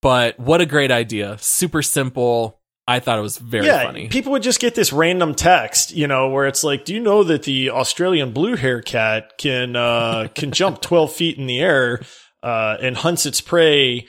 but 0.00 0.40
what 0.40 0.62
a 0.62 0.66
great 0.66 0.90
idea. 0.90 1.36
Super 1.38 1.82
simple. 1.82 2.58
I 2.88 3.00
thought 3.00 3.18
it 3.18 3.22
was 3.22 3.36
very 3.36 3.66
yeah, 3.66 3.84
funny. 3.84 4.08
people 4.08 4.32
would 4.32 4.42
just 4.42 4.60
get 4.60 4.74
this 4.74 4.94
random 4.94 5.34
text, 5.34 5.92
you 5.92 6.06
know, 6.06 6.28
where 6.28 6.46
it's 6.46 6.62
like, 6.62 6.84
"Do 6.84 6.92
you 6.92 7.00
know 7.00 7.24
that 7.24 7.44
the 7.44 7.70
Australian 7.70 8.32
blue 8.32 8.56
hair 8.56 8.82
cat 8.82 9.38
can 9.38 9.74
uh, 9.74 10.28
can 10.34 10.52
jump 10.52 10.80
twelve 10.82 11.10
feet 11.10 11.38
in 11.38 11.46
the 11.46 11.60
air 11.60 12.02
uh, 12.42 12.76
and 12.82 12.94
hunts 12.94 13.24
its 13.24 13.40
prey 13.40 14.06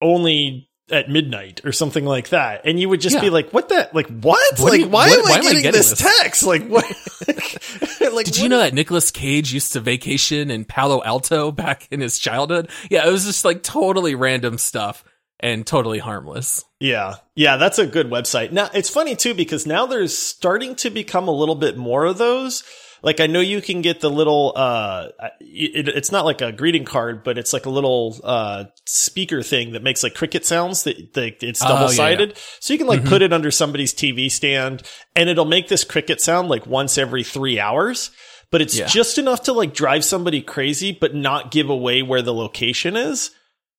only 0.00 0.68
at 0.90 1.08
midnight 1.08 1.60
or 1.64 1.72
something 1.72 2.04
like 2.04 2.30
that?" 2.30 2.62
And 2.64 2.80
you 2.80 2.88
would 2.88 3.00
just 3.00 3.14
Yeah. 3.16 3.20
be 3.22 3.30
like, 3.30 3.50
"What 3.52 3.68
that? 3.68 3.94
Like 3.94 4.08
what? 4.08 4.58
What 4.58 4.70
like 4.72 4.80
you- 4.80 4.88
why, 4.88 5.08
what- 5.10 5.18
am, 5.18 5.24
why 5.24 5.30
I 5.30 5.38
am 5.38 5.46
I 5.46 5.52
getting 5.52 5.72
this, 5.72 5.90
this?" 5.90 5.98
text? 6.00 6.42
Like 6.42 6.66
what? 6.66 6.84
like 8.12 8.26
Did 8.26 8.38
you 8.38 8.48
know 8.48 8.58
that 8.58 8.74
Nicolas 8.74 9.10
Cage 9.10 9.52
used 9.52 9.72
to 9.74 9.80
vacation 9.80 10.50
in 10.50 10.64
Palo 10.64 11.02
Alto 11.04 11.52
back 11.52 11.86
in 11.90 12.00
his 12.00 12.18
childhood? 12.18 12.68
Yeah, 12.90 13.06
it 13.06 13.10
was 13.10 13.24
just 13.24 13.44
like 13.44 13.62
totally 13.62 14.14
random 14.14 14.58
stuff 14.58 15.04
and 15.38 15.66
totally 15.66 15.98
harmless. 15.98 16.64
Yeah. 16.80 17.14
Yeah, 17.34 17.56
that's 17.56 17.78
a 17.78 17.86
good 17.86 18.10
website. 18.10 18.52
Now, 18.52 18.68
it's 18.74 18.90
funny 18.90 19.16
too 19.16 19.32
because 19.34 19.66
now 19.66 19.86
there's 19.86 20.16
starting 20.16 20.74
to 20.76 20.90
become 20.90 21.28
a 21.28 21.32
little 21.34 21.54
bit 21.54 21.76
more 21.76 22.04
of 22.04 22.18
those. 22.18 22.62
Like 23.02 23.20
I 23.20 23.26
know 23.26 23.40
you 23.40 23.60
can 23.62 23.80
get 23.82 24.00
the 24.00 24.10
little 24.10 24.52
uh 24.56 25.08
it, 25.40 25.88
it's 25.88 26.12
not 26.12 26.24
like 26.24 26.40
a 26.42 26.52
greeting 26.52 26.84
card, 26.84 27.24
but 27.24 27.38
it's 27.38 27.52
like 27.52 27.66
a 27.66 27.70
little 27.70 28.18
uh 28.22 28.64
speaker 28.86 29.42
thing 29.42 29.72
that 29.72 29.82
makes 29.82 30.02
like 30.02 30.14
cricket 30.14 30.44
sounds 30.44 30.82
that, 30.84 31.14
that 31.14 31.42
it's 31.42 31.62
Oh, 31.62 31.66
yeah, 31.66 31.72
double-sided. 31.74 32.38
So 32.60 32.72
you 32.74 32.78
can 32.78 32.86
like 32.86 33.02
Mhm. 33.02 33.08
put 33.08 33.22
it 33.22 33.32
under 33.32 33.50
somebody's 33.50 33.94
TV 33.94 34.30
stand 34.30 34.82
and 35.16 35.28
it'll 35.30 35.44
make 35.44 35.68
this 35.68 35.84
cricket 35.84 36.20
sound 36.20 36.48
like 36.48 36.66
once 36.66 36.98
every 36.98 37.24
3 37.24 37.58
hours. 37.58 38.10
But 38.50 38.60
it's 38.62 38.76
Yeah. 38.78 38.86
just 38.86 39.16
enough 39.16 39.44
to 39.44 39.52
like 39.52 39.72
drive 39.74 40.04
somebody 40.04 40.42
crazy 40.42 40.92
but 40.92 41.14
not 41.14 41.50
give 41.50 41.70
away 41.70 42.02
where 42.02 42.22
the 42.22 42.34
location 42.34 42.96
is. 42.96 43.30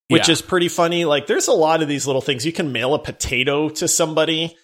which 0.09 0.27
Yeah. 0.27 0.33
is 0.33 0.41
pretty 0.41 0.67
funny. 0.67 1.05
Like 1.05 1.27
there's 1.27 1.47
a 1.47 1.53
lot 1.53 1.81
of 1.81 1.87
these 1.87 2.05
little 2.05 2.21
things. 2.21 2.45
You 2.45 2.51
can 2.51 2.73
mail 2.73 2.93
a 2.93 2.99
potato 2.99 3.69
to 3.69 3.87
somebody, 3.87 4.57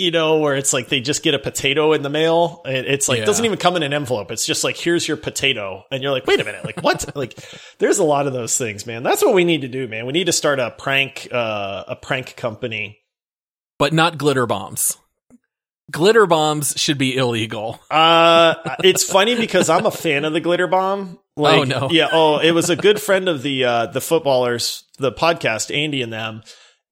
you 0.00 0.10
know, 0.10 0.38
where 0.38 0.56
it's 0.56 0.72
like 0.72 0.88
they 0.88 1.00
just 1.00 1.22
get 1.22 1.34
a 1.34 1.38
potato 1.38 1.92
in 1.92 2.02
the 2.02 2.08
mail. 2.10 2.62
It- 2.64 2.86
It's 2.86 3.08
like 3.08 3.18
Yeah. 3.20 3.24
doesn't 3.26 3.44
even 3.44 3.58
come 3.58 3.76
in 3.76 3.82
an 3.82 3.92
envelope. 3.92 4.30
It's 4.32 4.46
just 4.46 4.64
like 4.64 4.76
here's 4.76 5.06
your 5.06 5.16
potato, 5.16 5.84
and 5.92 6.02
you're 6.02 6.12
like, 6.12 6.26
wait 6.26 6.40
a 6.40 6.44
minute, 6.44 6.64
like 6.64 6.82
what? 6.82 7.14
like 7.16 7.38
there's 7.78 7.98
a 7.98 8.04
lot 8.04 8.26
of 8.26 8.32
those 8.32 8.56
things, 8.58 8.86
man. 8.86 9.02
That's 9.02 9.22
what 9.22 9.34
we 9.34 9.44
need 9.44 9.60
to 9.60 9.68
do, 9.68 9.86
man. 9.86 10.06
We 10.06 10.12
need 10.12 10.24
to 10.26 10.32
start 10.32 10.58
a 10.58 10.70
prank, 10.70 11.28
uh, 11.30 11.84
a 11.88 11.96
prank 11.96 12.34
company. 12.36 12.98
but 13.78 13.92
not 13.92 14.18
glitter 14.18 14.46
bombs. 14.46 14.96
Glitter 15.90 16.26
bombs 16.26 16.74
should 16.76 16.98
be 16.98 17.16
illegal. 17.16 17.80
Uh, 17.90 18.54
it's 18.84 19.02
funny 19.02 19.34
because 19.34 19.68
I'm 19.68 19.86
a 19.86 19.90
fan 19.90 20.24
of 20.24 20.32
the 20.32 20.40
glitter 20.40 20.68
bomb. 20.68 21.18
Like, 21.36 21.60
Oh, 21.60 21.64
no. 21.64 21.88
Yeah. 21.90 22.08
Oh, 22.12 22.38
it 22.38 22.52
was 22.52 22.70
a 22.70 22.76
good 22.76 23.00
friend 23.02 23.28
of 23.28 23.42
the 23.42 23.64
uh, 23.64 23.86
the 23.86 24.00
footballers, 24.00 24.84
the 24.98 25.10
podcast, 25.10 25.74
Andy 25.74 26.00
and 26.02 26.12
them, 26.12 26.42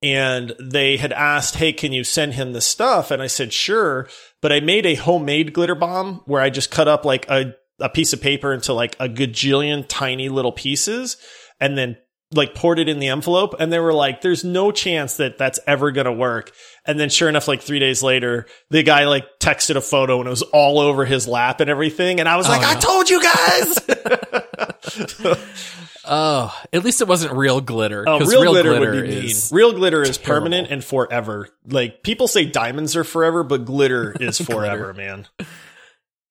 and 0.03 0.55
they 0.61 0.97
had 0.97 1.13
asked, 1.13 1.57
"Hey, 1.57 1.73
can 1.73 1.93
you 1.93 2.05
send 2.05 2.35
him 2.35 2.53
the 2.53 2.61
stuff?" 2.61 3.11
And 3.11 3.23
I 3.23 3.27
said, 3.27 3.53
"Sure." 3.53 4.09
But 4.41 4.53
I 4.53 4.61
made 4.61 4.87
a 4.87 4.95
homemade 4.95 5.53
glitter 5.53 5.75
bomb 5.75 6.23
where 6.27 6.41
I 6.41 6.51
just 6.51 6.71
cut 6.71 6.89
up 6.89 7.05
like 7.05 7.29
a 7.29 7.55
a 7.81 7.89
piece 7.89 8.13
of 8.13 8.21
paper 8.21 8.53
into 8.53 8.73
like 8.73 8.97
a 9.01 9.09
gajillion 9.09 9.85
tiny 9.89 10.29
little 10.29 10.53
pieces, 10.53 11.17
and 11.61 11.77
then 11.77 11.97
like 12.33 12.55
poured 12.55 12.79
it 12.79 12.89
in 12.89 12.99
the 12.99 13.09
envelope. 13.09 13.55
And 13.59 13.73
they 13.73 13.79
were 13.79 13.95
like 13.95 14.21
there's 14.21 14.45
no 14.45 14.71
chance 14.71 15.17
that 15.17 15.39
that's 15.39 15.59
ever 15.67 15.91
going 15.91 16.05
to 16.05 16.13
work. 16.13 16.53
And 16.85 17.01
then 17.01 17.09
sure 17.09 17.29
enough 17.29 17.49
like 17.49 17.63
3 17.63 17.79
days 17.79 18.03
later 18.03 18.47
the 18.71 18.83
guy 18.83 19.07
like 19.07 19.25
texted 19.41 19.77
a 19.77 19.81
photo 19.81 20.19
and 20.19 20.27
it 20.27 20.31
was 20.31 20.43
all 20.43 20.79
over 20.79 21.05
his 21.05 21.27
lap 21.27 21.61
and 21.61 21.71
everything. 21.71 22.21
And 22.21 22.29
I 22.29 22.37
was 22.37 22.47
oh, 22.47 22.51
like 22.51 22.65
I 22.65 22.79
told 22.79 23.09
you 23.09 23.23
guys 23.23 23.79
Oh, 26.09 26.59
at 26.73 26.85
least 26.85 27.03
it 27.03 27.09
wasn't 27.09 27.35
real 27.35 27.61
glitter. 27.61 28.05
Oh, 28.09 28.21
real, 28.21 28.45
glitter, 28.45 28.81
would 28.81 28.93
be 28.93 29.03
mean. 29.03 29.25
is 29.27 29.51
Real 29.53 29.73
glitter 29.73 30.03
is 30.03 30.17
terrible. 30.17 30.41
permanent 30.47 30.71
and 30.71 30.83
forever. 30.83 31.51
Like 31.67 32.03
people 32.03 32.29
say 32.29 32.47
diamonds 32.47 32.97
are 32.97 33.05
forever, 33.05 33.43
but 33.45 33.67
glitter 33.67 34.17
is 34.21 34.41
forever, 34.41 34.95
man. 34.95 35.27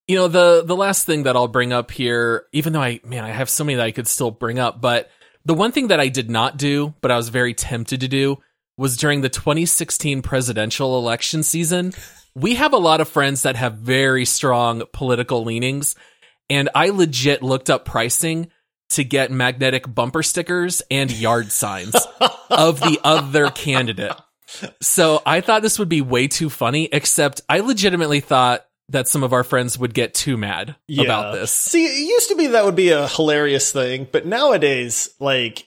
you 0.08 0.16
know 0.16 0.28
the 0.28 0.64
the 0.66 0.76
last 0.76 1.06
thing 1.06 1.24
that 1.24 1.36
I'll 1.36 1.48
bring 1.48 1.74
up 1.74 1.92
here, 1.92 2.46
even 2.54 2.74
though 2.74 2.82
I 2.82 3.00
man 3.04 3.24
I 3.24 3.30
have 3.30 3.50
so 3.50 3.64
many 3.64 3.76
that 3.76 3.86
I 3.86 3.92
could 3.92 4.08
still 4.08 4.32
bring 4.32 4.58
up, 4.58 4.82
but 4.82 5.12
the 5.46 5.54
one 5.54 5.72
thing 5.72 5.88
that 5.90 6.00
I 6.00 6.08
did 6.08 6.30
not 6.30 6.58
do, 6.58 6.96
but 7.02 7.12
I 7.12 7.16
was 7.16 7.30
very 7.30 7.54
tempted 7.54 8.02
to 8.02 8.08
do, 8.08 8.38
was 8.78 8.98
during 8.98 9.22
the 9.22 9.30
2016 9.30 10.22
presidential 10.24 10.98
election 10.98 11.44
season. 11.44 11.94
We 12.36 12.56
have 12.56 12.74
a 12.74 12.78
lot 12.78 13.00
of 13.00 13.08
friends 13.08 13.44
that 13.44 13.56
have 13.56 13.76
very 13.76 14.26
strong 14.26 14.84
political 14.92 15.44
leanings, 15.44 15.96
and 16.50 16.70
I 16.76 16.90
legit 16.90 17.44
looked 17.44 17.70
up 17.70 17.86
pricing 17.86 18.52
to 18.90 19.04
get 19.04 19.32
magnetic 19.32 19.94
bumper 19.94 20.24
stickers 20.24 20.82
and 20.90 21.12
yard 21.12 21.52
signs 21.52 21.96
of 22.50 22.80
the 22.80 23.00
other 23.04 23.50
candidate. 23.50 24.14
So 24.82 25.22
I 25.26 25.42
thought 25.42 25.62
this 25.62 25.78
would 25.78 25.90
be 25.90 26.02
way 26.02 26.28
too 26.28 26.50
funny, 26.50 26.90
except 26.92 27.42
I 27.50 27.60
legitimately 27.60 28.22
thought 28.22 28.66
that 28.90 29.08
some 29.08 29.24
of 29.24 29.34
our 29.34 29.44
friends 29.44 29.78
would 29.78 29.94
get 29.94 30.14
too 30.14 30.38
mad 30.38 30.78
about 30.98 31.34
this. 31.34 31.52
See, 31.52 31.86
it 31.86 32.08
used 32.08 32.30
to 32.30 32.36
be 32.38 32.48
that 32.48 32.64
would 32.64 32.76
be 32.76 32.90
a 32.90 33.08
hilarious 33.08 33.72
thing, 33.72 34.08
but 34.10 34.26
nowadays, 34.26 35.10
like 35.20 35.66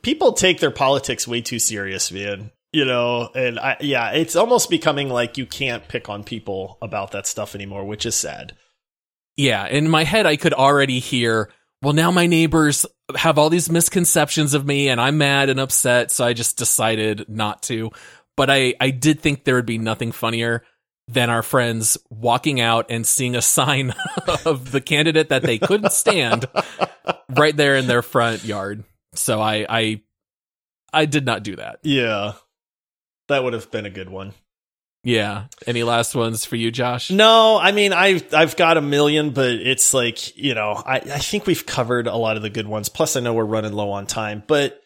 people 0.00 0.32
take 0.32 0.60
their 0.60 0.70
politics 0.70 1.28
way 1.28 1.42
too 1.42 1.58
serious, 1.58 2.10
man. 2.10 2.50
You 2.72 2.86
know, 2.86 3.28
and 3.34 3.58
I, 3.58 3.76
yeah, 3.80 4.12
it's 4.12 4.34
almost 4.34 4.70
becoming 4.70 5.10
like 5.10 5.36
you 5.36 5.44
can't 5.44 5.86
pick 5.86 6.08
on 6.08 6.24
people 6.24 6.78
about 6.80 7.10
that 7.10 7.26
stuff 7.26 7.54
anymore, 7.54 7.84
which 7.84 8.06
is 8.06 8.14
sad. 8.14 8.56
Yeah, 9.36 9.66
in 9.66 9.90
my 9.90 10.04
head, 10.04 10.24
I 10.24 10.36
could 10.36 10.54
already 10.54 10.98
hear, 10.98 11.50
well, 11.82 11.92
now 11.92 12.10
my 12.10 12.26
neighbors 12.26 12.86
have 13.16 13.38
all 13.38 13.50
these 13.50 13.70
misconceptions 13.70 14.54
of 14.54 14.64
me 14.64 14.88
and 14.88 15.00
I'm 15.00 15.18
mad 15.18 15.50
and 15.50 15.58
upset. 15.58 16.12
So 16.12 16.24
I 16.24 16.32
just 16.32 16.56
decided 16.56 17.28
not 17.28 17.62
to. 17.64 17.90
But 18.36 18.50
I, 18.50 18.74
I 18.80 18.90
did 18.90 19.20
think 19.20 19.44
there 19.44 19.56
would 19.56 19.66
be 19.66 19.78
nothing 19.78 20.12
funnier 20.12 20.64
than 21.08 21.28
our 21.28 21.42
friends 21.42 21.98
walking 22.08 22.60
out 22.60 22.86
and 22.88 23.06
seeing 23.06 23.34
a 23.34 23.42
sign 23.42 23.92
of 24.46 24.70
the 24.70 24.80
candidate 24.80 25.28
that 25.30 25.42
they 25.42 25.58
couldn't 25.58 25.92
stand 25.92 26.46
right 27.28 27.56
there 27.56 27.76
in 27.76 27.88
their 27.88 28.02
front 28.02 28.44
yard. 28.44 28.84
So 29.14 29.40
I, 29.40 29.66
I, 29.68 30.02
I 30.92 31.04
did 31.06 31.26
not 31.26 31.42
do 31.42 31.56
that. 31.56 31.80
Yeah, 31.82 32.34
that 33.28 33.42
would 33.42 33.52
have 33.52 33.70
been 33.70 33.86
a 33.86 33.90
good 33.90 34.08
one. 34.08 34.32
Yeah. 35.04 35.46
Any 35.66 35.82
last 35.82 36.14
ones 36.14 36.44
for 36.44 36.56
you, 36.56 36.70
Josh? 36.70 37.10
No, 37.10 37.58
I 37.58 37.72
mean 37.72 37.92
I've 37.92 38.32
I've 38.32 38.56
got 38.56 38.76
a 38.76 38.80
million, 38.80 39.30
but 39.30 39.50
it's 39.50 39.92
like 39.92 40.36
you 40.36 40.54
know 40.54 40.80
I 40.84 40.96
I 40.96 41.18
think 41.18 41.46
we've 41.46 41.66
covered 41.66 42.06
a 42.06 42.16
lot 42.16 42.36
of 42.36 42.42
the 42.42 42.50
good 42.50 42.68
ones. 42.68 42.88
Plus, 42.88 43.16
I 43.16 43.20
know 43.20 43.34
we're 43.34 43.44
running 43.44 43.72
low 43.72 43.90
on 43.90 44.06
time, 44.06 44.44
but 44.46 44.80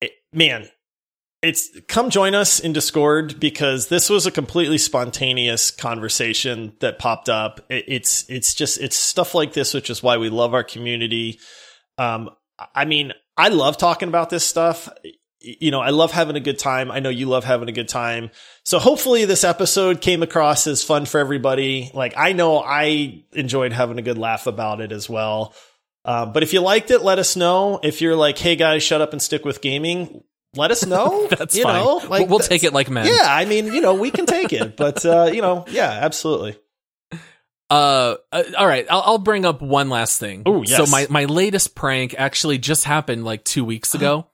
it, 0.00 0.12
man, 0.32 0.68
it's 1.40 1.70
come 1.88 2.10
join 2.10 2.34
us 2.34 2.60
in 2.60 2.72
Discord 2.72 3.40
because 3.40 3.88
this 3.88 4.10
was 4.10 4.26
a 4.26 4.30
completely 4.30 4.78
spontaneous 4.78 5.70
conversation 5.70 6.74
that 6.80 6.98
popped 6.98 7.30
up. 7.30 7.60
It, 7.70 7.84
it's 7.88 8.28
it's 8.28 8.54
just 8.54 8.80
it's 8.80 8.96
stuff 8.96 9.34
like 9.34 9.54
this, 9.54 9.72
which 9.72 9.88
is 9.88 10.02
why 10.02 10.18
we 10.18 10.28
love 10.28 10.52
our 10.52 10.64
community. 10.64 11.38
Um, 11.96 12.30
I 12.74 12.84
mean, 12.84 13.12
I 13.36 13.48
love 13.48 13.78
talking 13.78 14.08
about 14.08 14.30
this 14.30 14.44
stuff. 14.44 14.88
You 15.60 15.70
know, 15.70 15.80
I 15.80 15.90
love 15.90 16.10
having 16.12 16.36
a 16.36 16.40
good 16.40 16.58
time. 16.58 16.90
I 16.90 17.00
know 17.00 17.10
you 17.10 17.26
love 17.26 17.44
having 17.44 17.68
a 17.68 17.72
good 17.72 17.88
time. 17.88 18.30
So 18.64 18.78
hopefully 18.78 19.24
this 19.26 19.44
episode 19.44 20.00
came 20.00 20.22
across 20.22 20.66
as 20.66 20.82
fun 20.82 21.04
for 21.06 21.18
everybody. 21.20 21.90
Like 21.92 22.14
I 22.16 22.32
know 22.32 22.58
I 22.60 23.24
enjoyed 23.32 23.72
having 23.72 23.98
a 23.98 24.02
good 24.02 24.16
laugh 24.18 24.46
about 24.46 24.80
it 24.80 24.90
as 24.92 25.08
well. 25.08 25.54
Um, 26.06 26.32
but 26.32 26.42
if 26.42 26.52
you 26.52 26.60
liked 26.60 26.90
it, 26.90 27.02
let 27.02 27.18
us 27.18 27.36
know. 27.36 27.80
If 27.82 28.00
you're 28.00 28.16
like, 28.16 28.38
hey 28.38 28.56
guys, 28.56 28.82
shut 28.82 29.00
up 29.00 29.12
and 29.12 29.20
stick 29.22 29.44
with 29.44 29.60
gaming, 29.60 30.22
let 30.54 30.70
us 30.70 30.86
know. 30.86 31.26
That's 31.30 31.56
you 31.56 31.62
fine. 31.64 31.82
Know, 31.82 31.96
We'll- 31.98 32.08
like 32.10 32.28
we'll 32.28 32.38
take 32.40 32.64
it 32.64 32.72
like 32.72 32.88
men. 32.90 33.06
Yeah, 33.06 33.22
I 33.24 33.44
mean, 33.44 33.66
you 33.66 33.80
know, 33.80 33.94
we 33.94 34.10
can 34.10 34.26
take 34.26 34.52
it, 34.52 34.76
but 34.78 35.04
uh, 35.04 35.30
you 35.32 35.42
know, 35.42 35.64
yeah, 35.68 35.90
absolutely. 35.90 36.56
Uh, 37.70 38.16
uh, 38.30 38.42
all 38.58 38.66
right. 38.66 38.86
I'll, 38.90 39.02
I'll 39.02 39.18
bring 39.18 39.44
up 39.46 39.62
one 39.62 39.88
last 39.88 40.20
thing. 40.20 40.42
Oh, 40.46 40.62
yes. 40.62 40.76
So 40.76 40.86
my 40.86 41.06
my 41.08 41.24
latest 41.24 41.74
prank 41.74 42.14
actually 42.16 42.58
just 42.58 42.84
happened 42.84 43.24
like 43.24 43.44
two 43.44 43.64
weeks 43.64 43.94
ago. 43.94 44.28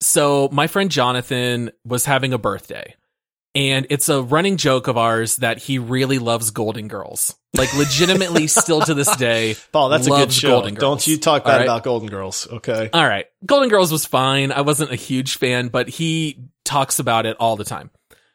so 0.00 0.48
my 0.52 0.66
friend 0.66 0.90
Jonathan 0.90 1.70
was 1.84 2.04
having 2.04 2.32
a 2.32 2.38
birthday, 2.38 2.94
and 3.54 3.86
it's 3.90 4.08
a 4.08 4.22
running 4.22 4.56
joke 4.56 4.86
of 4.88 4.96
ours 4.96 5.36
that 5.36 5.58
he 5.58 5.78
really 5.78 6.18
loves 6.18 6.50
Golden 6.50 6.88
Girls. 6.88 7.34
Like 7.56 7.74
legitimately, 7.74 8.46
still 8.46 8.80
to 8.82 8.94
this 8.94 9.14
day. 9.16 9.56
Paul, 9.72 9.88
that's 9.88 10.06
a 10.06 10.10
good 10.10 10.32
show. 10.32 10.48
Golden 10.48 10.74
Girls. 10.74 10.80
Don't 10.80 11.06
you 11.06 11.18
talk 11.18 11.44
bad 11.44 11.56
right? 11.56 11.62
about 11.62 11.82
Golden 11.82 12.08
Girls, 12.08 12.46
okay? 12.48 12.90
All 12.92 13.06
right. 13.06 13.26
Golden 13.44 13.68
Girls 13.68 13.90
was 13.90 14.06
fine. 14.06 14.52
I 14.52 14.60
wasn't 14.60 14.92
a 14.92 14.96
huge 14.96 15.38
fan, 15.38 15.68
but 15.68 15.88
he 15.88 16.44
talks 16.64 16.98
about 16.98 17.26
it 17.26 17.36
all 17.40 17.56
the 17.56 17.64
time. 17.64 17.90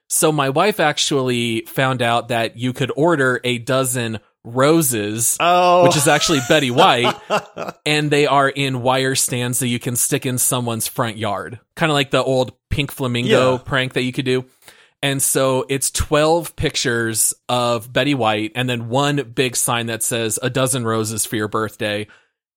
So 0.10 0.32
my 0.32 0.50
wife 0.50 0.80
actually 0.80 1.62
found 1.62 2.02
out 2.02 2.28
that 2.28 2.58
you 2.58 2.74
could 2.74 2.92
order 2.96 3.40
a 3.44 3.58
dozen 3.58 4.20
roses, 4.44 5.38
Oh, 5.40 5.84
which 5.84 5.96
is 5.96 6.08
actually 6.08 6.40
Betty 6.50 6.72
White, 6.72 7.16
and 7.86 8.12
they 8.12 8.26
are 8.28 8.50
in 8.50 8.82
wire 8.82 9.16
stands 9.16 9.60
that 9.60 9.68
you 9.68 9.80
can 9.80 9.96
stick 9.96 10.26
in 10.26 10.38
someone's 10.38 10.88
front 10.88 11.18
yard. 11.18 11.60
Kind 11.76 11.92
of 11.92 11.94
like 11.94 12.12
the 12.12 12.24
old 12.24 12.54
pink 12.70 12.92
flamingo 12.92 13.54
Yeah. 13.54 13.58
prank 13.58 13.94
that 13.94 14.04
you 14.04 14.12
could 14.12 14.26
do. 14.26 14.46
And 15.02 15.22
so 15.22 15.66
it's 15.68 15.92
12 15.92 16.56
pictures 16.56 17.34
of 17.50 17.92
Betty 17.92 18.16
White 18.16 18.54
and 18.56 18.70
then 18.70 18.88
one 18.88 19.18
big 19.36 19.56
sign 19.58 19.88
that 19.88 20.02
says 20.02 20.40
a 20.42 20.50
dozen 20.50 20.86
roses 20.86 21.26
for 21.26 21.36
your 21.36 21.50
birthday. 21.50 22.08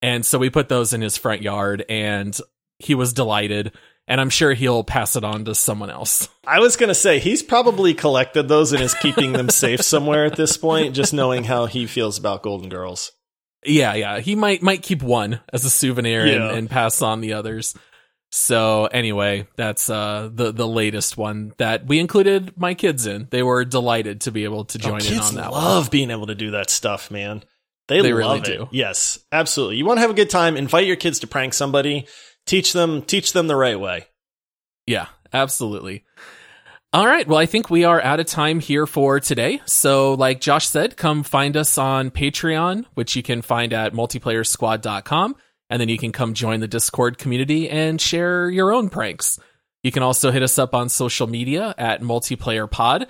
And 0.01 0.25
so 0.25 0.39
we 0.39 0.49
put 0.51 0.69
those 0.69 0.93
in 0.93 1.01
his 1.01 1.17
front 1.17 1.43
yard 1.43 1.85
and 1.89 2.39
he 2.79 2.95
was 2.95 3.13
delighted. 3.13 3.73
And 4.09 4.21
I'm 4.21 4.31
sure 4.31 4.53
he'll 4.55 4.85
pass 4.85 5.17
it 5.17 5.25
on 5.25 5.45
to 5.47 5.55
someone 5.55 5.91
else. 5.91 6.29
I 6.47 6.61
was 6.61 6.77
gonna 6.77 6.95
say 6.95 7.19
he's 7.19 7.43
probably 7.43 7.93
collected 7.93 8.45
those 8.49 8.73
and 8.73 8.83
is 8.83 8.95
keeping 8.95 9.33
them 9.33 9.49
safe 9.51 9.83
somewhere 9.83 10.25
at 10.27 10.37
this 10.37 10.57
point, 10.57 10.95
just 10.95 11.13
knowing 11.13 11.43
how 11.45 11.67
he 11.67 11.87
feels 11.87 12.17
about 12.19 12.43
Golden 12.43 12.69
Girls. 12.69 13.11
Yeah, 13.65 13.95
yeah. 13.95 14.21
He 14.21 14.37
might 14.37 14.63
might 14.63 14.83
keep 14.83 15.03
one 15.03 15.41
as 15.53 15.65
a 15.65 15.71
souvenir 15.71 16.25
Yeah. 16.27 16.35
and, 16.51 16.59
and 16.59 16.71
pass 16.71 17.03
on 17.03 17.21
the 17.21 17.33
others. 17.33 17.75
So 18.31 18.87
anyway, 18.87 19.47
that's 19.57 19.89
uh 19.91 20.31
the 20.33 20.53
the 20.53 20.67
latest 20.69 21.17
one 21.17 21.53
that 21.59 21.87
we 21.87 21.99
included 21.99 22.57
my 22.57 22.75
kids 22.75 23.07
in. 23.07 23.27
They 23.31 23.43
were 23.43 23.65
delighted 23.65 24.21
to 24.23 24.31
be 24.31 24.45
able 24.45 24.67
to 24.67 24.79
join 24.79 25.01
oh, 25.03 25.07
in 25.13 25.19
on 25.19 25.35
that 25.37 25.51
one. 25.51 25.65
love 25.65 25.91
being 25.91 26.11
able 26.13 26.27
to 26.29 26.35
do 26.35 26.53
that 26.53 26.71
stuff, 26.71 27.11
man. 27.11 27.43
They, 27.89 28.03
They 28.03 28.13
really 28.13 28.39
love 28.39 28.49
it. 28.49 28.59
do. 28.59 28.69
Yes, 28.73 29.19
absolutely. 29.33 29.77
You 29.77 29.85
want 29.87 29.99
to 29.99 30.01
have 30.03 30.11
a 30.11 30.15
good 30.15 30.31
time? 30.31 30.57
Invite 30.57 30.87
your 30.87 30.97
kids 30.97 31.21
to 31.21 31.27
prank 31.29 31.55
somebody. 31.55 32.07
Teach 32.47 32.73
them, 32.73 33.03
teach 33.03 33.33
them 33.33 33.49
the 33.49 33.57
right 33.57 33.79
way. 33.79 34.07
Yeah, 34.87 35.07
absolutely. 35.33 36.05
All 36.93 37.07
right. 37.07 37.27
Well, 37.27 37.39
I 37.39 37.47
think 37.47 37.69
we 37.69 37.85
are 37.85 38.01
out 38.01 38.21
of 38.21 38.27
time 38.27 38.61
here 38.61 38.87
for 38.87 39.21
today. 39.21 39.61
So, 39.67 40.15
like 40.15 40.41
Josh 40.41 40.69
said, 40.69 40.97
come 40.97 41.25
find 41.25 41.57
us 41.57 41.77
on 41.77 42.11
Patreon, 42.11 42.87
which 42.95 43.17
you 43.17 43.23
can 43.23 43.43
find 43.43 43.73
at 43.73 43.93
multiplayersquad.com. 43.93 45.37
And 45.69 45.81
then 45.81 45.89
you 45.89 45.99
can 45.99 46.13
come 46.13 46.33
join 46.33 46.61
the 46.61 46.69
Discord 46.69 47.19
community 47.19 47.69
and 47.69 48.01
share 48.01 48.49
your 48.49 48.73
own 48.73 48.89
pranks. 48.89 49.39
You 49.83 49.91
can 49.91 50.03
also 50.05 50.31
hit 50.31 50.43
us 50.43 50.59
up 50.59 50.75
on 50.75 50.89
social 50.89 51.27
media 51.27 51.75
at 51.77 52.03
multiplayer 52.03 52.71
pod. 52.71 53.09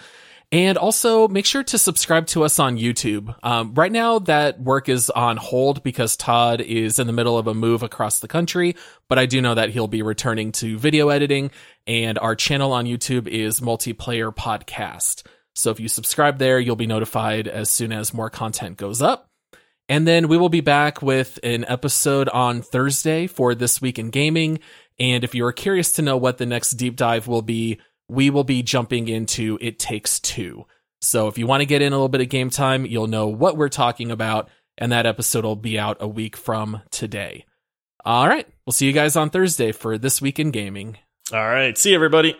And 0.52 0.78
also 0.78 1.26
make 1.26 1.44
sure 1.44 1.64
to 1.64 1.76
subscribe 1.76 2.28
to 2.28 2.44
us 2.44 2.60
on 2.60 2.78
YouTube. 2.78 3.34
Um, 3.42 3.74
right 3.74 3.90
now, 3.90 4.20
that 4.20 4.60
work 4.60 4.88
is 4.88 5.10
on 5.10 5.36
hold 5.36 5.82
because 5.82 6.16
Todd 6.16 6.60
is 6.60 7.00
in 7.00 7.08
the 7.08 7.12
middle 7.12 7.36
of 7.36 7.48
a 7.48 7.54
move 7.54 7.82
across 7.82 8.20
the 8.20 8.28
country, 8.28 8.76
but 9.08 9.18
I 9.18 9.26
do 9.26 9.40
know 9.40 9.56
that 9.56 9.70
he'll 9.70 9.88
be 9.88 10.02
returning 10.02 10.52
to 10.52 10.78
video 10.78 11.08
editing, 11.08 11.50
and 11.86 12.16
our 12.18 12.36
channel 12.36 12.72
on 12.72 12.84
YouTube 12.84 13.26
is 13.26 13.60
Multiplayer 13.60 14.32
Podcast. 14.32 15.26
So 15.56 15.70
if 15.70 15.80
you 15.80 15.88
subscribe 15.88 16.38
there, 16.38 16.60
you'll 16.60 16.76
be 16.76 16.86
notified 16.86 17.48
as 17.48 17.68
soon 17.68 17.90
as 17.90 18.14
more 18.14 18.30
content 18.30 18.76
goes 18.76 19.02
up. 19.02 19.28
And 19.88 20.06
then 20.06 20.28
we 20.28 20.36
will 20.36 20.48
be 20.48 20.60
back 20.60 21.00
with 21.00 21.38
an 21.42 21.64
episode 21.66 22.28
on 22.28 22.62
Thursday 22.62 23.26
for 23.26 23.54
This 23.54 23.80
Week 23.80 23.98
in 23.98 24.10
Gaming. 24.10 24.58
And 24.98 25.24
if 25.24 25.34
you 25.34 25.44
are 25.46 25.52
curious 25.52 25.92
to 25.92 26.02
know 26.02 26.16
what 26.16 26.38
the 26.38 26.46
next 26.46 26.72
deep 26.72 26.96
dive 26.96 27.26
will 27.26 27.42
be, 27.42 27.80
we 28.08 28.30
will 28.30 28.44
be 28.44 28.62
jumping 28.62 29.08
into 29.08 29.58
It 29.60 29.78
Takes 29.78 30.20
Two. 30.20 30.66
So 31.00 31.28
if 31.28 31.38
you 31.38 31.46
want 31.46 31.60
to 31.60 31.66
get 31.66 31.82
in 31.82 31.92
a 31.92 31.96
little 31.96 32.08
bit 32.08 32.20
of 32.20 32.28
game 32.28 32.50
time, 32.50 32.86
you'll 32.86 33.06
know 33.06 33.28
what 33.28 33.56
we're 33.56 33.68
talking 33.68 34.10
about, 34.10 34.48
and 34.78 34.92
that 34.92 35.06
episode 35.06 35.44
will 35.44 35.56
be 35.56 35.78
out 35.78 35.98
a 36.00 36.08
week 36.08 36.36
from 36.36 36.82
today. 36.90 37.44
All 38.04 38.28
right, 38.28 38.46
we'll 38.64 38.72
see 38.72 38.86
you 38.86 38.92
guys 38.92 39.16
on 39.16 39.30
Thursday 39.30 39.72
for 39.72 39.98
This 39.98 40.22
Week 40.22 40.38
in 40.38 40.50
Gaming. 40.50 40.98
All 41.32 41.48
right, 41.48 41.76
see 41.76 41.94
everybody. 41.94 42.36